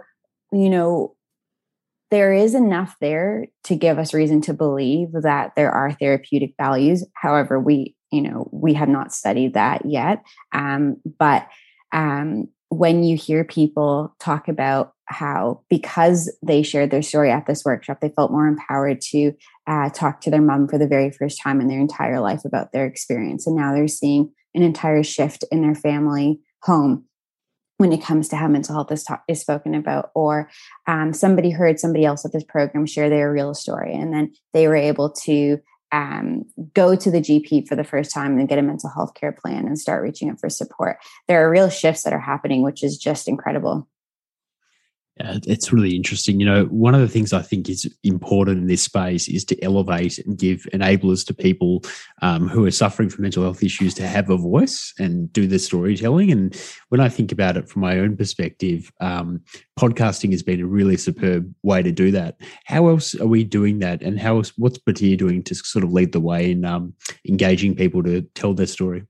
you 0.53 0.70
know, 0.70 1.16
there 2.12 2.35
is 2.35 2.55
enough 2.55 2.94
there 3.01 3.46
to 3.64 3.75
give 3.75 3.98
us 3.98 4.12
reason 4.12 4.42
to 4.42 4.53
believe 4.53 5.09
that 5.22 5.53
there 5.57 5.70
are 5.72 5.92
therapeutic 5.92 6.53
values. 6.61 7.07
However, 7.14 7.59
we, 7.59 7.96
you 8.11 8.20
know, 8.20 8.51
we 8.53 8.75
have 8.75 8.90
not 8.90 9.14
studied 9.14 9.55
that 9.55 9.87
yet. 9.87 10.22
Um, 10.53 10.96
but 11.18 11.48
um, 11.90 12.48
when 12.68 13.03
you 13.03 13.16
hear 13.16 13.44
people 13.44 14.14
talk 14.20 14.46
about 14.48 14.92
how, 15.07 15.62
because 15.70 16.31
they 16.46 16.62
shared 16.62 16.90
their 16.90 17.01
story 17.01 17.31
at 17.31 17.46
this 17.46 17.64
workshop, 17.64 18.01
they 18.03 18.11
felt 18.11 18.31
more 18.31 18.46
empowered 18.46 19.01
to 19.12 19.33
uh, 19.66 19.88
talk 19.88 20.20
to 20.20 20.31
their 20.31 20.42
mom 20.42 20.68
for 20.68 20.77
the 20.77 20.87
very 20.87 21.11
first 21.11 21.40
time 21.42 21.62
in 21.62 21.68
their 21.68 21.81
entire 21.81 22.20
life 22.20 22.44
about 22.44 22.72
their 22.72 22.85
experience. 22.85 23.46
And 23.46 23.57
now 23.57 23.72
they're 23.72 23.88
seeing 23.88 24.31
an 24.55 24.62
entire 24.62 25.03
shift 25.03 25.46
in 25.51 25.62
their 25.62 25.75
family 25.75 26.40
home 26.62 27.07
when 27.83 27.92
it 27.92 28.01
comes 28.01 28.29
to 28.29 28.37
how 28.37 28.47
mental 28.47 28.77
health 28.77 28.92
is, 28.92 29.03
ta- 29.03 29.21
is 29.27 29.40
spoken 29.40 29.75
about 29.75 30.12
or 30.14 30.49
um, 30.87 31.12
somebody 31.12 31.51
heard 31.51 31.81
somebody 31.81 32.05
else 32.05 32.25
at 32.25 32.31
this 32.31 32.45
program 32.45 32.87
share 32.87 33.11
their 33.11 33.33
real 33.33 33.55
story 33.55 33.92
and 33.92 34.14
then 34.14 34.33
they 34.53 34.68
were 34.68 34.77
able 34.77 35.11
to 35.11 35.59
um, 35.90 36.45
go 36.75 36.95
to 36.95 37.11
the 37.11 37.21
gp 37.21 37.66
for 37.66 37.75
the 37.75 37.83
first 37.83 38.14
time 38.14 38.38
and 38.38 38.49
get 38.49 38.61
a 38.61 38.62
mental 38.62 38.88
health 38.88 39.14
care 39.14 39.33
plan 39.33 39.66
and 39.66 39.81
start 39.81 40.05
reaching 40.05 40.31
out 40.31 40.38
for 40.38 40.49
support. 40.49 40.99
There 41.27 41.45
are 41.45 41.51
real 41.51 41.68
shifts 41.68 42.05
that 42.05 42.12
are 42.12 42.21
happening 42.21 42.62
which 42.62 42.85
is 42.85 42.97
just 42.97 43.27
incredible 43.27 43.88
yeah, 45.20 45.37
it's 45.46 45.72
really 45.72 45.94
interesting. 45.94 46.40
You 46.40 46.46
know, 46.46 46.64
one 46.66 46.94
of 46.94 47.01
the 47.03 47.09
things 47.09 47.35
I 47.35 47.42
think 47.42 47.68
is 47.68 47.87
important 48.03 48.59
in 48.59 48.66
this 48.66 48.83
space 48.83 49.29
is 49.29 49.44
to 49.46 49.62
elevate 49.62 50.18
and 50.18 50.38
give 50.38 50.66
enablers 50.72 51.27
to 51.27 51.35
people 51.35 51.83
um, 52.22 52.48
who 52.48 52.64
are 52.64 52.70
suffering 52.70 53.11
from 53.11 53.22
mental 53.22 53.42
health 53.42 53.62
issues 53.62 53.92
to 53.94 54.07
have 54.07 54.31
a 54.31 54.38
voice 54.38 54.94
and 54.98 55.31
do 55.31 55.46
the 55.46 55.59
storytelling. 55.59 56.33
And 56.33 56.57
when 56.88 57.01
I 57.01 57.11
think 57.11 57.31
about 57.31 57.59
it 57.59 57.68
from 57.68 57.83
my 57.83 57.98
own 57.98 58.16
perspective, 58.16 58.90
um, 59.01 59.42
podcasting 59.79 60.31
has 60.31 60.42
been 60.42 60.61
a 60.61 60.66
really 60.66 60.96
superb 60.96 61.53
way 61.62 61.83
to 61.83 61.92
do 61.92 62.11
that. 62.12 62.40
How 62.64 62.88
else 62.88 63.14
are 63.14 63.27
we 63.27 63.44
doing 63.44 63.81
that? 63.81 64.01
And 64.01 64.18
how 64.18 64.38
else, 64.38 64.53
what's 64.57 64.79
Batyr 64.79 65.18
doing 65.18 65.42
to 65.44 65.55
sort 65.55 65.85
of 65.85 65.92
lead 65.92 66.12
the 66.12 66.20
way 66.20 66.51
in 66.53 66.64
um, 66.64 66.94
engaging 67.29 67.77
people 67.77 68.03
to 68.05 68.22
tell 68.35 68.55
their 68.55 68.66
story? 68.66 69.05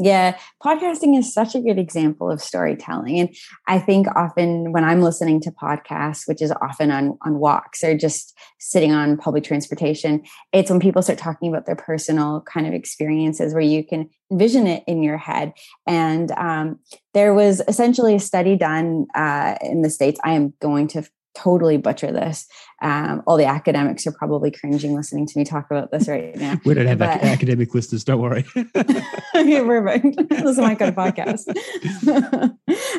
Yeah, 0.00 0.38
podcasting 0.62 1.18
is 1.18 1.34
such 1.34 1.56
a 1.56 1.60
good 1.60 1.76
example 1.76 2.30
of 2.30 2.40
storytelling. 2.40 3.18
And 3.18 3.36
I 3.66 3.80
think 3.80 4.06
often 4.14 4.70
when 4.70 4.84
I'm 4.84 5.02
listening 5.02 5.40
to 5.40 5.50
podcasts, 5.50 6.28
which 6.28 6.40
is 6.40 6.52
often 6.62 6.92
on, 6.92 7.18
on 7.22 7.40
walks 7.40 7.82
or 7.82 7.96
just 7.96 8.38
sitting 8.60 8.92
on 8.92 9.16
public 9.16 9.42
transportation, 9.42 10.22
it's 10.52 10.70
when 10.70 10.78
people 10.78 11.02
start 11.02 11.18
talking 11.18 11.48
about 11.48 11.66
their 11.66 11.74
personal 11.74 12.42
kind 12.42 12.64
of 12.64 12.74
experiences 12.74 13.52
where 13.52 13.60
you 13.60 13.84
can 13.84 14.08
envision 14.30 14.68
it 14.68 14.84
in 14.86 15.02
your 15.02 15.18
head. 15.18 15.52
And 15.84 16.30
um, 16.32 16.78
there 17.12 17.34
was 17.34 17.60
essentially 17.66 18.14
a 18.14 18.20
study 18.20 18.56
done 18.56 19.06
uh, 19.16 19.56
in 19.62 19.82
the 19.82 19.90
States. 19.90 20.20
I 20.22 20.34
am 20.34 20.54
going 20.60 20.86
to 20.88 21.02
totally 21.38 21.76
butcher 21.76 22.10
this. 22.12 22.46
Um, 22.80 23.22
all 23.26 23.36
the 23.36 23.44
academics 23.44 24.06
are 24.06 24.12
probably 24.12 24.50
cringing 24.50 24.94
listening 24.94 25.26
to 25.26 25.38
me 25.38 25.44
talk 25.44 25.66
about 25.70 25.90
this 25.90 26.08
right 26.08 26.36
now. 26.36 26.60
We 26.64 26.74
don't 26.74 26.86
have 26.86 26.98
but, 26.98 27.22
academic 27.22 27.74
listeners, 27.74 28.04
don't 28.04 28.20
worry. 28.20 28.44
okay, 28.56 29.64
perfect. 29.64 30.30
Listen 30.30 30.64
my 30.64 30.74
kind 30.74 30.90
of 30.90 30.94
podcast. 30.94 31.44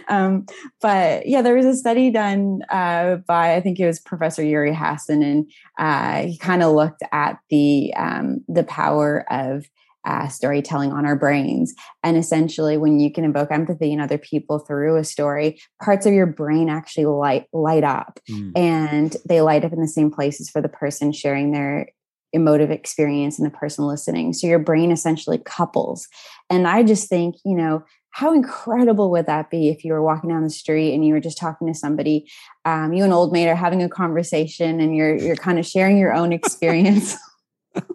um, 0.10 0.45
but 0.82 1.28
yeah, 1.28 1.41
there 1.41 1.56
was 1.56 1.65
a 1.65 1.75
study 1.75 2.12
done 2.12 2.62
uh, 2.69 3.17
by 3.28 3.56
I 3.56 3.62
think 3.62 3.80
it 3.80 3.86
was 3.86 3.99
Professor 3.99 4.43
Uri 4.43 4.73
Hasson, 4.73 5.23
and 5.23 5.52
uh, 5.78 6.28
he 6.28 6.38
kind 6.38 6.63
of 6.63 6.73
looked 6.73 7.04
at 7.12 7.39
the 7.49 7.93
um, 7.95 8.43
the 8.47 8.63
power 8.63 9.25
of 9.32 9.65
uh, 10.05 10.27
storytelling 10.27 10.91
on 10.91 11.05
our 11.05 11.15
brains. 11.15 11.73
And 12.03 12.17
essentially, 12.17 12.77
when 12.77 12.99
you 12.99 13.12
can 13.12 13.23
invoke 13.23 13.51
empathy 13.51 13.91
in 13.91 13.99
other 13.99 14.17
people 14.17 14.59
through 14.59 14.97
a 14.97 15.03
story, 15.03 15.59
parts 15.81 16.05
of 16.05 16.13
your 16.13 16.25
brain 16.25 16.69
actually 16.69 17.05
light 17.05 17.45
light 17.53 17.83
up, 17.83 18.19
mm. 18.29 18.51
and 18.55 19.15
they 19.27 19.41
light 19.41 19.65
up 19.65 19.73
in 19.73 19.81
the 19.81 19.88
same 19.88 20.12
places 20.12 20.49
for 20.49 20.62
the 20.62 20.69
person 20.69 21.12
sharing 21.12 21.51
their 21.51 21.89
emotive 22.31 22.71
experience 22.71 23.39
and 23.39 23.45
the 23.45 23.57
person 23.57 23.85
listening. 23.85 24.33
So 24.33 24.47
your 24.47 24.59
brain 24.59 24.91
essentially 24.91 25.39
couples. 25.39 26.07
And 26.49 26.67
I 26.67 26.83
just 26.83 27.09
think, 27.09 27.35
you 27.43 27.55
know, 27.55 27.83
how 28.12 28.33
incredible 28.33 29.12
would 29.12 29.27
that 29.27 29.49
be 29.49 29.69
if 29.69 29.83
you 29.83 29.93
were 29.93 30.03
walking 30.03 30.29
down 30.29 30.43
the 30.43 30.49
street 30.49 30.93
and 30.93 31.05
you 31.05 31.13
were 31.13 31.19
just 31.19 31.38
talking 31.38 31.67
to 31.67 31.73
somebody, 31.73 32.29
um, 32.65 32.93
you 32.93 33.03
and 33.03 33.13
old 33.13 33.31
mate 33.31 33.47
are 33.47 33.55
having 33.55 33.83
a 33.83 33.89
conversation 33.89 34.79
and 34.79 34.95
you're 34.95 35.15
you're 35.15 35.35
kind 35.35 35.59
of 35.59 35.65
sharing 35.65 35.97
your 35.97 36.13
own 36.13 36.33
experience. 36.39 37.15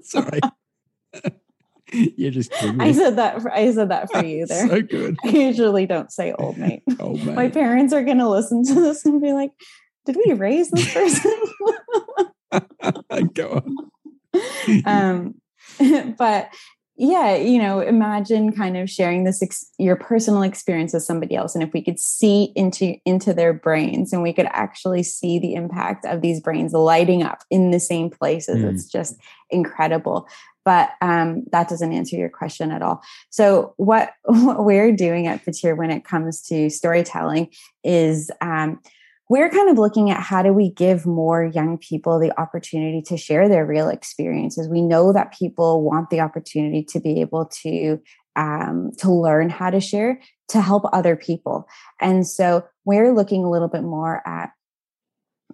Sorry. 0.03 0.41
You're 2.17 2.31
just 2.31 2.51
kidding 2.53 2.81
I 2.81 2.93
said 2.93 3.17
that. 3.17 3.43
For, 3.43 3.53
I 3.53 3.73
said 3.73 3.91
that 3.91 4.11
for 4.11 4.25
you 4.25 4.47
there. 4.47 4.69
so 4.69 4.83
good. 4.83 5.17
I 5.25 5.29
usually 5.29 5.87
don't 5.87 6.13
say 6.13 6.33
old 6.33 6.59
mate. 6.59 6.83
old 6.99 7.25
mate. 7.25 7.35
My 7.35 7.49
parents 7.49 7.93
are 7.93 8.05
going 8.05 8.19
to 8.19 8.29
listen 8.29 8.65
to 8.65 8.75
this 8.75 9.05
and 9.05 9.21
be 9.21 9.33
like, 9.33 9.53
"Did 10.07 10.17
we 10.17 10.33
raise 10.33 10.71
this 10.71 10.93
person?" 10.93 11.33
Go 13.35 13.63
on. 13.63 14.83
um, 14.85 15.35
but 16.17 16.51
yeah 16.97 17.35
you 17.35 17.59
know 17.59 17.81
imagine 17.81 18.53
kind 18.53 18.77
of 18.77 18.89
sharing 18.89 19.25
this 19.25 19.43
ex- 19.43 19.69
your 19.79 19.97
personal 19.97 20.43
experience 20.43 20.93
with 20.93 21.03
somebody 21.03 21.35
else 21.35 21.55
and 21.55 21.65
if 21.65 21.73
we 21.73 21.83
could 21.83 21.99
see 21.99 22.53
into 22.55 22.97
into 23.05 23.35
their 23.35 23.53
brains 23.53 24.13
and 24.13 24.23
we 24.23 24.33
could 24.33 24.47
actually 24.51 25.03
see 25.03 25.39
the 25.39 25.55
impact 25.55 26.05
of 26.05 26.21
these 26.21 26.41
brains 26.41 26.73
lighting 26.73 27.23
up 27.23 27.43
in 27.51 27.73
the 27.73 27.81
same 27.81 28.09
places 28.09 28.59
mm. 28.59 28.73
it's 28.73 28.87
just 28.87 29.17
incredible 29.51 30.29
but 30.65 30.91
um, 31.01 31.45
that 31.53 31.69
doesn't 31.69 31.93
answer 31.93 32.17
your 32.17 32.29
question 32.29 32.71
at 32.71 32.83
all 32.83 33.03
so 33.31 33.75
what 33.77 34.13
what 34.25 34.65
we're 34.65 34.93
doing 34.93 35.27
at 35.27 35.45
Batyr 35.45 35.77
when 35.77 35.91
it 35.91 36.05
comes 36.05 36.43
to 36.43 36.71
storytelling 36.71 37.51
is 37.83 38.31
um, 38.41 38.81
we're 39.29 39.49
kind 39.49 39.71
of 39.71 39.79
looking 39.79 40.11
at 40.11 40.21
how 40.21 40.43
do 40.43 40.53
we 40.53 40.71
give 40.71 41.07
more 41.07 41.45
young 41.45 41.79
people 41.79 42.19
the 42.19 42.39
opportunity 42.39 43.01
to 43.03 43.17
share 43.17 43.49
their 43.49 43.65
real 43.65 43.89
experiences. 43.89 44.69
We 44.69 44.83
know 44.83 45.13
that 45.13 45.33
people 45.33 45.83
want 45.83 46.11
the 46.11 46.21
opportunity 46.21 46.85
to 46.91 47.01
be 47.01 47.21
able 47.21 47.47
to 47.63 48.01
um, 48.37 48.91
to 48.99 49.13
learn 49.13 49.49
how 49.49 49.71
to 49.71 49.81
share 49.81 50.21
to 50.49 50.61
help 50.61 50.85
other 50.93 51.17
people, 51.17 51.67
and 52.01 52.27
so 52.27 52.65
we're 52.85 53.15
looking 53.15 53.45
a 53.45 53.51
little 53.51 53.69
bit 53.69 53.83
more 53.83 54.27
at 54.27 54.51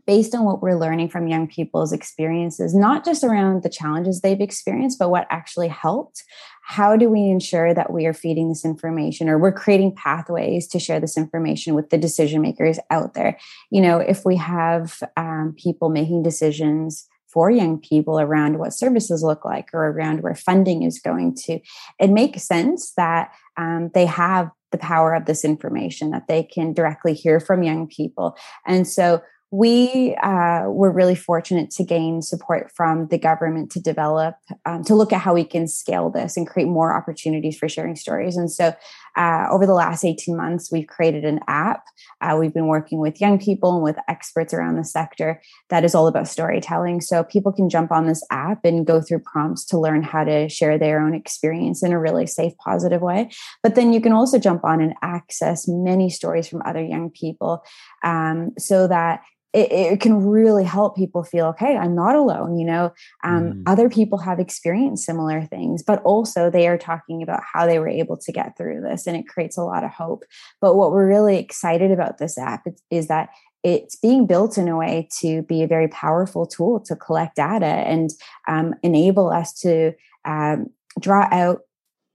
based 0.06 0.34
on 0.34 0.44
what 0.44 0.62
we're 0.62 0.78
learning 0.78 1.08
from 1.08 1.28
young 1.28 1.46
people's 1.46 1.92
experiences, 1.92 2.74
not 2.74 3.04
just 3.04 3.24
around 3.24 3.62
the 3.62 3.68
challenges 3.68 4.20
they've 4.20 4.40
experienced, 4.40 4.98
but 4.98 5.10
what 5.10 5.26
actually 5.30 5.68
helped. 5.68 6.24
How 6.62 6.96
do 6.96 7.08
we 7.08 7.22
ensure 7.24 7.74
that 7.74 7.92
we 7.92 8.06
are 8.06 8.12
feeding 8.12 8.48
this 8.48 8.64
information 8.64 9.28
or 9.28 9.38
we're 9.38 9.52
creating 9.52 9.94
pathways 9.96 10.68
to 10.68 10.78
share 10.78 11.00
this 11.00 11.16
information 11.16 11.74
with 11.74 11.90
the 11.90 11.98
decision 11.98 12.42
makers 12.42 12.78
out 12.90 13.14
there? 13.14 13.38
You 13.70 13.80
know, 13.80 13.98
if 13.98 14.24
we 14.24 14.36
have 14.36 15.02
um, 15.16 15.54
people 15.58 15.88
making 15.88 16.22
decisions 16.22 17.08
for 17.26 17.50
young 17.50 17.78
people 17.78 18.18
around 18.20 18.58
what 18.58 18.74
services 18.74 19.22
look 19.22 19.44
like 19.44 19.68
or 19.72 19.88
around 19.88 20.22
where 20.22 20.34
funding 20.34 20.82
is 20.82 20.98
going 20.98 21.34
to, 21.34 21.60
it 21.98 22.10
makes 22.10 22.42
sense 22.42 22.92
that 22.96 23.32
um, 23.56 23.90
they 23.94 24.06
have 24.06 24.50
the 24.72 24.78
power 24.78 25.14
of 25.14 25.26
this 25.26 25.44
information 25.44 26.10
that 26.10 26.28
they 26.28 26.42
can 26.42 26.72
directly 26.72 27.14
hear 27.14 27.40
from 27.40 27.62
young 27.62 27.86
people. 27.86 28.36
And 28.66 28.86
so 28.86 29.20
we 29.52 30.14
uh, 30.22 30.64
were 30.66 30.92
really 30.92 31.16
fortunate 31.16 31.70
to 31.72 31.84
gain 31.84 32.22
support 32.22 32.70
from 32.72 33.08
the 33.08 33.18
government 33.18 33.70
to 33.72 33.80
develop 33.80 34.36
um, 34.64 34.84
to 34.84 34.94
look 34.94 35.12
at 35.12 35.20
how 35.20 35.34
we 35.34 35.44
can 35.44 35.66
scale 35.66 36.08
this 36.08 36.36
and 36.36 36.46
create 36.46 36.68
more 36.68 36.96
opportunities 36.96 37.58
for 37.58 37.68
sharing 37.68 37.96
stories. 37.96 38.36
And 38.36 38.50
so 38.50 38.72
uh, 39.16 39.46
over 39.50 39.66
the 39.66 39.74
last 39.74 40.04
18 40.04 40.36
months 40.36 40.70
we've 40.70 40.86
created 40.86 41.24
an 41.24 41.40
app. 41.48 41.82
Uh, 42.20 42.36
we've 42.38 42.54
been 42.54 42.68
working 42.68 43.00
with 43.00 43.20
young 43.20 43.40
people 43.40 43.74
and 43.74 43.82
with 43.82 43.96
experts 44.06 44.54
around 44.54 44.76
the 44.76 44.84
sector 44.84 45.42
that 45.68 45.84
is 45.84 45.96
all 45.96 46.06
about 46.06 46.28
storytelling. 46.28 47.00
So 47.00 47.24
people 47.24 47.52
can 47.52 47.68
jump 47.68 47.90
on 47.90 48.06
this 48.06 48.24
app 48.30 48.64
and 48.64 48.86
go 48.86 49.00
through 49.00 49.20
prompts 49.20 49.64
to 49.66 49.80
learn 49.80 50.04
how 50.04 50.22
to 50.22 50.48
share 50.48 50.78
their 50.78 51.00
own 51.00 51.12
experience 51.12 51.82
in 51.82 51.92
a 51.92 51.98
really 51.98 52.26
safe 52.26 52.52
positive 52.58 53.02
way. 53.02 53.30
But 53.64 53.74
then 53.74 53.92
you 53.92 54.00
can 54.00 54.12
also 54.12 54.38
jump 54.38 54.64
on 54.64 54.80
and 54.80 54.94
access 55.02 55.66
many 55.66 56.08
stories 56.08 56.46
from 56.46 56.62
other 56.64 56.82
young 56.82 57.10
people 57.10 57.64
um, 58.04 58.52
so 58.56 58.86
that 58.86 59.22
it, 59.52 59.72
it, 59.72 60.00
can 60.00 60.24
really 60.24 60.64
help 60.64 60.96
people 60.96 61.22
feel 61.22 61.46
okay 61.46 61.76
i'm 61.76 61.94
not 61.94 62.14
alone 62.14 62.56
you 62.58 62.64
know 62.64 62.92
um, 63.24 63.52
mm. 63.52 63.62
other 63.66 63.88
people 63.88 64.18
have 64.18 64.38
experienced 64.38 65.04
similar 65.04 65.42
things 65.42 65.82
but 65.82 66.02
also 66.02 66.50
they 66.50 66.68
are 66.68 66.78
talking 66.78 67.22
about 67.22 67.42
how 67.52 67.66
they 67.66 67.78
were 67.78 67.88
able 67.88 68.16
to 68.16 68.32
get 68.32 68.56
through 68.56 68.80
this 68.80 69.06
and 69.06 69.16
it 69.16 69.28
creates 69.28 69.56
a 69.56 69.62
lot 69.62 69.84
of 69.84 69.90
hope 69.90 70.24
but 70.60 70.76
what 70.76 70.92
we're 70.92 71.08
really 71.08 71.38
excited 71.38 71.90
about 71.90 72.18
this 72.18 72.38
app 72.38 72.66
is, 72.66 72.82
is 72.90 73.08
that 73.08 73.30
it's 73.62 73.96
being 73.96 74.26
built 74.26 74.56
in 74.56 74.68
a 74.68 74.76
way 74.76 75.08
to 75.20 75.42
be 75.42 75.62
a 75.62 75.66
very 75.66 75.88
powerful 75.88 76.46
tool 76.46 76.80
to 76.80 76.96
collect 76.96 77.36
data 77.36 77.66
and 77.66 78.10
um, 78.48 78.74
enable 78.82 79.28
us 79.28 79.52
to 79.52 79.92
um, 80.24 80.70
draw 80.98 81.26
out 81.30 81.60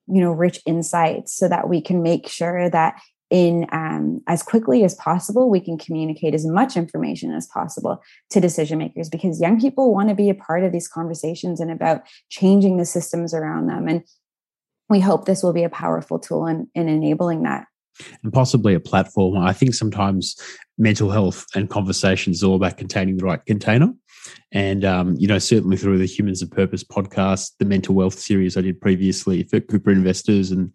you 0.08 0.22
know 0.22 0.32
rich 0.32 0.60
insights 0.66 1.36
so 1.36 1.48
that 1.48 1.68
we 1.68 1.82
can 1.82 2.04
make 2.04 2.28
sure 2.28 2.70
that 2.70 3.00
in 3.32 3.66
um, 3.72 4.22
as 4.28 4.44
quickly 4.44 4.84
as 4.84 4.94
possible 4.96 5.50
we 5.50 5.60
can 5.60 5.78
communicate 5.78 6.36
as 6.36 6.46
much 6.46 6.78
information 6.78 7.32
as 7.32 7.48
possible 7.48 8.02
to 8.30 8.40
decision 8.40 8.78
makers 8.78 9.10
because 9.10 9.42
young 9.42 9.60
people 9.60 9.94
want 9.94 10.10
to 10.10 10.16
be 10.16 10.30
a 10.30 10.36
part 10.36 10.64
of 10.64 10.72
these 10.72 10.88
conversations 10.88 11.60
and 11.60 11.72
about 11.72 12.02
changing 12.30 12.78
the 12.78 12.86
systems 12.86 13.34
around 13.34 13.68
them. 13.68 13.88
And 13.88 14.04
we 14.90 15.00
hope 15.00 15.26
this 15.26 15.42
will 15.42 15.54
be 15.54 15.64
a 15.64 15.70
powerful 15.70 16.20
tool 16.20 16.46
in, 16.46 16.68
in 16.76 16.88
enabling 16.88 17.44
that. 17.44 17.66
And 18.24 18.32
possibly 18.32 18.76
a 18.76 18.80
platform. 18.80 19.38
I 19.38 19.54
think 19.54 19.74
sometimes 19.74 20.36
mental 20.78 21.10
health 21.10 21.46
and 21.56 21.70
conversations 21.70 22.38
is 22.38 22.44
all 22.44 22.56
about 22.56 22.78
containing 22.78 23.18
the 23.18 23.26
right 23.26 23.44
container 23.46 23.92
and, 24.52 24.86
um, 24.86 25.16
you 25.18 25.28
know, 25.28 25.40
certainly 25.40 25.78
through 25.78 25.98
the 25.98 26.06
Humans 26.06 26.42
of 26.42 26.52
Purpose 26.52 26.84
podcast, 26.84 27.52
the 27.60 27.66
mental 27.66 27.96
wealth 27.96 28.18
series 28.20 28.58
I 28.58 28.62
did 28.62 28.80
previously 28.80 29.44
for 29.44 29.60
Cooper 29.60 29.92
Investors, 29.92 30.52
and 30.52 30.74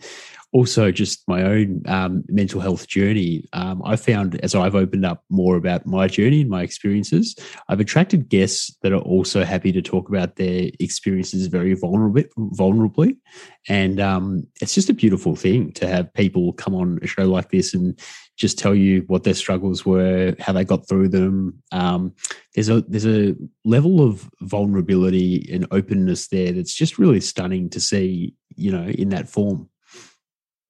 also 0.52 0.90
just 0.90 1.22
my 1.28 1.42
own 1.42 1.82
um, 1.86 2.24
mental 2.28 2.60
health 2.60 2.88
journey, 2.88 3.44
um, 3.52 3.80
I 3.84 3.96
found 3.96 4.40
as 4.40 4.54
I've 4.54 4.74
opened 4.74 5.06
up 5.06 5.22
more 5.30 5.56
about 5.56 5.86
my 5.86 6.08
journey 6.08 6.40
and 6.40 6.50
my 6.50 6.62
experiences, 6.62 7.36
I've 7.68 7.80
attracted 7.80 8.28
guests 8.28 8.76
that 8.82 8.92
are 8.92 9.00
also 9.00 9.44
happy 9.44 9.70
to 9.72 9.82
talk 9.82 10.08
about 10.08 10.36
their 10.36 10.70
experiences 10.80 11.46
very 11.46 11.76
vulnerably. 11.76 12.26
vulnerably. 12.36 13.16
And 13.68 14.00
um, 14.00 14.46
it's 14.60 14.74
just 14.74 14.90
a 14.90 14.94
beautiful 14.94 15.36
thing 15.36 15.72
to 15.74 15.86
have 15.86 16.12
people 16.14 16.52
come 16.54 16.74
on 16.74 16.98
a 17.02 17.06
show 17.06 17.26
like 17.26 17.50
this 17.50 17.72
and 17.72 17.98
just 18.40 18.58
tell 18.58 18.74
you 18.74 19.04
what 19.06 19.22
their 19.22 19.34
struggles 19.34 19.84
were, 19.84 20.34
how 20.40 20.54
they 20.54 20.64
got 20.64 20.88
through 20.88 21.08
them. 21.08 21.62
Um, 21.72 22.14
there's 22.54 22.70
a 22.70 22.80
there's 22.80 23.06
a 23.06 23.36
level 23.66 24.00
of 24.00 24.30
vulnerability 24.40 25.46
and 25.52 25.66
openness 25.70 26.28
there 26.28 26.50
that's 26.50 26.74
just 26.74 26.98
really 26.98 27.20
stunning 27.20 27.68
to 27.68 27.80
see, 27.80 28.34
you 28.56 28.72
know, 28.72 28.84
in 28.88 29.10
that 29.10 29.28
form. 29.28 29.68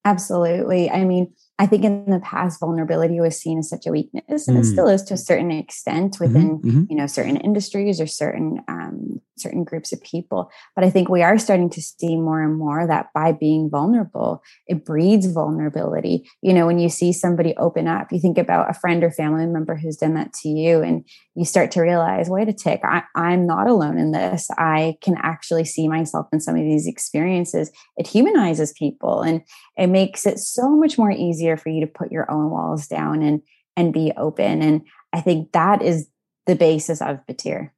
Absolutely. 0.04 0.90
I 0.90 1.04
mean, 1.04 1.32
I 1.60 1.66
think 1.66 1.84
in 1.84 2.06
the 2.06 2.20
past, 2.20 2.58
vulnerability 2.58 3.20
was 3.20 3.38
seen 3.38 3.58
as 3.58 3.68
such 3.68 3.86
a 3.86 3.90
weakness, 3.90 4.48
and 4.48 4.56
mm. 4.56 4.60
it 4.60 4.64
still 4.64 4.88
is 4.88 5.02
to 5.04 5.14
a 5.14 5.18
certain 5.18 5.50
extent 5.50 6.14
mm-hmm, 6.14 6.24
within 6.24 6.50
mm-hmm, 6.58 6.68
mm-hmm. 6.68 6.84
you 6.88 6.96
know 6.96 7.06
certain 7.06 7.36
industries 7.36 8.00
or 8.00 8.06
certain 8.06 8.62
um, 8.66 9.20
certain 9.36 9.62
groups 9.62 9.92
of 9.92 10.02
people. 10.02 10.50
But 10.74 10.84
I 10.84 10.90
think 10.90 11.10
we 11.10 11.22
are 11.22 11.36
starting 11.36 11.68
to 11.70 11.82
see 11.82 12.16
more 12.16 12.42
and 12.42 12.56
more 12.56 12.86
that 12.86 13.12
by 13.12 13.32
being 13.32 13.68
vulnerable, 13.68 14.42
it 14.66 14.86
breeds 14.86 15.26
vulnerability. 15.26 16.26
You 16.40 16.54
know, 16.54 16.66
when 16.66 16.78
you 16.78 16.88
see 16.88 17.12
somebody 17.12 17.54
open 17.58 17.86
up, 17.86 18.10
you 18.10 18.20
think 18.20 18.38
about 18.38 18.70
a 18.70 18.74
friend 18.74 19.04
or 19.04 19.10
family 19.10 19.46
member 19.46 19.76
who's 19.76 19.98
done 19.98 20.14
that 20.14 20.32
to 20.42 20.48
you, 20.48 20.80
and 20.80 21.04
you 21.34 21.44
start 21.44 21.70
to 21.72 21.82
realize, 21.82 22.30
wait 22.30 22.48
a 22.48 22.54
tick, 22.54 22.80
I, 22.84 23.02
I'm 23.14 23.46
not 23.46 23.66
alone 23.66 23.98
in 23.98 24.12
this. 24.12 24.48
I 24.56 24.96
can 25.02 25.16
actually 25.22 25.66
see 25.66 25.88
myself 25.88 26.26
in 26.32 26.40
some 26.40 26.56
of 26.56 26.62
these 26.62 26.86
experiences. 26.86 27.70
It 27.98 28.06
humanizes 28.06 28.72
people, 28.72 29.20
and 29.20 29.42
it 29.76 29.88
makes 29.88 30.24
it 30.24 30.38
so 30.38 30.70
much 30.70 30.96
more 30.96 31.10
easier 31.10 31.49
easier 31.50 31.56
for 31.56 31.68
you 31.68 31.80
to 31.80 31.86
put 31.86 32.12
your 32.12 32.30
own 32.30 32.50
walls 32.50 32.86
down 32.86 33.22
and 33.22 33.42
and 33.76 33.92
be 33.92 34.12
open. 34.16 34.62
And 34.62 34.82
I 35.12 35.20
think 35.20 35.52
that 35.52 35.82
is 35.82 36.08
the 36.46 36.56
basis 36.56 37.00
of 37.00 37.18
Batyr. 37.26 37.70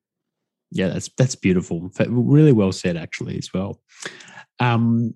Yeah, 0.70 0.88
that's 0.88 1.10
that's 1.18 1.34
beautiful. 1.34 1.90
Really 2.08 2.52
well 2.52 2.72
said, 2.72 2.96
actually, 2.96 3.36
as 3.38 3.52
well. 3.52 3.80
Um, 4.58 5.14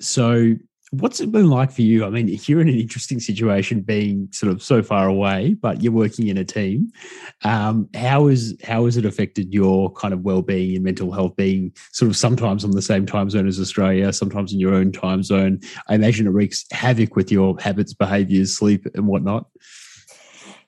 so 0.00 0.54
what's 1.00 1.20
it 1.20 1.32
been 1.32 1.50
like 1.50 1.70
for 1.70 1.82
you? 1.82 2.04
I 2.04 2.10
mean, 2.10 2.28
you're 2.44 2.60
in 2.60 2.68
an 2.68 2.78
interesting 2.78 3.20
situation 3.20 3.80
being 3.80 4.28
sort 4.32 4.52
of 4.52 4.62
so 4.62 4.82
far 4.82 5.08
away, 5.08 5.54
but 5.54 5.82
you're 5.82 5.92
working 5.92 6.28
in 6.28 6.38
a 6.38 6.44
team. 6.44 6.90
Um, 7.42 7.88
how 7.94 8.28
is 8.28 8.56
how 8.62 8.84
has 8.84 8.96
it 8.96 9.04
affected 9.04 9.52
your 9.52 9.92
kind 9.92 10.14
of 10.14 10.22
well-being 10.22 10.74
and 10.74 10.84
mental 10.84 11.12
health 11.12 11.36
being 11.36 11.72
sort 11.92 12.10
of 12.10 12.16
sometimes 12.16 12.64
on 12.64 12.72
the 12.72 12.82
same 12.82 13.06
time 13.06 13.30
zone 13.30 13.46
as 13.46 13.60
Australia, 13.60 14.12
sometimes 14.12 14.52
in 14.52 14.60
your 14.60 14.74
own 14.74 14.92
time 14.92 15.22
zone? 15.22 15.60
I 15.88 15.94
imagine 15.94 16.26
it 16.26 16.30
wreaks 16.30 16.64
havoc 16.70 17.16
with 17.16 17.30
your 17.30 17.56
habits, 17.60 17.94
behaviors, 17.94 18.56
sleep, 18.56 18.86
and 18.94 19.06
whatnot. 19.06 19.46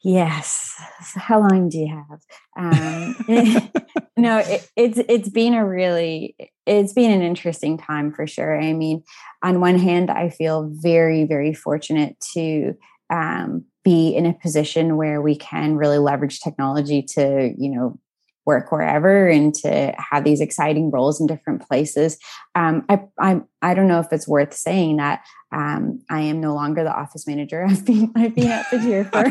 Yes. 0.02 0.74
How 1.16 1.40
long 1.40 1.68
do 1.68 1.78
you 1.78 1.88
have? 1.88 2.20
Um, 2.56 3.16
no, 4.16 4.38
it, 4.38 4.68
it's 4.76 4.98
it's 5.08 5.28
been 5.28 5.54
a 5.54 5.66
really 5.66 6.36
it's 6.66 6.92
been 6.92 7.10
an 7.10 7.22
interesting 7.22 7.78
time 7.78 8.12
for 8.12 8.26
sure. 8.26 8.60
I 8.60 8.72
mean, 8.72 9.02
on 9.42 9.60
one 9.60 9.78
hand, 9.78 10.10
I 10.10 10.30
feel 10.30 10.70
very 10.72 11.24
very 11.24 11.54
fortunate 11.54 12.16
to 12.34 12.74
um, 13.10 13.64
be 13.84 14.10
in 14.10 14.26
a 14.26 14.34
position 14.34 14.96
where 14.96 15.22
we 15.22 15.36
can 15.36 15.76
really 15.76 15.98
leverage 15.98 16.40
technology 16.40 17.02
to 17.02 17.52
you 17.56 17.70
know 17.70 17.98
work 18.46 18.70
wherever 18.70 19.28
and 19.28 19.54
to 19.56 19.92
have 19.98 20.24
these 20.24 20.40
exciting 20.40 20.90
roles 20.90 21.20
in 21.20 21.26
different 21.26 21.66
places. 21.66 22.16
Um, 22.54 22.84
I, 22.88 23.02
I, 23.18 23.40
I 23.60 23.74
don't 23.74 23.88
know 23.88 24.00
if 24.00 24.12
it's 24.12 24.28
worth 24.28 24.54
saying 24.54 24.96
that 24.98 25.24
um, 25.52 26.00
I 26.08 26.20
am 26.20 26.40
no 26.40 26.54
longer 26.54 26.84
the 26.84 26.96
office 26.96 27.26
manager. 27.26 27.64
I've 27.68 27.84
been 27.84 28.12
I've 28.16 28.34
been 28.34 28.50
at 28.50 28.66
Batyr 28.66 29.04
for. 29.10 29.24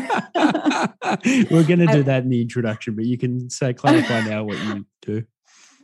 We're 1.54 1.64
going 1.64 1.80
to 1.80 1.88
do 1.88 2.04
that 2.04 2.24
in 2.24 2.30
the 2.30 2.42
introduction, 2.42 2.96
but 2.96 3.06
you 3.06 3.18
can 3.18 3.50
say 3.50 3.74
clarify 3.74 4.22
now 4.22 4.44
what 4.44 4.58
you 4.60 4.86
do. 5.02 5.24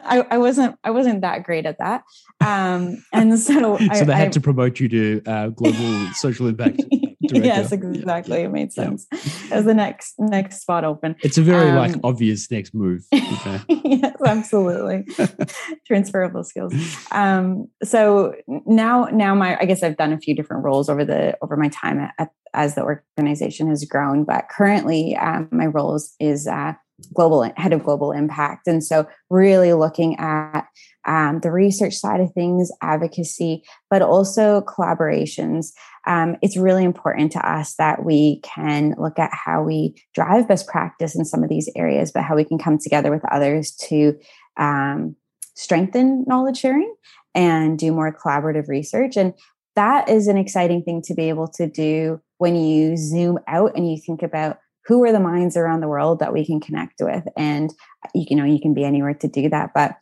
I, 0.03 0.25
I, 0.31 0.37
wasn't 0.39 0.77
I 0.83 0.89
wasn't 0.89 1.21
that 1.21 1.43
great 1.43 1.67
at 1.67 1.77
that, 1.77 2.03
um, 2.39 3.03
and 3.13 3.37
so 3.39 3.77
so 3.77 3.85
I, 3.89 4.03
they 4.03 4.13
had 4.13 4.27
I, 4.27 4.31
to 4.31 4.41
promote 4.41 4.79
you 4.79 4.89
to 4.89 5.21
uh, 5.27 5.47
global 5.49 6.07
social 6.13 6.47
impact 6.47 6.81
yes, 7.21 7.71
exactly. 7.71 8.41
It 8.41 8.51
made 8.51 8.73
sense. 8.73 9.07
Yeah. 9.11 9.57
As 9.57 9.65
the 9.65 9.73
next 9.73 10.15
next 10.17 10.61
spot 10.61 10.83
open. 10.83 11.15
It's 11.21 11.37
a 11.37 11.41
very 11.41 11.69
um, 11.69 11.75
like 11.75 11.95
obvious 12.03 12.49
next 12.49 12.73
move. 12.73 13.05
yes, 13.11 14.15
absolutely. 14.25 15.05
Transferable 15.87 16.43
skills. 16.43 16.73
Um, 17.11 17.67
so 17.83 18.33
now 18.65 19.05
now 19.05 19.35
my 19.35 19.57
I 19.59 19.65
guess 19.65 19.83
I've 19.83 19.97
done 19.97 20.13
a 20.13 20.17
few 20.19 20.35
different 20.35 20.63
roles 20.63 20.89
over 20.89 21.05
the 21.05 21.37
over 21.41 21.55
my 21.57 21.69
time 21.69 21.99
at, 21.99 22.13
at, 22.17 22.29
as 22.53 22.75
the 22.75 22.83
organization 22.83 23.67
has 23.67 23.85
grown, 23.85 24.23
but 24.23 24.49
currently 24.49 25.15
um, 25.15 25.47
my 25.51 25.67
role 25.67 25.95
is, 25.95 26.15
is 26.19 26.47
uh, 26.47 26.73
global 27.13 27.43
head 27.57 27.73
of 27.73 27.83
global 27.83 28.11
impact, 28.11 28.67
and 28.67 28.83
so 28.83 29.07
really 29.29 29.73
looking 29.73 30.17
at 30.19 30.65
um, 31.07 31.39
the 31.41 31.51
research 31.51 31.95
side 31.95 32.19
of 32.19 32.31
things, 32.33 32.71
advocacy, 32.81 33.63
but 33.89 34.01
also 34.01 34.61
collaborations. 34.61 35.71
Um, 36.07 36.37
it's 36.41 36.57
really 36.57 36.83
important 36.83 37.31
to 37.33 37.49
us 37.49 37.75
that 37.75 38.05
we 38.05 38.39
can 38.43 38.95
look 38.97 39.19
at 39.19 39.31
how 39.33 39.63
we 39.63 39.95
drive 40.13 40.47
best 40.47 40.67
practice 40.67 41.15
in 41.15 41.25
some 41.25 41.43
of 41.43 41.49
these 41.49 41.69
areas, 41.75 42.11
but 42.11 42.23
how 42.23 42.35
we 42.35 42.45
can 42.45 42.57
come 42.57 42.77
together 42.77 43.11
with 43.11 43.23
others 43.31 43.71
to 43.89 44.17
um, 44.57 45.15
strengthen 45.55 46.23
knowledge 46.27 46.57
sharing 46.57 46.93
and 47.33 47.77
do 47.79 47.91
more 47.91 48.15
collaborative 48.15 48.67
research. 48.67 49.17
And 49.17 49.33
that 49.75 50.09
is 50.09 50.27
an 50.27 50.37
exciting 50.37 50.83
thing 50.83 51.01
to 51.03 51.13
be 51.13 51.29
able 51.29 51.47
to 51.49 51.67
do 51.67 52.21
when 52.37 52.55
you 52.55 52.97
zoom 52.97 53.39
out 53.47 53.71
and 53.75 53.89
you 53.89 53.97
think 53.97 54.23
about 54.23 54.57
who 54.85 55.03
are 55.03 55.11
the 55.11 55.19
minds 55.19 55.55
around 55.55 55.81
the 55.81 55.87
world 55.87 56.19
that 56.19 56.33
we 56.33 56.45
can 56.45 56.59
connect 56.59 56.95
with 56.99 57.23
and 57.37 57.73
you 58.13 58.35
know 58.35 58.45
you 58.45 58.59
can 58.59 58.73
be 58.73 58.83
anywhere 58.83 59.13
to 59.13 59.27
do 59.27 59.49
that 59.49 59.71
but 59.73 59.95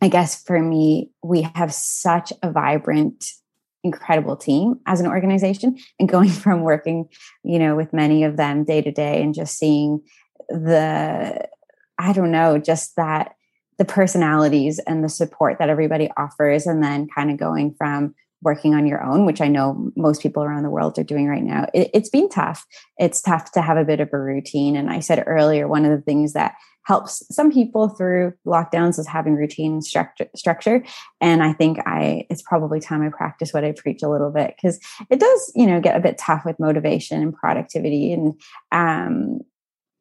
I 0.00 0.08
guess 0.08 0.42
for 0.42 0.60
me, 0.60 1.10
we 1.22 1.42
have 1.54 1.74
such 1.74 2.32
a 2.42 2.52
vibrant, 2.52 3.24
incredible 3.82 4.36
team 4.36 4.80
as 4.86 5.00
an 5.00 5.06
organization. 5.06 5.76
And 5.98 6.08
going 6.08 6.28
from 6.44 6.62
working, 6.62 7.08
you 7.42 7.58
know, 7.58 7.76
with 7.76 7.92
many 7.92 8.24
of 8.24 8.36
them 8.36 8.64
day 8.64 8.82
to 8.82 8.92
day 8.92 9.22
and 9.22 9.34
just 9.34 9.58
seeing 9.58 10.00
the, 10.48 11.46
I 11.98 12.12
don't 12.12 12.30
know, 12.30 12.58
just 12.58 12.96
that 12.96 13.34
the 13.78 13.84
personalities 13.84 14.80
and 14.80 15.04
the 15.04 15.08
support 15.08 15.58
that 15.58 15.68
everybody 15.68 16.10
offers, 16.16 16.66
and 16.66 16.82
then 16.82 17.06
kind 17.14 17.30
of 17.30 17.36
going 17.36 17.74
from 17.78 18.14
working 18.42 18.74
on 18.74 18.86
your 18.86 19.02
own, 19.02 19.26
which 19.26 19.40
I 19.40 19.48
know 19.48 19.90
most 19.96 20.22
people 20.22 20.42
around 20.42 20.62
the 20.62 20.70
world 20.70 20.98
are 20.98 21.04
doing 21.04 21.26
right 21.26 21.42
now, 21.42 21.66
it, 21.74 21.94
has 21.94 22.08
been 22.08 22.28
tough. 22.28 22.64
It's 22.98 23.20
tough 23.20 23.52
to 23.52 23.62
have 23.62 23.76
a 23.76 23.84
bit 23.84 24.00
of 24.00 24.10
a 24.12 24.18
routine. 24.18 24.76
And 24.76 24.90
I 24.90 25.00
said 25.00 25.24
earlier, 25.26 25.66
one 25.66 25.84
of 25.84 25.90
the 25.90 26.02
things 26.02 26.32
that 26.34 26.54
helps 26.84 27.22
some 27.30 27.52
people 27.52 27.90
through 27.90 28.32
lockdowns 28.46 28.98
is 28.98 29.06
having 29.06 29.34
routine 29.34 29.82
structure, 29.82 30.26
structure. 30.34 30.82
And 31.20 31.42
I 31.42 31.52
think 31.52 31.78
I 31.84 32.26
it's 32.30 32.42
probably 32.42 32.80
time 32.80 33.02
I 33.02 33.10
practice 33.10 33.52
what 33.52 33.64
I 33.64 33.72
preach 33.72 34.02
a 34.02 34.08
little 34.08 34.30
bit 34.30 34.54
because 34.56 34.80
it 35.10 35.20
does, 35.20 35.52
you 35.54 35.66
know, 35.66 35.80
get 35.80 35.96
a 35.96 36.00
bit 36.00 36.16
tough 36.16 36.46
with 36.46 36.58
motivation 36.58 37.20
and 37.20 37.34
productivity. 37.34 38.12
And 38.12 38.40
um, 38.72 39.40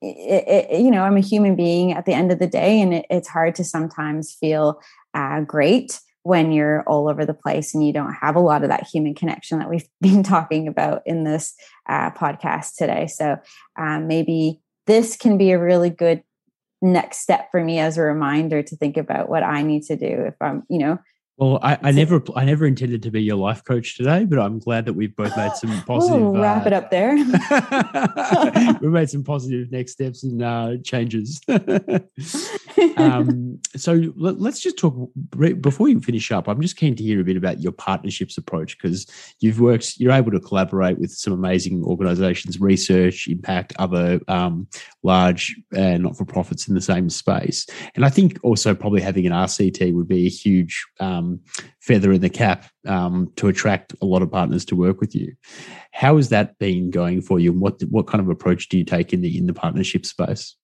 it, 0.02 0.70
it, 0.72 0.80
you 0.80 0.92
know, 0.92 1.02
I'm 1.02 1.18
a 1.18 1.22
human 1.22 1.56
being 1.56 1.92
at 1.92 2.06
the 2.06 2.14
end 2.14 2.32
of 2.32 2.40
the 2.40 2.48
day, 2.48 2.80
and 2.80 2.94
it, 2.94 3.06
it's 3.10 3.28
hard 3.28 3.56
to 3.56 3.64
sometimes 3.64 4.34
feel 4.34 4.80
uh, 5.14 5.42
great 5.42 6.00
when 6.28 6.52
you're 6.52 6.84
all 6.84 7.08
over 7.08 7.26
the 7.26 7.34
place 7.34 7.74
and 7.74 7.88
you 7.88 7.94
don't 7.94 8.14
have 8.14 8.36
a 8.36 8.42
lot 8.42 8.62
of 8.62 8.68
that 8.68 8.86
human 8.86 9.16
connection 9.16 9.60
that 9.60 9.70
we've 9.70 9.88
been 10.02 10.24
talking 10.24 10.68
about 10.68 11.02
in 11.06 11.24
this 11.24 11.56
uh, 11.88 12.12
podcast 12.12 12.76
today. 12.76 13.08
So 13.08 13.38
um, 13.80 14.08
maybe 14.08 14.60
this 14.88 15.16
can 15.16 15.38
be 15.38 15.52
a 15.52 15.60
really 15.60 15.90
good 15.90 16.24
next 16.82 17.20
step 17.20 17.48
for 17.50 17.64
me 17.64 17.80
as 17.80 17.98
a 17.98 18.02
reminder 18.02 18.62
to 18.62 18.76
think 18.76 18.98
about 18.98 19.30
what 19.30 19.42
I 19.42 19.64
need 19.64 19.84
to 19.84 19.96
do 19.96 20.06
if 20.06 20.36
I'm, 20.42 20.64
you 20.70 20.80
know. 20.80 21.00
Well, 21.38 21.60
I, 21.62 21.78
I 21.82 21.92
never, 21.92 22.22
I 22.36 22.44
never 22.44 22.66
intended 22.66 23.04
to 23.04 23.12
be 23.12 23.22
your 23.24 23.38
life 23.38 23.64
coach 23.64 23.96
today, 23.96 24.26
but 24.26 24.38
I'm 24.38 24.60
glad 24.60 24.86
that 24.86 24.94
we've 24.94 25.16
both 25.16 25.38
made 25.38 25.54
some 25.54 25.82
positive. 25.88 26.22
Ooh, 26.22 26.42
wrap 26.42 26.66
uh, 26.66 26.68
it 26.68 26.74
up 26.74 26.92
there. 26.92 27.16
we've 28.82 28.92
made 28.92 29.10
some 29.10 29.24
positive 29.24 29.72
next 29.72 29.94
steps 29.94 30.24
and 30.24 30.42
uh, 30.42 30.76
changes. 30.84 31.40
Um, 32.98 33.60
so 33.76 34.14
let, 34.16 34.36
us 34.42 34.60
just 34.60 34.78
talk 34.78 35.10
before 35.62 35.90
you 35.90 36.00
finish 36.00 36.32
up. 36.32 36.48
I'm 36.48 36.62
just 36.62 36.78
keen 36.78 36.96
to 36.96 37.04
hear 37.04 37.20
a 37.20 37.24
bit 37.24 37.38
about 37.38 37.62
your 37.62 37.72
partnerships 37.72 38.38
approach 38.38 38.78
because 38.78 39.06
you've 39.40 39.60
worked, 39.60 40.00
you're 40.00 40.12
able 40.12 40.32
to 40.32 40.40
collaborate 40.40 41.00
with 41.00 41.12
some 41.12 41.34
amazing 41.34 41.84
organisations, 41.84 42.60
research, 42.60 43.28
impact, 43.28 43.74
other 43.80 44.20
um, 44.28 44.68
large 45.04 45.56
uh, 45.76 45.98
not 45.98 46.18
for 46.18 46.26
profits 46.26 46.68
in 46.68 46.76
the 46.76 46.82
same 46.82 47.10
space, 47.10 47.66
and 47.96 48.06
I 48.06 48.10
think 48.10 48.40
also 48.44 48.74
probably 48.74 49.02
having 49.02 49.26
an 49.26 49.34
RCT 49.34 49.94
would 49.94 50.08
be 50.08 50.28
a 50.28 50.30
huge 50.30 50.86
um, 51.00 51.40
feather 51.80 52.12
in 52.12 52.22
the 52.22 52.30
cap 52.30 52.66
um, 52.86 53.32
to 53.38 53.48
attract 53.48 53.94
a 54.02 54.06
lot 54.06 54.22
of 54.22 54.32
partners 54.32 54.66
to 54.66 54.76
work 54.76 55.00
with 55.00 55.16
you. 55.16 55.34
How 55.92 56.18
has 56.18 56.30
that 56.30 56.58
been 56.60 56.92
going 56.92 57.22
for 57.22 57.40
you? 57.40 57.52
And 57.52 57.62
what 57.62 57.82
what 57.90 58.08
kind 58.08 58.22
of 58.22 58.30
approach 58.30 58.70
do 58.70 58.78
you 58.78 58.86
take 58.86 59.14
in 59.14 59.22
the 59.22 59.38
in 59.38 59.48
the 59.48 59.54
partnership 59.54 60.06
space? 60.06 60.56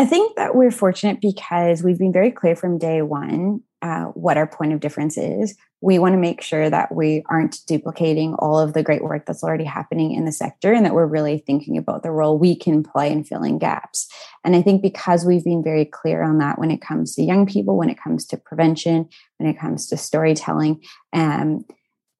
I 0.00 0.06
think 0.06 0.34
that 0.36 0.54
we're 0.54 0.70
fortunate 0.70 1.20
because 1.20 1.82
we've 1.82 1.98
been 1.98 2.10
very 2.10 2.30
clear 2.30 2.56
from 2.56 2.78
day 2.78 3.02
one 3.02 3.60
uh, 3.82 4.04
what 4.04 4.38
our 4.38 4.46
point 4.46 4.72
of 4.72 4.80
difference 4.80 5.18
is. 5.18 5.54
We 5.82 5.98
want 5.98 6.14
to 6.14 6.18
make 6.18 6.40
sure 6.40 6.70
that 6.70 6.94
we 6.94 7.22
aren't 7.28 7.58
duplicating 7.66 8.32
all 8.38 8.58
of 8.58 8.72
the 8.72 8.82
great 8.82 9.04
work 9.04 9.26
that's 9.26 9.44
already 9.44 9.64
happening 9.64 10.12
in 10.12 10.24
the 10.24 10.32
sector 10.32 10.72
and 10.72 10.86
that 10.86 10.94
we're 10.94 11.04
really 11.04 11.44
thinking 11.46 11.76
about 11.76 12.02
the 12.02 12.12
role 12.12 12.38
we 12.38 12.56
can 12.56 12.82
play 12.82 13.12
in 13.12 13.24
filling 13.24 13.58
gaps. 13.58 14.08
And 14.42 14.56
I 14.56 14.62
think 14.62 14.80
because 14.80 15.26
we've 15.26 15.44
been 15.44 15.62
very 15.62 15.84
clear 15.84 16.22
on 16.22 16.38
that 16.38 16.58
when 16.58 16.70
it 16.70 16.80
comes 16.80 17.14
to 17.16 17.22
young 17.22 17.44
people, 17.44 17.76
when 17.76 17.90
it 17.90 18.00
comes 18.02 18.24
to 18.28 18.38
prevention, 18.38 19.06
when 19.36 19.50
it 19.50 19.60
comes 19.60 19.86
to 19.88 19.98
storytelling, 19.98 20.82
um, 21.12 21.66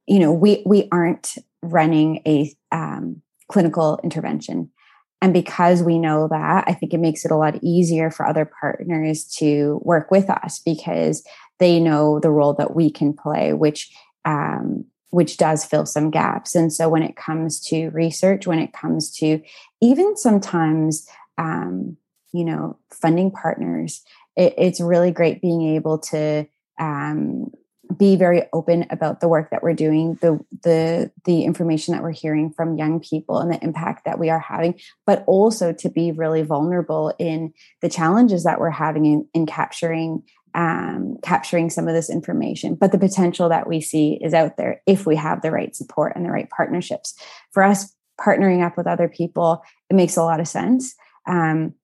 you 0.06 0.18
know, 0.18 0.34
we 0.34 0.62
we 0.66 0.86
aren't 0.92 1.36
running 1.62 2.20
a 2.26 2.54
um, 2.72 3.22
clinical 3.48 3.98
intervention 4.04 4.70
and 5.22 5.32
because 5.34 5.82
we 5.82 5.98
know 5.98 6.28
that, 6.28 6.64
I 6.66 6.72
think 6.72 6.94
it 6.94 6.98
makes 6.98 7.24
it 7.24 7.30
a 7.30 7.36
lot 7.36 7.62
easier 7.62 8.10
for 8.10 8.26
other 8.26 8.50
partners 8.60 9.24
to 9.36 9.80
work 9.84 10.10
with 10.10 10.30
us 10.30 10.60
because 10.64 11.22
they 11.58 11.78
know 11.78 12.18
the 12.20 12.30
role 12.30 12.54
that 12.54 12.74
we 12.74 12.90
can 12.90 13.12
play, 13.12 13.52
which 13.52 13.94
um, 14.24 14.84
which 15.10 15.36
does 15.36 15.64
fill 15.64 15.86
some 15.86 16.10
gaps. 16.10 16.54
And 16.54 16.72
so 16.72 16.88
when 16.88 17.02
it 17.02 17.16
comes 17.16 17.60
to 17.66 17.88
research, 17.90 18.46
when 18.46 18.60
it 18.60 18.72
comes 18.72 19.10
to 19.16 19.42
even 19.82 20.16
sometimes 20.16 21.06
um, 21.36 21.96
you 22.32 22.44
know 22.44 22.78
funding 22.90 23.30
partners, 23.30 24.02
it, 24.36 24.54
it's 24.56 24.80
really 24.80 25.10
great 25.10 25.42
being 25.42 25.74
able 25.74 25.98
to 25.98 26.46
um, 26.78 27.52
be 27.96 28.16
very 28.16 28.42
open 28.52 28.86
about 28.90 29.20
the 29.20 29.28
work 29.28 29.50
that 29.50 29.62
we're 29.62 29.74
doing 29.74 30.14
the 30.20 30.38
the 30.62 31.10
the 31.24 31.44
information 31.44 31.92
that 31.92 32.02
we're 32.02 32.10
hearing 32.10 32.52
from 32.52 32.76
young 32.76 33.00
people 33.00 33.38
and 33.38 33.52
the 33.52 33.62
impact 33.62 34.04
that 34.04 34.18
we 34.18 34.30
are 34.30 34.38
having 34.38 34.78
but 35.06 35.24
also 35.26 35.72
to 35.72 35.88
be 35.88 36.12
really 36.12 36.42
vulnerable 36.42 37.12
in 37.18 37.52
the 37.82 37.88
challenges 37.88 38.44
that 38.44 38.60
we're 38.60 38.70
having 38.70 39.06
in, 39.06 39.28
in 39.34 39.46
capturing 39.46 40.22
um, 40.52 41.16
capturing 41.22 41.70
some 41.70 41.86
of 41.86 41.94
this 41.94 42.10
information. 42.10 42.74
But 42.74 42.90
the 42.90 42.98
potential 42.98 43.48
that 43.50 43.68
we 43.68 43.80
see 43.80 44.18
is 44.20 44.34
out 44.34 44.56
there 44.56 44.82
if 44.84 45.06
we 45.06 45.14
have 45.14 45.42
the 45.42 45.52
right 45.52 45.76
support 45.76 46.14
and 46.16 46.24
the 46.24 46.32
right 46.32 46.50
partnerships. 46.50 47.14
For 47.52 47.62
us 47.62 47.94
partnering 48.20 48.66
up 48.66 48.76
with 48.76 48.88
other 48.88 49.08
people 49.08 49.62
it 49.88 49.94
makes 49.94 50.16
a 50.16 50.22
lot 50.22 50.40
of 50.40 50.48
sense. 50.48 50.94
Um, 51.26 51.74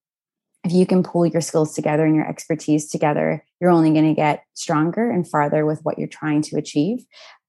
if 0.67 0.73
you 0.73 0.85
can 0.85 1.05
pull 1.05 1.25
your 1.25 1.41
skills 1.41 1.75
together 1.75 2.05
and 2.05 2.17
your 2.17 2.29
expertise 2.29 2.91
together, 2.91 3.45
you're 3.61 3.71
only 3.71 3.93
going 3.93 4.09
to 4.09 4.15
get 4.15 4.45
stronger 4.55 5.09
and 5.09 5.29
farther 5.29 5.65
with 5.65 5.81
what 5.85 5.97
you're 5.97 6.09
trying 6.09 6.43
to 6.43 6.57
achieve. 6.57 7.07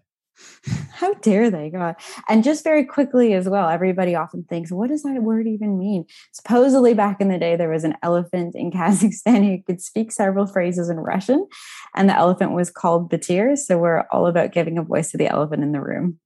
How 0.91 1.13
dare 1.15 1.49
they? 1.49 1.69
God. 1.69 1.95
And 2.27 2.43
just 2.43 2.63
very 2.63 2.83
quickly 2.83 3.33
as 3.33 3.47
well, 3.47 3.69
everybody 3.69 4.15
often 4.15 4.43
thinks, 4.43 4.71
what 4.71 4.89
does 4.89 5.03
that 5.03 5.21
word 5.21 5.47
even 5.47 5.77
mean? 5.77 6.05
Supposedly, 6.31 6.93
back 6.93 7.21
in 7.21 7.29
the 7.29 7.37
day, 7.37 7.55
there 7.55 7.69
was 7.69 7.83
an 7.83 7.95
elephant 8.01 8.55
in 8.55 8.71
Kazakhstan 8.77 9.47
who 9.47 9.61
could 9.63 9.81
speak 9.81 10.11
several 10.11 10.47
phrases 10.47 10.89
in 10.89 10.97
Russian, 10.97 11.47
and 11.95 12.09
the 12.09 12.15
elephant 12.15 12.53
was 12.53 12.71
called 12.71 13.11
Batyr. 13.11 13.57
So 13.57 13.77
we're 13.77 14.05
all 14.11 14.27
about 14.27 14.51
giving 14.51 14.77
a 14.77 14.83
voice 14.83 15.11
to 15.11 15.17
the 15.17 15.27
elephant 15.27 15.63
in 15.63 15.71
the 15.71 15.81
room. 15.81 16.19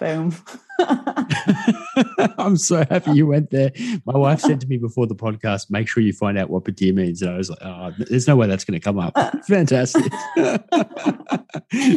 Boom. 0.00 0.34
I'm 2.38 2.56
so 2.56 2.78
happy 2.90 3.12
you 3.12 3.26
went 3.26 3.50
there. 3.50 3.70
My 4.06 4.16
wife 4.16 4.40
said 4.40 4.62
to 4.62 4.66
me 4.66 4.78
before 4.78 5.06
the 5.06 5.14
podcast, 5.14 5.70
make 5.70 5.88
sure 5.88 6.02
you 6.02 6.14
find 6.14 6.38
out 6.38 6.48
what 6.48 6.64
batyr 6.64 6.94
means. 6.94 7.20
And 7.20 7.32
I 7.32 7.36
was 7.36 7.50
like, 7.50 7.58
oh, 7.60 7.92
there's 7.98 8.26
no 8.26 8.34
way 8.34 8.46
that's 8.46 8.64
going 8.64 8.80
to 8.80 8.84
come 8.84 8.98
up. 8.98 9.14
Fantastic. 9.46 10.10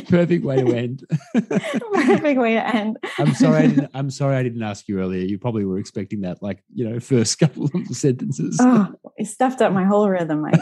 Perfect 0.09 0.43
way 0.43 0.63
to 0.63 0.75
end. 0.75 1.05
Perfect 1.33 2.39
way 2.39 2.55
to 2.55 2.75
end. 2.75 2.97
I'm 3.19 3.33
sorry. 3.35 3.57
I 3.57 3.67
didn't, 3.67 3.91
I'm 3.93 4.09
sorry 4.09 4.35
I 4.35 4.43
didn't 4.43 4.63
ask 4.63 4.89
you 4.89 4.99
earlier. 4.99 5.23
You 5.23 5.39
probably 5.39 5.63
were 5.63 5.79
expecting 5.79 6.21
that, 6.21 6.43
like, 6.43 6.61
you 6.73 6.87
know, 6.87 6.99
first 6.99 7.39
couple 7.39 7.69
of 7.73 7.87
sentences. 7.95 8.57
Oh, 8.59 8.93
it 9.17 9.27
stuffed 9.27 9.61
up 9.61 9.71
my 9.71 9.85
whole 9.85 10.09
rhythm, 10.09 10.41
Mike. 10.41 10.59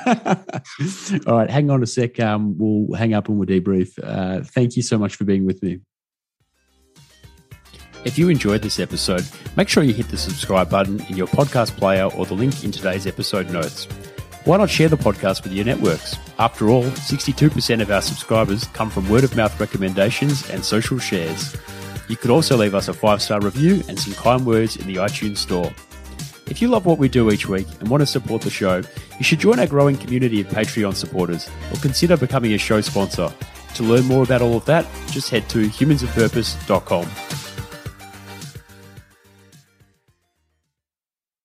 All 1.26 1.38
right. 1.38 1.50
Hang 1.50 1.72
on 1.72 1.82
a 1.82 1.88
sec. 1.88 2.20
Um, 2.20 2.56
we'll 2.60 2.96
hang 2.96 3.16
up 3.16 3.30
and 3.30 3.40
we'll 3.40 3.48
debrief. 3.48 3.98
Uh, 4.04 4.44
thank 4.44 4.76
you 4.76 4.84
so 4.84 5.00
much 5.00 5.16
for 5.16 5.24
being 5.24 5.46
with 5.46 5.64
me. 5.64 5.80
If 8.04 8.18
you 8.18 8.30
enjoyed 8.30 8.64
this 8.64 8.80
episode, 8.80 9.26
make 9.56 9.70
sure 9.70 9.84
you 9.84 9.94
hit 9.94 10.08
the 10.10 10.18
subscribe 10.18 10.72
button 10.72 11.00
in 11.08 11.16
your 11.16 11.28
podcast 11.28 11.78
player 11.78 12.06
or 12.06 12.26
the 12.26 12.34
link 12.34 12.64
in 12.64 12.72
today's 12.72 13.06
episode 13.06 13.52
notes. 13.52 13.86
Why 14.44 14.58
not 14.58 14.72
share 14.72 14.90
the 14.90 14.98
podcast 14.98 15.44
with 15.44 15.54
your 15.54 15.66
networks? 15.66 16.18
After 16.40 16.70
all, 16.70 16.84
62% 16.84 17.80
of 17.80 17.92
our 17.92 18.02
subscribers 18.02 18.66
come 18.66 18.90
from 18.90 19.08
word 19.08 19.24
of 19.24 19.36
mouth 19.36 19.60
recommendations 19.60 20.50
and 20.50 20.66
social 20.66 20.98
shares. 20.98 21.56
You 22.08 22.18
could 22.18 22.32
also 22.32 22.58
leave 22.58 22.74
us 22.74 22.88
a 22.88 22.94
five 22.94 23.22
star 23.22 23.40
review 23.40 23.84
and 23.88 24.00
some 24.00 24.16
kind 24.16 24.48
words 24.48 24.78
in 24.78 24.88
the 24.88 24.96
iTunes 24.96 25.38
store. 25.38 25.72
If 26.48 26.60
you 26.60 26.70
love 26.70 26.88
what 26.88 26.98
we 26.98 27.08
do 27.08 27.32
each 27.32 27.48
week 27.48 27.68
and 27.80 27.88
want 27.88 28.02
to 28.02 28.08
support 28.08 28.42
the 28.42 28.50
show, 28.50 28.82
you 29.20 29.24
should 29.24 29.40
join 29.40 29.60
our 29.60 29.68
growing 29.68 29.96
community 29.96 30.42
of 30.42 30.48
Patreon 30.48 30.96
supporters 30.96 31.48
or 31.72 31.78
consider 31.78 32.18
becoming 32.18 32.54
a 32.54 32.58
show 32.58 32.82
sponsor. 32.82 33.32
To 33.76 33.84
learn 33.84 34.06
more 34.06 34.24
about 34.24 34.42
all 34.42 34.58
of 34.58 34.66
that, 34.66 34.88
just 35.12 35.30
head 35.30 35.48
to 35.50 35.68
humansofpurpose.com. 35.70 37.51